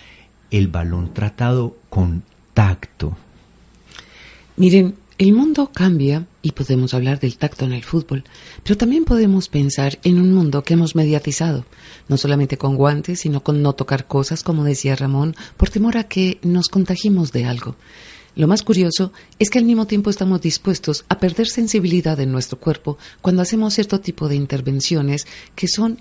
el 0.50 0.68
balón 0.68 1.14
tratado 1.14 1.78
con 1.90 2.24
tacto, 2.54 3.16
Miren, 4.58 4.96
el 5.18 5.34
mundo 5.34 5.72
cambia 5.74 6.26
y 6.42 6.52
podemos 6.52 6.94
hablar 6.94 7.20
del 7.20 7.38
tacto 7.38 7.66
en 7.66 7.74
el 7.74 7.84
fútbol, 7.84 8.24
pero 8.64 8.76
también 8.76 9.06
podemos 9.06 9.50
pensar 9.50 10.00
en 10.04 10.20
un 10.20 10.34
mundo 10.34 10.64
que 10.64 10.74
hemos 10.74 10.96
mediatizado, 10.96 11.66
no 12.08 12.18
solamente 12.18 12.58
con 12.58 12.76
guantes, 12.76 13.20
sino 13.20 13.44
con 13.44 13.62
no 13.62 13.74
tocar 13.74 14.08
cosas, 14.08 14.44
como 14.44 14.64
decía 14.64 14.96
Ramón, 14.96 15.36
por 15.58 15.70
temor 15.70 15.98
a 15.98 16.06
que 16.06 16.40
nos 16.42 16.70
contagiemos 16.70 17.32
de 17.32 17.46
algo. 17.46 17.76
Lo 18.36 18.48
más 18.48 18.64
curioso 18.64 19.12
es 19.40 19.50
que 19.50 19.60
al 19.60 19.66
mismo 19.66 19.88
tiempo 19.88 20.10
estamos 20.10 20.42
dispuestos 20.42 21.06
a 21.10 21.20
perder 21.20 21.48
sensibilidad 21.48 22.20
en 22.20 22.32
nuestro 22.32 22.60
cuerpo 22.60 22.98
cuando 23.22 23.42
hacemos 23.42 23.74
cierto 23.74 24.00
tipo 24.00 24.28
de 24.28 24.36
intervenciones 24.36 25.28
que 25.54 25.68
son 25.68 26.00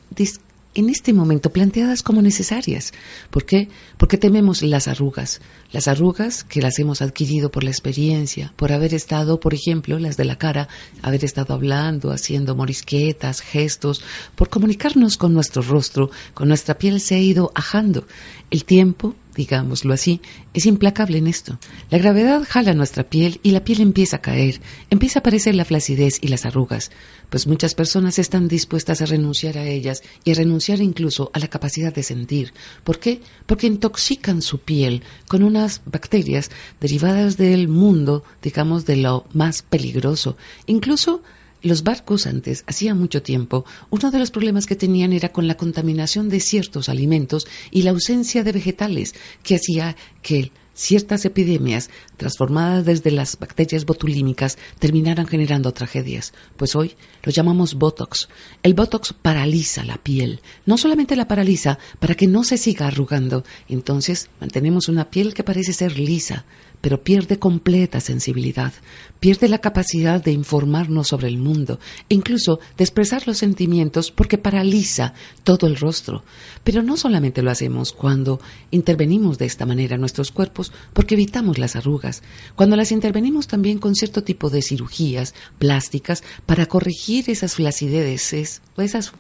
en 0.74 0.88
este 0.88 1.12
momento 1.12 1.50
planteadas 1.50 2.02
como 2.02 2.22
necesarias. 2.22 2.92
¿Por 3.30 3.44
qué? 3.44 3.68
Porque 3.98 4.18
tememos 4.18 4.62
las 4.62 4.88
arrugas. 4.88 5.40
Las 5.72 5.88
arrugas 5.88 6.44
que 6.44 6.62
las 6.62 6.78
hemos 6.78 7.02
adquirido 7.02 7.50
por 7.50 7.64
la 7.64 7.70
experiencia, 7.70 8.52
por 8.56 8.72
haber 8.72 8.94
estado, 8.94 9.40
por 9.40 9.54
ejemplo, 9.54 9.98
las 9.98 10.16
de 10.16 10.24
la 10.24 10.38
cara, 10.38 10.68
haber 11.02 11.24
estado 11.24 11.54
hablando, 11.54 12.12
haciendo 12.12 12.54
morisquetas, 12.54 13.40
gestos, 13.40 14.02
por 14.36 14.48
comunicarnos 14.48 15.16
con 15.16 15.34
nuestro 15.34 15.62
rostro, 15.62 16.10
con 16.34 16.48
nuestra 16.48 16.78
piel 16.78 17.00
se 17.00 17.16
ha 17.16 17.20
ido 17.20 17.52
ajando. 17.54 18.06
El 18.50 18.64
tiempo, 18.64 19.14
digámoslo 19.36 19.94
así, 19.94 20.20
es 20.54 20.66
implacable 20.66 21.18
en 21.18 21.28
esto. 21.28 21.60
La 21.88 21.98
gravedad 21.98 22.42
jala 22.48 22.74
nuestra 22.74 23.04
piel 23.04 23.38
y 23.44 23.52
la 23.52 23.62
piel 23.62 23.80
empieza 23.80 24.16
a 24.16 24.20
caer, 24.20 24.60
empieza 24.90 25.18
a 25.18 25.20
aparecer 25.20 25.54
la 25.54 25.64
flacidez 25.64 26.18
y 26.20 26.26
las 26.26 26.44
arrugas, 26.44 26.90
pues 27.28 27.46
muchas 27.46 27.76
personas 27.76 28.18
están 28.18 28.48
dispuestas 28.48 29.02
a 29.02 29.06
renunciar 29.06 29.56
a 29.56 29.68
ellas 29.68 30.02
y 30.24 30.32
a 30.32 30.34
renunciar 30.34 30.80
incluso 30.80 31.30
a 31.32 31.38
la 31.38 31.46
capacidad 31.46 31.94
de 31.94 32.02
sentir. 32.02 32.52
¿Por 32.82 32.98
qué? 32.98 33.20
Porque 33.46 33.68
intoxican 33.68 34.42
su 34.42 34.58
piel 34.58 35.04
con 35.28 35.44
unas 35.44 35.82
bacterias 35.86 36.50
derivadas 36.80 37.36
del 37.36 37.68
mundo, 37.68 38.24
digamos, 38.42 38.84
de 38.84 38.96
lo 38.96 39.26
más 39.32 39.62
peligroso. 39.62 40.36
Incluso 40.66 41.22
los 41.62 41.82
barcos 41.82 42.26
antes, 42.26 42.64
hacía 42.66 42.94
mucho 42.94 43.22
tiempo, 43.22 43.64
uno 43.90 44.10
de 44.10 44.18
los 44.18 44.30
problemas 44.30 44.66
que 44.66 44.76
tenían 44.76 45.12
era 45.12 45.30
con 45.30 45.46
la 45.46 45.56
contaminación 45.56 46.28
de 46.28 46.40
ciertos 46.40 46.88
alimentos 46.88 47.46
y 47.70 47.82
la 47.82 47.90
ausencia 47.90 48.42
de 48.44 48.52
vegetales, 48.52 49.14
que 49.42 49.56
hacía 49.56 49.96
que 50.22 50.52
ciertas 50.80 51.26
epidemias, 51.26 51.90
transformadas 52.16 52.86
desde 52.86 53.10
las 53.10 53.38
bacterias 53.38 53.84
botulímicas, 53.84 54.56
terminaran 54.78 55.26
generando 55.26 55.72
tragedias. 55.72 56.32
Pues 56.56 56.74
hoy 56.74 56.96
lo 57.22 57.30
llamamos 57.30 57.74
Botox. 57.74 58.28
El 58.62 58.72
Botox 58.72 59.12
paraliza 59.12 59.84
la 59.84 59.98
piel. 59.98 60.40
No 60.64 60.78
solamente 60.78 61.16
la 61.16 61.28
paraliza 61.28 61.78
para 61.98 62.14
que 62.14 62.26
no 62.26 62.44
se 62.44 62.56
siga 62.56 62.86
arrugando, 62.86 63.44
entonces 63.68 64.30
mantenemos 64.40 64.88
una 64.88 65.10
piel 65.10 65.34
que 65.34 65.44
parece 65.44 65.74
ser 65.74 65.98
lisa, 65.98 66.46
pero 66.80 67.02
pierde 67.02 67.38
completa 67.38 68.00
sensibilidad, 68.00 68.72
pierde 69.20 69.48
la 69.48 69.58
capacidad 69.58 70.22
de 70.22 70.32
informarnos 70.32 71.08
sobre 71.08 71.28
el 71.28 71.38
mundo 71.38 71.78
e 72.08 72.14
incluso 72.14 72.58
de 72.76 72.84
expresar 72.84 73.26
los 73.26 73.38
sentimientos 73.38 74.10
porque 74.10 74.38
paraliza 74.38 75.14
todo 75.44 75.66
el 75.66 75.76
rostro. 75.76 76.24
Pero 76.64 76.82
no 76.82 76.96
solamente 76.96 77.42
lo 77.42 77.50
hacemos 77.50 77.92
cuando 77.92 78.40
intervenimos 78.70 79.38
de 79.38 79.46
esta 79.46 79.66
manera 79.66 79.94
en 79.94 80.00
nuestros 80.00 80.32
cuerpos 80.32 80.72
porque 80.92 81.14
evitamos 81.14 81.58
las 81.58 81.76
arrugas, 81.76 82.22
cuando 82.56 82.76
las 82.76 82.92
intervenimos 82.92 83.46
también 83.46 83.78
con 83.78 83.94
cierto 83.94 84.24
tipo 84.24 84.50
de 84.50 84.62
cirugías 84.62 85.34
plásticas 85.58 86.24
para 86.46 86.66
corregir 86.66 87.28
esas 87.30 87.54
flacideces 87.54 88.62
o 88.76 88.82
esas 88.82 89.12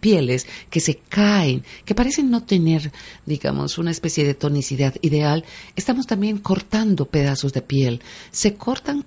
pieles 0.00 0.46
que 0.70 0.80
se 0.80 0.96
caen, 0.96 1.64
que 1.84 1.94
parecen 1.94 2.30
no 2.30 2.44
tener, 2.44 2.92
digamos, 3.24 3.78
una 3.78 3.90
especie 3.90 4.24
de 4.24 4.34
tonicidad 4.34 4.94
ideal, 5.02 5.44
estamos 5.76 6.06
también 6.06 6.38
cortando 6.38 7.06
pedazos 7.06 7.52
de 7.52 7.62
piel. 7.62 8.02
Se 8.30 8.54
cortan 8.54 9.02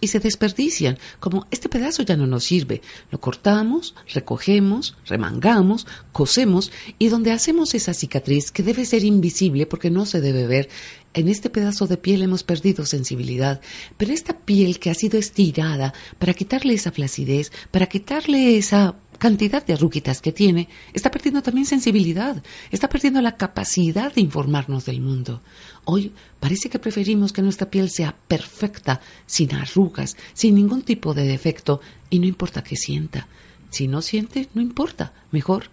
y 0.00 0.08
se 0.08 0.20
desperdician, 0.20 0.98
como 1.18 1.46
este 1.50 1.68
pedazo 1.68 2.02
ya 2.02 2.16
no 2.16 2.26
nos 2.26 2.44
sirve. 2.44 2.82
Lo 3.10 3.20
cortamos, 3.20 3.94
recogemos, 4.12 4.96
remangamos, 5.06 5.86
cosemos 6.12 6.70
y 6.98 7.08
donde 7.08 7.32
hacemos 7.32 7.74
esa 7.74 7.94
cicatriz 7.94 8.50
que 8.50 8.62
debe 8.62 8.84
ser 8.84 9.04
invisible 9.04 9.66
porque 9.66 9.90
no 9.90 10.04
se 10.04 10.20
debe 10.20 10.46
ver, 10.46 10.68
en 11.14 11.28
este 11.28 11.48
pedazo 11.48 11.86
de 11.86 11.96
piel 11.96 12.22
hemos 12.22 12.42
perdido 12.42 12.84
sensibilidad, 12.84 13.62
pero 13.96 14.12
esta 14.12 14.38
piel 14.38 14.78
que 14.78 14.90
ha 14.90 14.94
sido 14.94 15.18
estirada 15.18 15.94
para 16.18 16.34
quitarle 16.34 16.74
esa 16.74 16.92
flacidez, 16.92 17.50
para 17.70 17.86
quitarle 17.86 18.58
esa 18.58 18.96
cantidad 19.16 19.64
de 19.64 19.72
arruguitas 19.72 20.20
que 20.20 20.32
tiene, 20.32 20.68
está 20.92 21.10
perdiendo 21.10 21.42
también 21.42 21.66
sensibilidad, 21.66 22.42
está 22.70 22.90
perdiendo 22.90 23.22
la 23.22 23.36
capacidad 23.36 24.12
de 24.12 24.20
informarnos 24.20 24.84
del 24.84 25.00
mundo. 25.00 25.40
Hoy 25.88 26.12
parece 26.40 26.68
que 26.68 26.80
preferimos 26.80 27.32
que 27.32 27.42
nuestra 27.42 27.70
piel 27.70 27.90
sea 27.90 28.16
perfecta, 28.26 29.00
sin 29.24 29.54
arrugas, 29.54 30.16
sin 30.34 30.56
ningún 30.56 30.82
tipo 30.82 31.14
de 31.14 31.24
defecto, 31.24 31.80
y 32.10 32.18
no 32.18 32.26
importa 32.26 32.64
que 32.64 32.74
sienta. 32.74 33.28
Si 33.70 33.86
no 33.86 34.02
siente, 34.02 34.48
no 34.52 34.60
importa, 34.60 35.14
mejor 35.30 35.70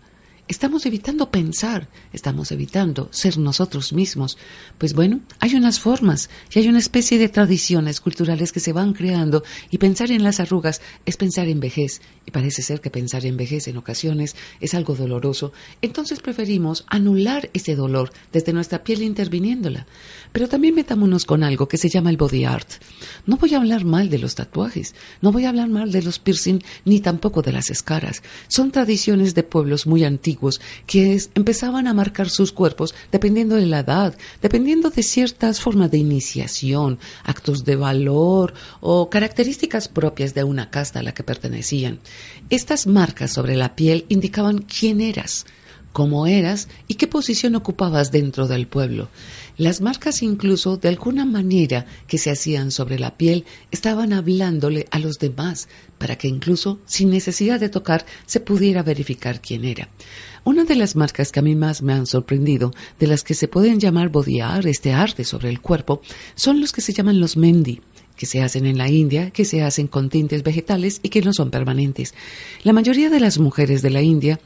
Estamos 0.49 0.85
evitando 0.85 1.31
pensar, 1.31 1.87
estamos 2.11 2.51
evitando 2.51 3.07
ser 3.11 3.37
nosotros 3.37 3.93
mismos. 3.93 4.37
Pues 4.77 4.93
bueno, 4.93 5.21
hay 5.39 5.55
unas 5.55 5.79
formas 5.79 6.29
y 6.53 6.59
hay 6.59 6.67
una 6.67 6.79
especie 6.79 7.17
de 7.17 7.29
tradiciones 7.29 8.01
culturales 8.01 8.51
que 8.51 8.59
se 8.59 8.73
van 8.73 8.91
creando 8.91 9.43
y 9.71 9.77
pensar 9.77 10.11
en 10.11 10.21
las 10.21 10.41
arrugas 10.41 10.81
es 11.05 11.15
pensar 11.15 11.47
en 11.47 11.61
vejez. 11.61 12.01
Y 12.25 12.31
parece 12.31 12.61
ser 12.61 12.81
que 12.81 12.89
pensar 12.89 13.25
en 13.25 13.37
vejez 13.37 13.69
en 13.69 13.77
ocasiones 13.77 14.35
es 14.59 14.73
algo 14.73 14.95
doloroso. 14.95 15.53
Entonces 15.81 16.19
preferimos 16.19 16.83
anular 16.89 17.49
ese 17.53 17.77
dolor 17.77 18.11
desde 18.33 18.51
nuestra 18.51 18.83
piel 18.83 19.01
interviniéndola. 19.01 19.87
Pero 20.33 20.49
también 20.49 20.75
metámonos 20.75 21.23
con 21.23 21.43
algo 21.43 21.69
que 21.69 21.77
se 21.77 21.89
llama 21.89 22.09
el 22.09 22.17
body 22.17 22.43
art. 22.43 22.69
No 23.25 23.37
voy 23.37 23.53
a 23.53 23.57
hablar 23.57 23.85
mal 23.85 24.09
de 24.09 24.19
los 24.19 24.35
tatuajes, 24.35 24.93
no 25.21 25.31
voy 25.31 25.45
a 25.45 25.49
hablar 25.49 25.69
mal 25.69 25.93
de 25.93 26.01
los 26.01 26.19
piercing 26.19 26.59
ni 26.83 26.99
tampoco 26.99 27.41
de 27.41 27.53
las 27.53 27.69
escaras. 27.69 28.23
Son 28.49 28.71
tradiciones 28.71 29.35
de 29.35 29.43
pueblos 29.43 29.87
muy 29.87 30.03
antiguos 30.03 30.33
que 30.85 31.19
empezaban 31.35 31.87
a 31.87 31.93
marcar 31.93 32.29
sus 32.29 32.51
cuerpos 32.51 32.93
dependiendo 33.11 33.55
de 33.55 33.65
la 33.65 33.79
edad, 33.79 34.17
dependiendo 34.41 34.89
de 34.89 35.03
ciertas 35.03 35.59
formas 35.59 35.91
de 35.91 35.97
iniciación, 35.97 36.99
actos 37.23 37.63
de 37.65 37.75
valor 37.75 38.53
o 38.81 39.09
características 39.09 39.87
propias 39.87 40.33
de 40.33 40.43
una 40.43 40.69
casta 40.69 40.99
a 40.99 41.03
la 41.03 41.13
que 41.13 41.23
pertenecían. 41.23 41.99
Estas 42.49 42.87
marcas 42.87 43.31
sobre 43.31 43.55
la 43.55 43.75
piel 43.75 44.05
indicaban 44.09 44.59
quién 44.59 45.01
eras, 45.01 45.45
cómo 45.93 46.27
eras 46.27 46.67
y 46.87 46.95
qué 46.95 47.07
posición 47.07 47.55
ocupabas 47.55 48.11
dentro 48.11 48.47
del 48.47 48.67
pueblo. 48.67 49.09
Las 49.55 49.79
marcas 49.79 50.23
incluso, 50.23 50.77
de 50.77 50.89
alguna 50.89 51.23
manera 51.25 51.85
que 52.07 52.17
se 52.17 52.31
hacían 52.31 52.71
sobre 52.71 52.99
la 52.99 53.15
piel, 53.15 53.45
estaban 53.71 54.11
hablándole 54.11 54.87
a 54.91 54.99
los 54.99 55.19
demás, 55.19 55.69
para 55.99 56.17
que 56.17 56.27
incluso, 56.27 56.79
sin 56.85 57.11
necesidad 57.11 57.59
de 57.59 57.69
tocar, 57.69 58.05
se 58.25 58.39
pudiera 58.39 58.83
verificar 58.83 59.39
quién 59.39 59.63
era. 59.63 59.89
Una 60.43 60.65
de 60.65 60.75
las 60.75 60.95
marcas 60.95 61.31
que 61.31 61.39
a 61.39 61.43
mí 61.43 61.55
más 61.55 61.83
me 61.83 61.93
han 61.93 62.07
sorprendido, 62.07 62.73
de 62.99 63.07
las 63.07 63.23
que 63.23 63.35
se 63.35 63.47
pueden 63.47 63.79
llamar 63.79 64.09
bodiar, 64.09 64.67
este 64.67 64.91
arte 64.91 65.23
sobre 65.23 65.49
el 65.49 65.61
cuerpo, 65.61 66.01
son 66.35 66.59
los 66.59 66.73
que 66.73 66.81
se 66.81 66.91
llaman 66.91 67.19
los 67.19 67.37
mendi 67.37 67.79
que 68.15 68.25
se 68.27 68.43
hacen 68.43 68.65
en 68.65 68.77
la 68.77 68.89
India, 68.89 69.31
que 69.31 69.43
se 69.43 69.63
hacen 69.63 69.87
con 69.87 70.09
tintes 70.09 70.43
vegetales 70.43 70.99
y 71.01 71.09
que 71.09 71.21
no 71.21 71.33
son 71.33 71.49
permanentes. 71.49 72.13
La 72.63 72.71
mayoría 72.71 73.09
de 73.09 73.19
las 73.19 73.39
mujeres 73.39 73.81
de 73.81 73.89
la 73.89 74.01
India 74.01 74.39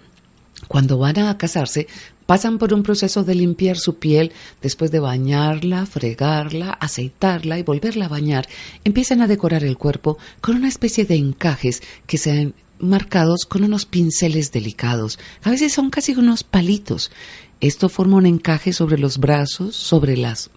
cuando 0.67 0.97
van 0.97 1.19
a 1.19 1.37
casarse, 1.37 1.87
pasan 2.25 2.57
por 2.57 2.73
un 2.73 2.83
proceso 2.83 3.23
de 3.23 3.35
limpiar 3.35 3.77
su 3.77 3.97
piel 3.97 4.31
después 4.61 4.91
de 4.91 4.99
bañarla, 4.99 5.85
fregarla, 5.85 6.71
aceitarla 6.71 7.57
y 7.57 7.63
volverla 7.63 8.05
a 8.05 8.09
bañar. 8.09 8.47
Empiezan 8.83 9.21
a 9.21 9.27
decorar 9.27 9.63
el 9.63 9.77
cuerpo 9.77 10.17
con 10.41 10.55
una 10.55 10.67
especie 10.67 11.05
de 11.05 11.15
encajes 11.15 11.81
que 12.05 12.17
sean 12.17 12.53
marcados 12.79 13.45
con 13.45 13.63
unos 13.63 13.85
pinceles 13.85 14.51
delicados. 14.51 15.19
A 15.43 15.49
veces 15.49 15.73
son 15.73 15.89
casi 15.89 16.13
unos 16.13 16.43
palitos. 16.43 17.11
Esto 17.59 17.89
forma 17.89 18.17
un 18.17 18.25
encaje 18.25 18.73
sobre 18.73 18.99
los 18.99 19.17
brazos, 19.17 19.75
sobre 19.75 20.17
las 20.17 20.51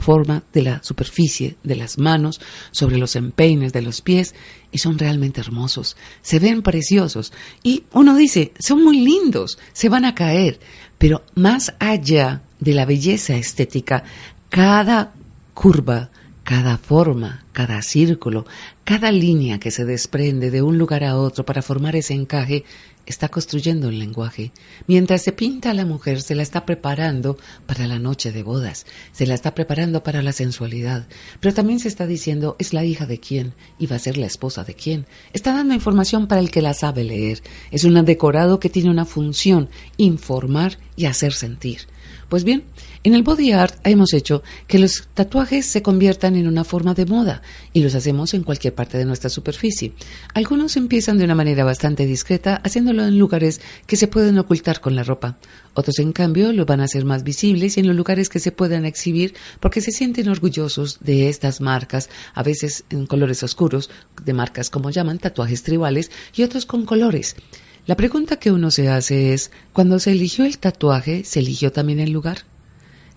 forma 0.00 0.42
de 0.52 0.62
la 0.62 0.82
superficie 0.82 1.56
de 1.62 1.76
las 1.76 1.98
manos, 1.98 2.40
sobre 2.70 2.98
los 2.98 3.16
empeines 3.16 3.72
de 3.72 3.82
los 3.82 4.00
pies, 4.00 4.34
y 4.72 4.78
son 4.78 4.98
realmente 4.98 5.40
hermosos, 5.40 5.96
se 6.22 6.38
ven 6.38 6.62
preciosos. 6.62 7.32
Y 7.62 7.84
uno 7.92 8.16
dice, 8.16 8.52
son 8.58 8.82
muy 8.82 9.00
lindos, 9.00 9.58
se 9.72 9.88
van 9.88 10.04
a 10.04 10.14
caer, 10.14 10.60
pero 10.98 11.22
más 11.34 11.74
allá 11.78 12.42
de 12.58 12.74
la 12.74 12.86
belleza 12.86 13.36
estética, 13.36 14.04
cada 14.48 15.12
curva, 15.54 16.10
cada 16.50 16.78
forma, 16.78 17.44
cada 17.52 17.80
círculo, 17.80 18.44
cada 18.82 19.12
línea 19.12 19.60
que 19.60 19.70
se 19.70 19.84
desprende 19.84 20.50
de 20.50 20.62
un 20.62 20.78
lugar 20.78 21.04
a 21.04 21.16
otro 21.16 21.46
para 21.46 21.62
formar 21.62 21.94
ese 21.94 22.12
encaje 22.12 22.64
está 23.06 23.28
construyendo 23.28 23.86
un 23.86 24.00
lenguaje. 24.00 24.50
Mientras 24.88 25.22
se 25.22 25.30
pinta 25.30 25.70
a 25.70 25.74
la 25.74 25.84
mujer, 25.84 26.20
se 26.20 26.34
la 26.34 26.42
está 26.42 26.66
preparando 26.66 27.38
para 27.66 27.86
la 27.86 28.00
noche 28.00 28.32
de 28.32 28.42
bodas, 28.42 28.84
se 29.12 29.28
la 29.28 29.34
está 29.34 29.54
preparando 29.54 30.02
para 30.02 30.22
la 30.22 30.32
sensualidad, 30.32 31.06
pero 31.38 31.54
también 31.54 31.78
se 31.78 31.86
está 31.86 32.08
diciendo 32.08 32.56
es 32.58 32.72
la 32.72 32.84
hija 32.84 33.06
de 33.06 33.20
quién 33.20 33.54
y 33.78 33.86
va 33.86 33.94
a 33.94 34.00
ser 34.00 34.16
la 34.16 34.26
esposa 34.26 34.64
de 34.64 34.74
quién. 34.74 35.06
Está 35.32 35.52
dando 35.54 35.72
información 35.72 36.26
para 36.26 36.40
el 36.40 36.50
que 36.50 36.62
la 36.62 36.74
sabe 36.74 37.04
leer. 37.04 37.44
Es 37.70 37.84
un 37.84 38.04
decorado 38.04 38.58
que 38.58 38.70
tiene 38.70 38.90
una 38.90 39.04
función, 39.04 39.68
informar 39.98 40.78
y 40.96 41.04
hacer 41.04 41.32
sentir. 41.32 41.82
Pues 42.28 42.44
bien, 42.44 42.64
en 43.02 43.14
el 43.14 43.22
body 43.22 43.52
art 43.52 43.74
hemos 43.84 44.12
hecho 44.12 44.42
que 44.66 44.78
los 44.78 45.08
tatuajes 45.14 45.64
se 45.64 45.80
conviertan 45.80 46.36
en 46.36 46.46
una 46.46 46.64
forma 46.64 46.92
de 46.92 47.06
moda 47.06 47.40
y 47.72 47.82
los 47.82 47.94
hacemos 47.94 48.34
en 48.34 48.42
cualquier 48.42 48.74
parte 48.74 48.98
de 48.98 49.06
nuestra 49.06 49.30
superficie. 49.30 49.94
Algunos 50.34 50.76
empiezan 50.76 51.16
de 51.16 51.24
una 51.24 51.34
manera 51.34 51.64
bastante 51.64 52.04
discreta, 52.04 52.56
haciéndolo 52.56 53.04
en 53.04 53.18
lugares 53.18 53.62
que 53.86 53.96
se 53.96 54.06
pueden 54.06 54.38
ocultar 54.38 54.80
con 54.80 54.94
la 54.94 55.02
ropa. 55.02 55.38
Otros, 55.72 55.98
en 55.98 56.12
cambio, 56.12 56.52
lo 56.52 56.66
van 56.66 56.80
a 56.80 56.84
hacer 56.84 57.06
más 57.06 57.22
visibles 57.22 57.76
y 57.76 57.80
en 57.80 57.86
los 57.86 57.96
lugares 57.96 58.28
que 58.28 58.38
se 58.38 58.52
puedan 58.52 58.84
exhibir 58.84 59.34
porque 59.60 59.80
se 59.80 59.92
sienten 59.92 60.28
orgullosos 60.28 60.98
de 61.00 61.30
estas 61.30 61.62
marcas, 61.62 62.10
a 62.34 62.42
veces 62.42 62.84
en 62.90 63.06
colores 63.06 63.42
oscuros, 63.42 63.88
de 64.24 64.34
marcas 64.34 64.68
como 64.68 64.90
llaman 64.90 65.18
tatuajes 65.18 65.62
tribales 65.62 66.10
y 66.34 66.42
otros 66.42 66.66
con 66.66 66.84
colores. 66.84 67.36
La 67.86 67.96
pregunta 67.96 68.36
que 68.36 68.52
uno 68.52 68.70
se 68.70 68.90
hace 68.90 69.32
es, 69.32 69.50
cuando 69.72 69.98
se 69.98 70.12
eligió 70.12 70.44
el 70.44 70.58
tatuaje, 70.58 71.24
¿se 71.24 71.40
eligió 71.40 71.72
también 71.72 71.98
el 71.98 72.10
lugar? 72.10 72.49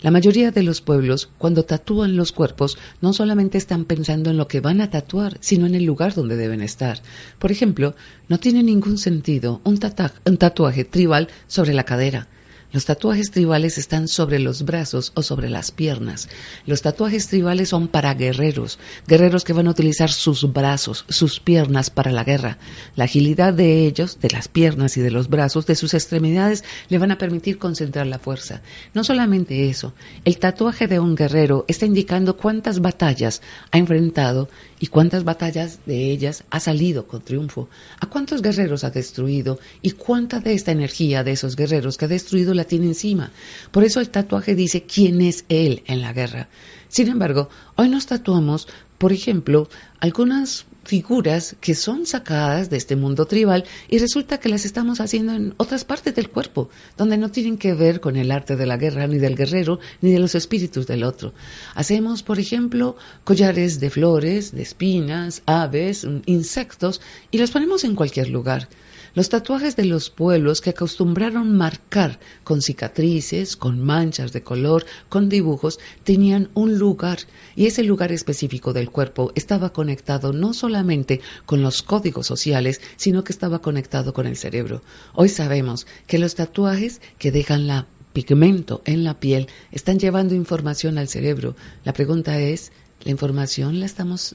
La 0.04 0.10
mayoría 0.10 0.50
de 0.50 0.62
los 0.62 0.82
pueblos, 0.82 1.30
cuando 1.38 1.64
tatúan 1.64 2.14
los 2.14 2.30
cuerpos, 2.30 2.76
no 3.00 3.14
solamente 3.14 3.56
están 3.56 3.86
pensando 3.86 4.28
en 4.28 4.36
lo 4.36 4.48
que 4.48 4.60
van 4.60 4.82
a 4.82 4.90
tatuar, 4.90 5.38
sino 5.40 5.64
en 5.64 5.74
el 5.74 5.84
lugar 5.84 6.12
donde 6.12 6.36
deben 6.36 6.60
estar. 6.60 7.00
Por 7.38 7.50
ejemplo, 7.50 7.94
no 8.28 8.38
tiene 8.38 8.62
ningún 8.62 8.98
sentido 8.98 9.62
un, 9.64 9.80
un 10.26 10.36
tatuaje 10.36 10.84
tribal 10.84 11.28
sobre 11.46 11.72
la 11.72 11.84
cadera. 11.84 12.28
Los 12.74 12.86
tatuajes 12.86 13.30
tribales 13.30 13.78
están 13.78 14.08
sobre 14.08 14.40
los 14.40 14.64
brazos 14.64 15.12
o 15.14 15.22
sobre 15.22 15.48
las 15.48 15.70
piernas. 15.70 16.28
Los 16.66 16.82
tatuajes 16.82 17.28
tribales 17.28 17.68
son 17.68 17.86
para 17.86 18.12
guerreros, 18.14 18.80
guerreros 19.06 19.44
que 19.44 19.52
van 19.52 19.68
a 19.68 19.70
utilizar 19.70 20.10
sus 20.10 20.52
brazos, 20.52 21.04
sus 21.08 21.38
piernas 21.38 21.90
para 21.90 22.10
la 22.10 22.24
guerra. 22.24 22.58
La 22.96 23.04
agilidad 23.04 23.54
de 23.54 23.86
ellos, 23.86 24.18
de 24.20 24.30
las 24.30 24.48
piernas 24.48 24.96
y 24.96 25.02
de 25.02 25.12
los 25.12 25.28
brazos, 25.28 25.66
de 25.66 25.76
sus 25.76 25.94
extremidades, 25.94 26.64
le 26.88 26.98
van 26.98 27.12
a 27.12 27.18
permitir 27.18 27.58
concentrar 27.58 28.08
la 28.08 28.18
fuerza. 28.18 28.60
No 28.92 29.04
solamente 29.04 29.70
eso, 29.70 29.94
el 30.24 30.38
tatuaje 30.38 30.88
de 30.88 30.98
un 30.98 31.14
guerrero 31.14 31.64
está 31.68 31.86
indicando 31.86 32.36
cuántas 32.36 32.80
batallas 32.80 33.40
ha 33.70 33.78
enfrentado 33.78 34.48
y 34.84 34.88
cuántas 34.88 35.24
batallas 35.24 35.80
de 35.86 36.10
ellas 36.10 36.44
ha 36.50 36.60
salido 36.60 37.06
con 37.06 37.22
triunfo, 37.22 37.70
a 38.00 38.06
cuántos 38.10 38.42
guerreros 38.42 38.84
ha 38.84 38.90
destruido 38.90 39.58
y 39.80 39.92
cuánta 39.92 40.40
de 40.40 40.52
esta 40.52 40.72
energía 40.72 41.24
de 41.24 41.32
esos 41.32 41.56
guerreros 41.56 41.96
que 41.96 42.04
ha 42.04 42.08
destruido 42.08 42.52
la 42.52 42.64
tiene 42.64 42.88
encima. 42.88 43.30
Por 43.70 43.82
eso 43.82 43.98
el 44.00 44.10
tatuaje 44.10 44.54
dice 44.54 44.82
quién 44.82 45.22
es 45.22 45.46
él 45.48 45.82
en 45.86 46.02
la 46.02 46.12
guerra. 46.12 46.50
Sin 46.88 47.08
embargo, 47.08 47.48
hoy 47.76 47.88
nos 47.88 48.04
tatuamos, 48.04 48.68
por 48.98 49.14
ejemplo, 49.14 49.70
algunas 50.00 50.66
figuras 50.84 51.56
que 51.60 51.74
son 51.74 52.06
sacadas 52.06 52.70
de 52.70 52.76
este 52.76 52.96
mundo 52.96 53.26
tribal 53.26 53.64
y 53.88 53.98
resulta 53.98 54.38
que 54.38 54.48
las 54.48 54.64
estamos 54.64 55.00
haciendo 55.00 55.32
en 55.32 55.54
otras 55.56 55.84
partes 55.84 56.14
del 56.14 56.30
cuerpo, 56.30 56.68
donde 56.96 57.16
no 57.16 57.30
tienen 57.30 57.58
que 57.58 57.74
ver 57.74 58.00
con 58.00 58.16
el 58.16 58.30
arte 58.30 58.56
de 58.56 58.66
la 58.66 58.76
guerra, 58.76 59.06
ni 59.06 59.18
del 59.18 59.36
guerrero, 59.36 59.80
ni 60.00 60.12
de 60.12 60.18
los 60.18 60.34
espíritus 60.34 60.86
del 60.86 61.04
otro. 61.04 61.34
Hacemos, 61.74 62.22
por 62.22 62.38
ejemplo, 62.38 62.96
collares 63.24 63.80
de 63.80 63.90
flores, 63.90 64.52
de 64.52 64.62
espinas, 64.62 65.42
aves, 65.46 66.06
insectos, 66.26 67.00
y 67.30 67.38
los 67.38 67.50
ponemos 67.50 67.84
en 67.84 67.94
cualquier 67.94 68.28
lugar. 68.28 68.68
Los 69.14 69.28
tatuajes 69.28 69.76
de 69.76 69.84
los 69.84 70.10
pueblos 70.10 70.60
que 70.60 70.70
acostumbraron 70.70 71.56
marcar 71.56 72.18
con 72.42 72.60
cicatrices, 72.60 73.56
con 73.56 73.78
manchas 73.78 74.32
de 74.32 74.42
color, 74.42 74.84
con 75.08 75.28
dibujos, 75.28 75.78
tenían 76.02 76.50
un 76.54 76.80
lugar 76.80 77.18
y 77.54 77.66
ese 77.66 77.84
lugar 77.84 78.10
específico 78.10 78.72
del 78.72 78.90
cuerpo 78.90 79.30
estaba 79.36 79.72
conectado 79.72 80.32
no 80.32 80.52
solamente 80.52 81.20
con 81.46 81.62
los 81.62 81.84
códigos 81.84 82.26
sociales, 82.26 82.80
sino 82.96 83.22
que 83.22 83.32
estaba 83.32 83.60
conectado 83.60 84.12
con 84.12 84.26
el 84.26 84.36
cerebro. 84.36 84.82
Hoy 85.14 85.28
sabemos 85.28 85.86
que 86.08 86.18
los 86.18 86.34
tatuajes 86.34 87.00
que 87.18 87.30
dejan 87.30 87.68
la 87.68 87.86
pigmento 88.12 88.82
en 88.84 89.04
la 89.04 89.20
piel 89.20 89.48
están 89.70 90.00
llevando 90.00 90.34
información 90.34 90.98
al 90.98 91.08
cerebro. 91.08 91.54
La 91.84 91.92
pregunta 91.92 92.40
es, 92.40 92.72
¿la 93.04 93.12
información 93.12 93.78
la 93.78 93.86
estamos 93.86 94.34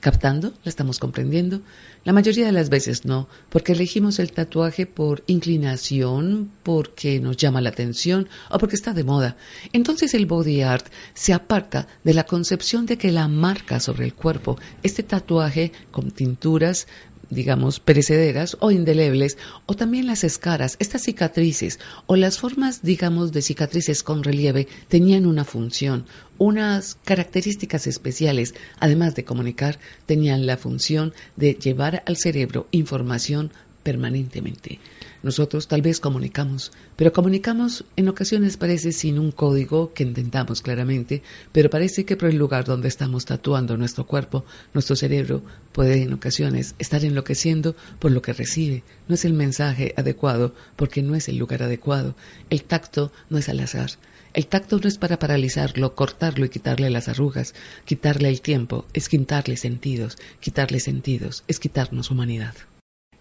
captando? 0.00 0.52
¿La 0.64 0.68
estamos 0.68 0.98
comprendiendo? 0.98 1.62
La 2.04 2.12
mayoría 2.12 2.46
de 2.46 2.52
las 2.52 2.68
veces 2.68 3.04
no, 3.04 3.28
porque 3.48 3.72
elegimos 3.72 4.18
el 4.18 4.32
tatuaje 4.32 4.86
por 4.86 5.22
inclinación, 5.28 6.50
porque 6.64 7.20
nos 7.20 7.36
llama 7.36 7.60
la 7.60 7.68
atención 7.68 8.28
o 8.50 8.58
porque 8.58 8.74
está 8.74 8.92
de 8.92 9.04
moda. 9.04 9.36
Entonces 9.72 10.12
el 10.14 10.26
body 10.26 10.62
art 10.62 10.86
se 11.14 11.32
aparta 11.32 11.86
de 12.02 12.14
la 12.14 12.24
concepción 12.24 12.86
de 12.86 12.98
que 12.98 13.12
la 13.12 13.28
marca 13.28 13.78
sobre 13.78 14.04
el 14.04 14.14
cuerpo, 14.14 14.58
este 14.82 15.04
tatuaje 15.04 15.70
con 15.92 16.10
tinturas 16.10 16.88
digamos, 17.32 17.80
perecederas 17.80 18.56
o 18.60 18.70
indelebles, 18.70 19.38
o 19.66 19.74
también 19.74 20.06
las 20.06 20.24
escaras, 20.24 20.76
estas 20.78 21.02
cicatrices 21.02 21.80
o 22.06 22.16
las 22.16 22.38
formas, 22.38 22.82
digamos, 22.82 23.32
de 23.32 23.42
cicatrices 23.42 24.02
con 24.02 24.22
relieve 24.22 24.68
tenían 24.88 25.26
una 25.26 25.44
función, 25.44 26.06
unas 26.38 26.96
características 27.04 27.86
especiales, 27.86 28.54
además 28.78 29.14
de 29.14 29.24
comunicar, 29.24 29.78
tenían 30.06 30.46
la 30.46 30.56
función 30.56 31.12
de 31.36 31.54
llevar 31.54 32.02
al 32.06 32.16
cerebro 32.16 32.68
información 32.70 33.52
permanentemente. 33.82 34.78
Nosotros 35.22 35.68
tal 35.68 35.82
vez 35.82 36.00
comunicamos, 36.00 36.72
pero 36.96 37.12
comunicamos 37.12 37.84
en 37.94 38.08
ocasiones 38.08 38.56
parece 38.56 38.90
sin 38.90 39.20
un 39.20 39.30
código 39.30 39.92
que 39.94 40.02
entendamos 40.02 40.62
claramente, 40.62 41.22
pero 41.52 41.70
parece 41.70 42.04
que 42.04 42.16
por 42.16 42.28
el 42.28 42.36
lugar 42.36 42.64
donde 42.64 42.88
estamos 42.88 43.24
tatuando 43.24 43.76
nuestro 43.76 44.04
cuerpo, 44.06 44.44
nuestro 44.74 44.96
cerebro 44.96 45.42
puede 45.70 46.02
en 46.02 46.12
ocasiones 46.12 46.74
estar 46.80 47.04
enloqueciendo 47.04 47.76
por 48.00 48.10
lo 48.10 48.20
que 48.20 48.32
recibe. 48.32 48.82
No 49.06 49.14
es 49.14 49.24
el 49.24 49.32
mensaje 49.32 49.94
adecuado 49.96 50.54
porque 50.74 51.02
no 51.02 51.14
es 51.14 51.28
el 51.28 51.38
lugar 51.38 51.62
adecuado. 51.62 52.16
El 52.50 52.64
tacto 52.64 53.12
no 53.30 53.38
es 53.38 53.48
al 53.48 53.60
azar. 53.60 53.90
El 54.34 54.46
tacto 54.46 54.78
no 54.78 54.88
es 54.88 54.98
para 54.98 55.18
paralizarlo, 55.18 55.94
cortarlo 55.94 56.46
y 56.46 56.48
quitarle 56.48 56.90
las 56.90 57.08
arrugas, 57.08 57.54
quitarle 57.84 58.28
el 58.28 58.40
tiempo, 58.40 58.86
es 58.92 59.08
quitarle 59.08 59.56
sentidos, 59.56 60.16
quitarle 60.40 60.80
sentidos, 60.80 61.44
es 61.48 61.60
quitarnos 61.60 62.10
humanidad. 62.10 62.54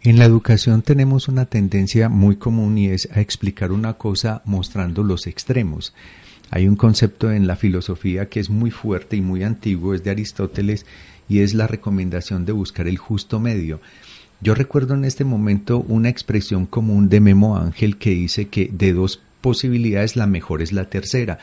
En 0.03 0.17
la 0.17 0.25
educación 0.25 0.81
tenemos 0.81 1.27
una 1.27 1.45
tendencia 1.45 2.09
muy 2.09 2.37
común 2.37 2.75
y 2.75 2.87
es 2.87 3.07
a 3.13 3.21
explicar 3.21 3.71
una 3.71 3.93
cosa 3.93 4.41
mostrando 4.45 5.03
los 5.03 5.27
extremos. 5.27 5.93
Hay 6.49 6.67
un 6.67 6.75
concepto 6.75 7.31
en 7.31 7.45
la 7.45 7.55
filosofía 7.55 8.27
que 8.27 8.39
es 8.39 8.49
muy 8.49 8.71
fuerte 8.71 9.15
y 9.15 9.21
muy 9.21 9.43
antiguo, 9.43 9.93
es 9.93 10.03
de 10.03 10.09
Aristóteles, 10.09 10.87
y 11.29 11.41
es 11.41 11.53
la 11.53 11.67
recomendación 11.67 12.47
de 12.47 12.51
buscar 12.51 12.87
el 12.87 12.97
justo 12.97 13.39
medio. 13.39 13.79
Yo 14.41 14.55
recuerdo 14.55 14.95
en 14.95 15.05
este 15.05 15.23
momento 15.23 15.85
una 15.87 16.09
expresión 16.09 16.65
común 16.65 17.07
de 17.07 17.19
Memo 17.19 17.55
Ángel 17.55 17.97
que 17.97 18.09
dice 18.09 18.47
que 18.47 18.71
de 18.73 18.93
dos 18.93 19.21
posibilidades 19.39 20.15
la 20.15 20.25
mejor 20.25 20.63
es 20.63 20.71
la 20.71 20.85
tercera. 20.85 21.37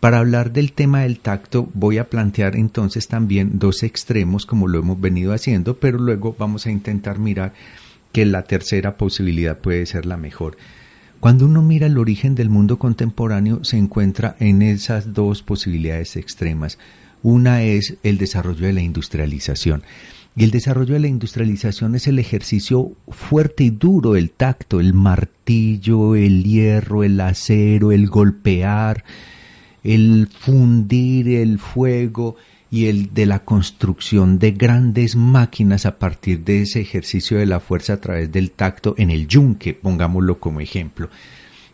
Para 0.00 0.18
hablar 0.18 0.52
del 0.52 0.72
tema 0.72 1.00
del 1.00 1.18
tacto 1.18 1.70
voy 1.72 1.96
a 1.96 2.10
plantear 2.10 2.56
entonces 2.56 3.08
también 3.08 3.58
dos 3.58 3.82
extremos 3.82 4.44
como 4.44 4.68
lo 4.68 4.80
hemos 4.80 5.00
venido 5.00 5.32
haciendo, 5.32 5.78
pero 5.78 5.96
luego 5.96 6.36
vamos 6.38 6.66
a 6.66 6.70
intentar 6.70 7.18
mirar 7.18 7.54
que 8.16 8.24
la 8.24 8.44
tercera 8.44 8.96
posibilidad 8.96 9.58
puede 9.58 9.84
ser 9.84 10.06
la 10.06 10.16
mejor. 10.16 10.56
Cuando 11.20 11.44
uno 11.44 11.60
mira 11.60 11.86
el 11.86 11.98
origen 11.98 12.34
del 12.34 12.48
mundo 12.48 12.78
contemporáneo, 12.78 13.62
se 13.62 13.76
encuentra 13.76 14.36
en 14.40 14.62
esas 14.62 15.12
dos 15.12 15.42
posibilidades 15.42 16.16
extremas. 16.16 16.78
Una 17.22 17.62
es 17.62 17.98
el 18.04 18.16
desarrollo 18.16 18.66
de 18.68 18.72
la 18.72 18.80
industrialización. 18.80 19.82
Y 20.34 20.44
el 20.44 20.50
desarrollo 20.50 20.94
de 20.94 21.00
la 21.00 21.08
industrialización 21.08 21.94
es 21.94 22.06
el 22.06 22.18
ejercicio 22.18 22.92
fuerte 23.08 23.64
y 23.64 23.70
duro 23.70 24.14
del 24.14 24.30
tacto, 24.30 24.80
el 24.80 24.94
martillo, 24.94 26.16
el 26.16 26.42
hierro, 26.42 27.04
el 27.04 27.20
acero, 27.20 27.92
el 27.92 28.06
golpear, 28.06 29.04
el 29.84 30.26
fundir 30.26 31.28
el 31.28 31.58
fuego, 31.58 32.36
y 32.76 32.88
el 32.88 33.14
de 33.14 33.24
la 33.24 33.38
construcción 33.38 34.38
de 34.38 34.50
grandes 34.50 35.16
máquinas 35.16 35.86
a 35.86 35.98
partir 35.98 36.44
de 36.44 36.60
ese 36.60 36.78
ejercicio 36.78 37.38
de 37.38 37.46
la 37.46 37.58
fuerza 37.58 37.94
a 37.94 38.00
través 38.02 38.30
del 38.30 38.50
tacto 38.50 38.94
en 38.98 39.08
el 39.08 39.26
yunque, 39.26 39.72
pongámoslo 39.72 40.40
como 40.40 40.60
ejemplo. 40.60 41.08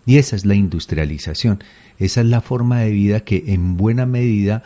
Y 0.07 0.19
esa 0.19 0.37
es 0.37 0.47
la 0.47 0.55
industrialización, 0.55 1.65
esa 1.99 2.21
es 2.21 2.27
la 2.29 2.41
forma 2.41 2.79
de 2.83 2.93
vida 2.93 3.19
que 3.19 3.43
en 3.49 3.77
buena 3.77 4.07
medida, 4.07 4.63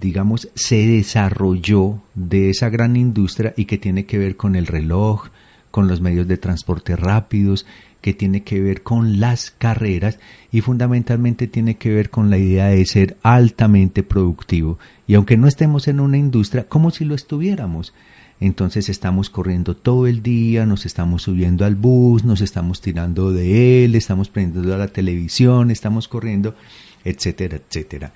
digamos, 0.00 0.50
se 0.54 0.86
desarrolló 0.86 2.00
de 2.14 2.50
esa 2.50 2.68
gran 2.68 2.96
industria 2.96 3.52
y 3.56 3.64
que 3.64 3.76
tiene 3.76 4.06
que 4.06 4.18
ver 4.18 4.36
con 4.36 4.54
el 4.54 4.68
reloj, 4.68 5.30
con 5.72 5.88
los 5.88 6.00
medios 6.00 6.28
de 6.28 6.36
transporte 6.36 6.94
rápidos, 6.94 7.66
que 8.02 8.12
tiene 8.12 8.42
que 8.42 8.60
ver 8.60 8.82
con 8.82 9.20
las 9.20 9.50
carreras 9.52 10.18
y 10.50 10.60
fundamentalmente 10.60 11.46
tiene 11.46 11.76
que 11.76 11.90
ver 11.90 12.10
con 12.10 12.28
la 12.28 12.36
idea 12.36 12.66
de 12.66 12.84
ser 12.84 13.16
altamente 13.22 14.02
productivo. 14.02 14.78
Y 15.06 15.14
aunque 15.14 15.38
no 15.38 15.46
estemos 15.46 15.88
en 15.88 16.00
una 16.00 16.18
industria, 16.18 16.64
como 16.68 16.90
si 16.90 17.06
lo 17.06 17.14
estuviéramos. 17.14 17.94
Entonces 18.40 18.88
estamos 18.88 19.30
corriendo 19.30 19.76
todo 19.76 20.08
el 20.08 20.20
día, 20.20 20.66
nos 20.66 20.84
estamos 20.84 21.22
subiendo 21.22 21.64
al 21.64 21.76
bus, 21.76 22.24
nos 22.24 22.40
estamos 22.40 22.80
tirando 22.80 23.30
de 23.30 23.84
él, 23.84 23.94
estamos 23.94 24.28
prendiendo 24.28 24.76
la 24.76 24.88
televisión, 24.88 25.70
estamos 25.70 26.08
corriendo, 26.08 26.56
etcétera, 27.04 27.58
etcétera. 27.58 28.12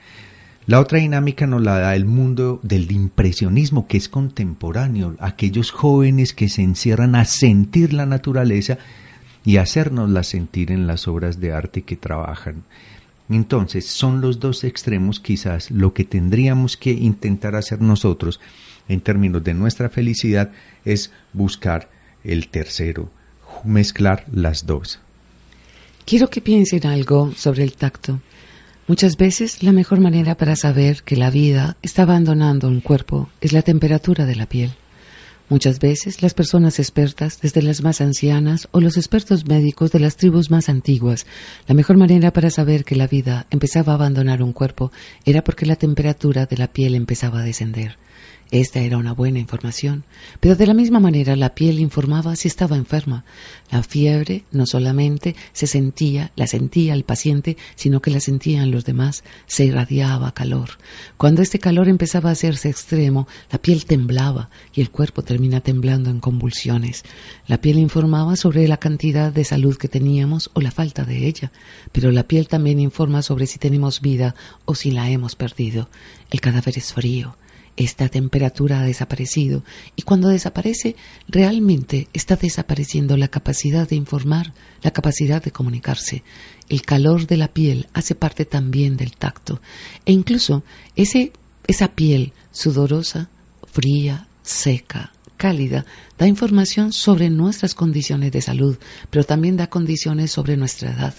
La 0.67 0.81
otra 0.81 0.99
dinámica 0.99 1.47
nos 1.47 1.63
la 1.63 1.79
da 1.79 1.95
el 1.95 2.07
mundo 2.07 2.59
del 2.65 2.91
impresionismo, 2.91 3.87
que 3.87 3.99
es 3.99 4.09
contemporáneo, 4.09 5.15
aquellos 5.21 5.71
jóvenes 5.71 6.33
que 6.33 6.49
se 6.49 6.63
encierran 6.63 7.15
a 7.15 7.25
sentir 7.25 7.93
la 7.93 8.05
naturaleza 8.05 8.79
y 9.47 9.57
hacérnosla 9.57 10.25
sentir 10.25 10.73
en 10.73 10.87
las 10.87 11.09
obras 11.09 11.41
de 11.41 11.53
arte 11.53 11.83
que 11.83 11.97
trabajan. 11.97 12.65
Entonces, 13.31 13.87
son 13.87 14.21
los 14.21 14.41
dos 14.41 14.65
extremos 14.65 15.21
quizás 15.21 15.71
lo 15.71 15.95
que 15.95 16.05
tendríamos 16.05 16.77
que 16.77 16.91
intentar 16.91 17.55
hacer 17.55 17.81
nosotros 17.81 18.41
en 18.89 19.01
términos 19.01 19.43
de 19.43 19.55
nuestra 19.55 19.89
felicidad 19.89 20.51
es 20.85 21.13
buscar 21.33 21.89
el 22.25 22.49
tercero, 22.49 23.09
mezclar 23.65 24.25
las 24.33 24.67
dos. 24.67 25.01
Quiero 26.05 26.29
que 26.29 26.41
piensen 26.41 26.87
algo 26.87 27.33
sobre 27.37 27.63
el 27.65 27.75
tacto. 27.75 28.21
Muchas 28.89 29.17
veces 29.17 29.63
la 29.63 29.73
mejor 29.73 30.01
manera 30.01 30.37
para 30.37 30.55
saber 30.55 31.03
que 31.05 31.17
la 31.17 31.31
vida 31.31 31.77
está 31.83 32.03
abandonando 32.03 32.69
un 32.69 32.81
cuerpo 32.81 33.29
es 33.41 33.53
la 33.53 33.63
temperatura 33.63 34.27
de 34.27 34.37
la 34.37 34.47
piel. 34.47 34.75
Muchas 35.49 35.79
veces 35.79 36.23
las 36.23 36.35
personas 36.35 36.81
expertas, 36.81 37.41
desde 37.41 37.63
las 37.63 37.81
más 37.81 38.01
ancianas 38.01 38.67
o 38.73 38.81
los 38.81 38.97
expertos 38.97 39.47
médicos 39.47 39.93
de 39.93 40.01
las 40.01 40.17
tribus 40.17 40.51
más 40.51 40.69
antiguas, 40.69 41.25
la 41.69 41.75
mejor 41.75 41.97
manera 41.97 42.33
para 42.33 42.51
saber 42.51 42.85
que 42.85 42.97
la 42.97 43.07
vida 43.07 43.47
empezaba 43.51 43.93
a 43.93 43.95
abandonar 43.95 44.43
un 44.43 44.53
cuerpo 44.53 44.91
era 45.25 45.45
porque 45.45 45.65
la 45.65 45.77
temperatura 45.77 46.47
de 46.47 46.57
la 46.57 46.67
piel 46.67 46.97
empezaba 46.97 47.41
a 47.41 47.45
descender. 47.45 47.97
Esta 48.53 48.79
era 48.79 48.97
una 48.97 49.13
buena 49.13 49.41
información, 49.41 50.05
pero 50.39 50.55
de 50.55 50.69
la 50.69 50.75
misma 50.75 51.01
manera 51.01 51.35
la 51.35 51.57
piel 51.57 51.81
informaba 51.81 52.37
si 52.37 52.47
estaba 52.47 52.77
enferma. 52.77 53.25
La 53.73 53.83
fiebre 53.83 54.45
no 54.53 54.67
solamente 54.67 55.35
se 55.53 55.67
sentía, 55.67 56.31
la 56.37 56.47
sentía 56.47 56.95
el 56.95 57.03
paciente, 57.03 57.57
sino 57.75 58.01
que 58.01 58.13
la 58.13 58.21
sentían 58.21 58.71
los 58.71 58.85
demás, 58.85 59.25
se 59.47 59.65
irradiaba 59.65 60.33
calor. 60.33 60.79
Cuando 61.17 61.43
este 61.43 61.59
calor 61.59 61.89
empezaba 61.89 62.29
a 62.29 62.35
hacerse 62.35 62.69
extremo, 62.69 63.27
la 63.51 63.59
piel 63.59 63.85
temblaba 63.85 64.49
y 64.73 64.81
el 64.81 64.91
cuerpo 64.91 65.23
termina 65.23 65.61
temblando 65.61 66.09
en 66.11 66.21
convulsiones. 66.21 67.03
La 67.49 67.61
piel 67.61 67.79
informaba 67.79 68.37
sobre 68.37 68.69
la 68.69 68.77
cantidad 68.77 69.33
de 69.33 69.43
salud 69.43 69.77
que 69.77 69.89
teníamos 69.89 70.51
o 70.53 70.61
la 70.61 70.71
falta 70.71 71.03
de 71.03 71.27
ella, 71.27 71.51
pero 71.91 72.13
la 72.13 72.29
piel 72.29 72.47
también 72.47 72.79
informa 72.79 73.23
sobre 73.23 73.49
si 73.49 73.59
tenemos 73.59 74.01
vida 74.01 74.37
o 74.67 74.77
si 74.77 74.93
la 74.93 75.11
hemos 75.11 75.35
perdido. 75.35 75.89
El 76.31 76.41
cadáver 76.41 76.79
es 76.79 76.93
frío 76.93 77.37
esta 77.77 78.09
temperatura 78.09 78.81
ha 78.81 78.85
desaparecido 78.85 79.63
y 79.97 80.03
cuando 80.03 80.29
desaparece 80.29 80.97
realmente 81.29 82.09
está 82.13 82.37
desapareciendo 82.37 83.17
la 83.17 83.29
capacidad 83.29 83.89
de 83.89 83.97
informar, 83.97 84.55
la 84.83 84.93
capacidad 84.93 85.43
de 85.43 85.51
comunicarse. 85.51 86.23
El 86.69 86.83
calor 86.83 87.27
de 87.27 87.37
la 87.37 87.49
piel 87.49 87.89
hace 87.93 88.15
parte 88.15 88.45
también 88.45 88.97
del 88.97 89.13
tacto 89.17 89.61
e 90.05 90.13
incluso 90.13 90.63
ese, 90.97 91.33
esa 91.67 91.89
piel 91.89 92.33
sudorosa, 92.51 93.29
fría, 93.67 94.27
seca, 94.43 95.13
cálida, 95.37 95.85
da 96.19 96.27
información 96.27 96.93
sobre 96.93 97.29
nuestras 97.29 97.75
condiciones 97.75 98.33
de 98.33 98.41
salud, 98.41 98.79
pero 99.11 99.25
también 99.25 99.57
da 99.57 99.69
condiciones 99.69 100.31
sobre 100.31 100.57
nuestra 100.57 100.93
edad. 100.93 101.15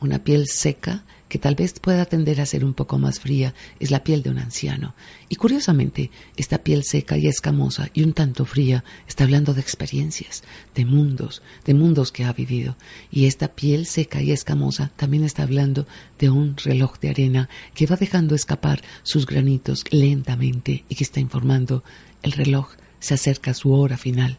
Una 0.00 0.18
piel 0.18 0.48
seca 0.48 1.04
que 1.32 1.38
tal 1.38 1.54
vez 1.54 1.80
pueda 1.80 2.04
tender 2.04 2.42
a 2.42 2.44
ser 2.44 2.62
un 2.62 2.74
poco 2.74 2.98
más 2.98 3.18
fría 3.18 3.54
es 3.80 3.90
la 3.90 4.04
piel 4.04 4.22
de 4.22 4.28
un 4.28 4.36
anciano. 4.36 4.94
Y 5.30 5.36
curiosamente, 5.36 6.10
esta 6.36 6.58
piel 6.58 6.84
seca 6.84 7.16
y 7.16 7.26
escamosa 7.26 7.88
y 7.94 8.02
un 8.02 8.12
tanto 8.12 8.44
fría 8.44 8.84
está 9.08 9.24
hablando 9.24 9.54
de 9.54 9.62
experiencias, 9.62 10.44
de 10.74 10.84
mundos, 10.84 11.40
de 11.64 11.72
mundos 11.72 12.12
que 12.12 12.24
ha 12.24 12.34
vivido. 12.34 12.76
Y 13.10 13.24
esta 13.24 13.48
piel 13.48 13.86
seca 13.86 14.20
y 14.20 14.30
escamosa 14.30 14.92
también 14.96 15.24
está 15.24 15.44
hablando 15.44 15.86
de 16.18 16.28
un 16.28 16.54
reloj 16.58 16.98
de 16.98 17.08
arena 17.08 17.48
que 17.72 17.86
va 17.86 17.96
dejando 17.96 18.34
escapar 18.34 18.82
sus 19.02 19.24
granitos 19.24 19.84
lentamente 19.90 20.84
y 20.90 20.96
que 20.96 21.04
está 21.04 21.18
informando 21.18 21.82
el 22.22 22.32
reloj 22.32 22.72
se 23.00 23.14
acerca 23.14 23.52
a 23.52 23.54
su 23.54 23.72
hora 23.72 23.96
final. 23.96 24.36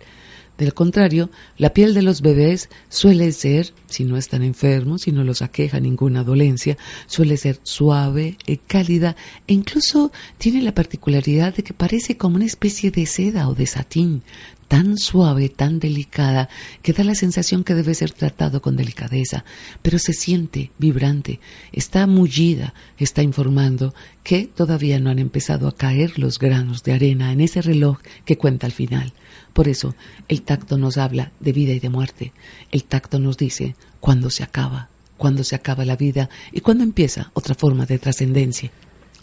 Del 0.57 0.75
contrario, 0.75 1.31
la 1.57 1.73
piel 1.73 1.95
de 1.95 2.03
los 2.03 2.21
bebés 2.21 2.69
suele 2.87 3.31
ser, 3.31 3.73
si 3.87 4.03
no 4.03 4.17
están 4.17 4.43
enfermos, 4.43 5.01
si 5.01 5.11
no 5.11 5.23
los 5.23 5.41
aqueja 5.41 5.79
ninguna 5.79 6.23
dolencia, 6.23 6.77
suele 7.07 7.37
ser 7.37 7.59
suave, 7.63 8.37
eh, 8.45 8.59
cálida 8.67 9.15
e 9.47 9.53
incluso 9.53 10.11
tiene 10.37 10.61
la 10.61 10.75
particularidad 10.75 11.55
de 11.55 11.63
que 11.63 11.73
parece 11.73 12.17
como 12.17 12.35
una 12.35 12.45
especie 12.45 12.91
de 12.91 13.07
seda 13.07 13.49
o 13.49 13.55
de 13.55 13.65
satín, 13.65 14.21
tan 14.67 14.97
suave, 14.97 15.49
tan 15.49 15.79
delicada, 15.79 16.49
que 16.83 16.93
da 16.93 17.03
la 17.03 17.15
sensación 17.15 17.63
que 17.63 17.73
debe 17.73 17.95
ser 17.95 18.11
tratado 18.11 18.61
con 18.61 18.75
delicadeza, 18.75 19.45
pero 19.81 19.97
se 19.97 20.13
siente 20.13 20.71
vibrante, 20.77 21.39
está 21.71 22.05
mullida, 22.05 22.75
está 22.97 23.23
informando 23.23 23.93
que 24.23 24.47
todavía 24.47 24.99
no 24.99 25.09
han 25.09 25.19
empezado 25.19 25.67
a 25.67 25.75
caer 25.75 26.19
los 26.19 26.37
granos 26.37 26.83
de 26.83 26.93
arena 26.93 27.31
en 27.31 27.41
ese 27.41 27.61
reloj 27.61 27.99
que 28.25 28.37
cuenta 28.37 28.67
al 28.67 28.71
final. 28.71 29.13
Por 29.53 29.67
eso 29.67 29.95
el 30.27 30.41
tacto 30.41 30.77
nos 30.77 30.97
habla 30.97 31.31
de 31.39 31.53
vida 31.53 31.73
y 31.73 31.79
de 31.79 31.89
muerte. 31.89 32.33
El 32.71 32.83
tacto 32.83 33.19
nos 33.19 33.37
dice 33.37 33.75
cuándo 33.99 34.29
se 34.29 34.43
acaba, 34.43 34.89
cuándo 35.17 35.43
se 35.43 35.55
acaba 35.55 35.85
la 35.85 35.95
vida 35.95 36.29
y 36.51 36.61
cuándo 36.61 36.83
empieza 36.83 37.31
otra 37.33 37.55
forma 37.55 37.85
de 37.85 37.99
trascendencia. 37.99 38.71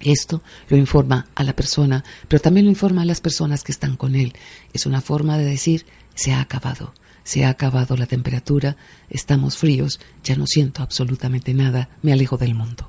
Esto 0.00 0.42
lo 0.68 0.76
informa 0.76 1.26
a 1.34 1.44
la 1.44 1.54
persona, 1.54 2.04
pero 2.28 2.40
también 2.40 2.66
lo 2.66 2.70
informa 2.70 3.02
a 3.02 3.04
las 3.04 3.20
personas 3.20 3.62
que 3.64 3.72
están 3.72 3.96
con 3.96 4.14
él. 4.14 4.32
Es 4.72 4.86
una 4.86 5.02
forma 5.02 5.36
de 5.36 5.44
decir, 5.44 5.84
se 6.14 6.32
ha 6.32 6.40
acabado, 6.40 6.94
se 7.22 7.44
ha 7.44 7.50
acabado 7.50 7.96
la 7.96 8.06
temperatura, 8.06 8.76
estamos 9.10 9.58
fríos, 9.58 10.00
ya 10.24 10.36
no 10.36 10.46
siento 10.46 10.82
absolutamente 10.82 11.52
nada, 11.52 11.90
me 12.02 12.12
alejo 12.12 12.38
del 12.38 12.54
mundo. 12.54 12.88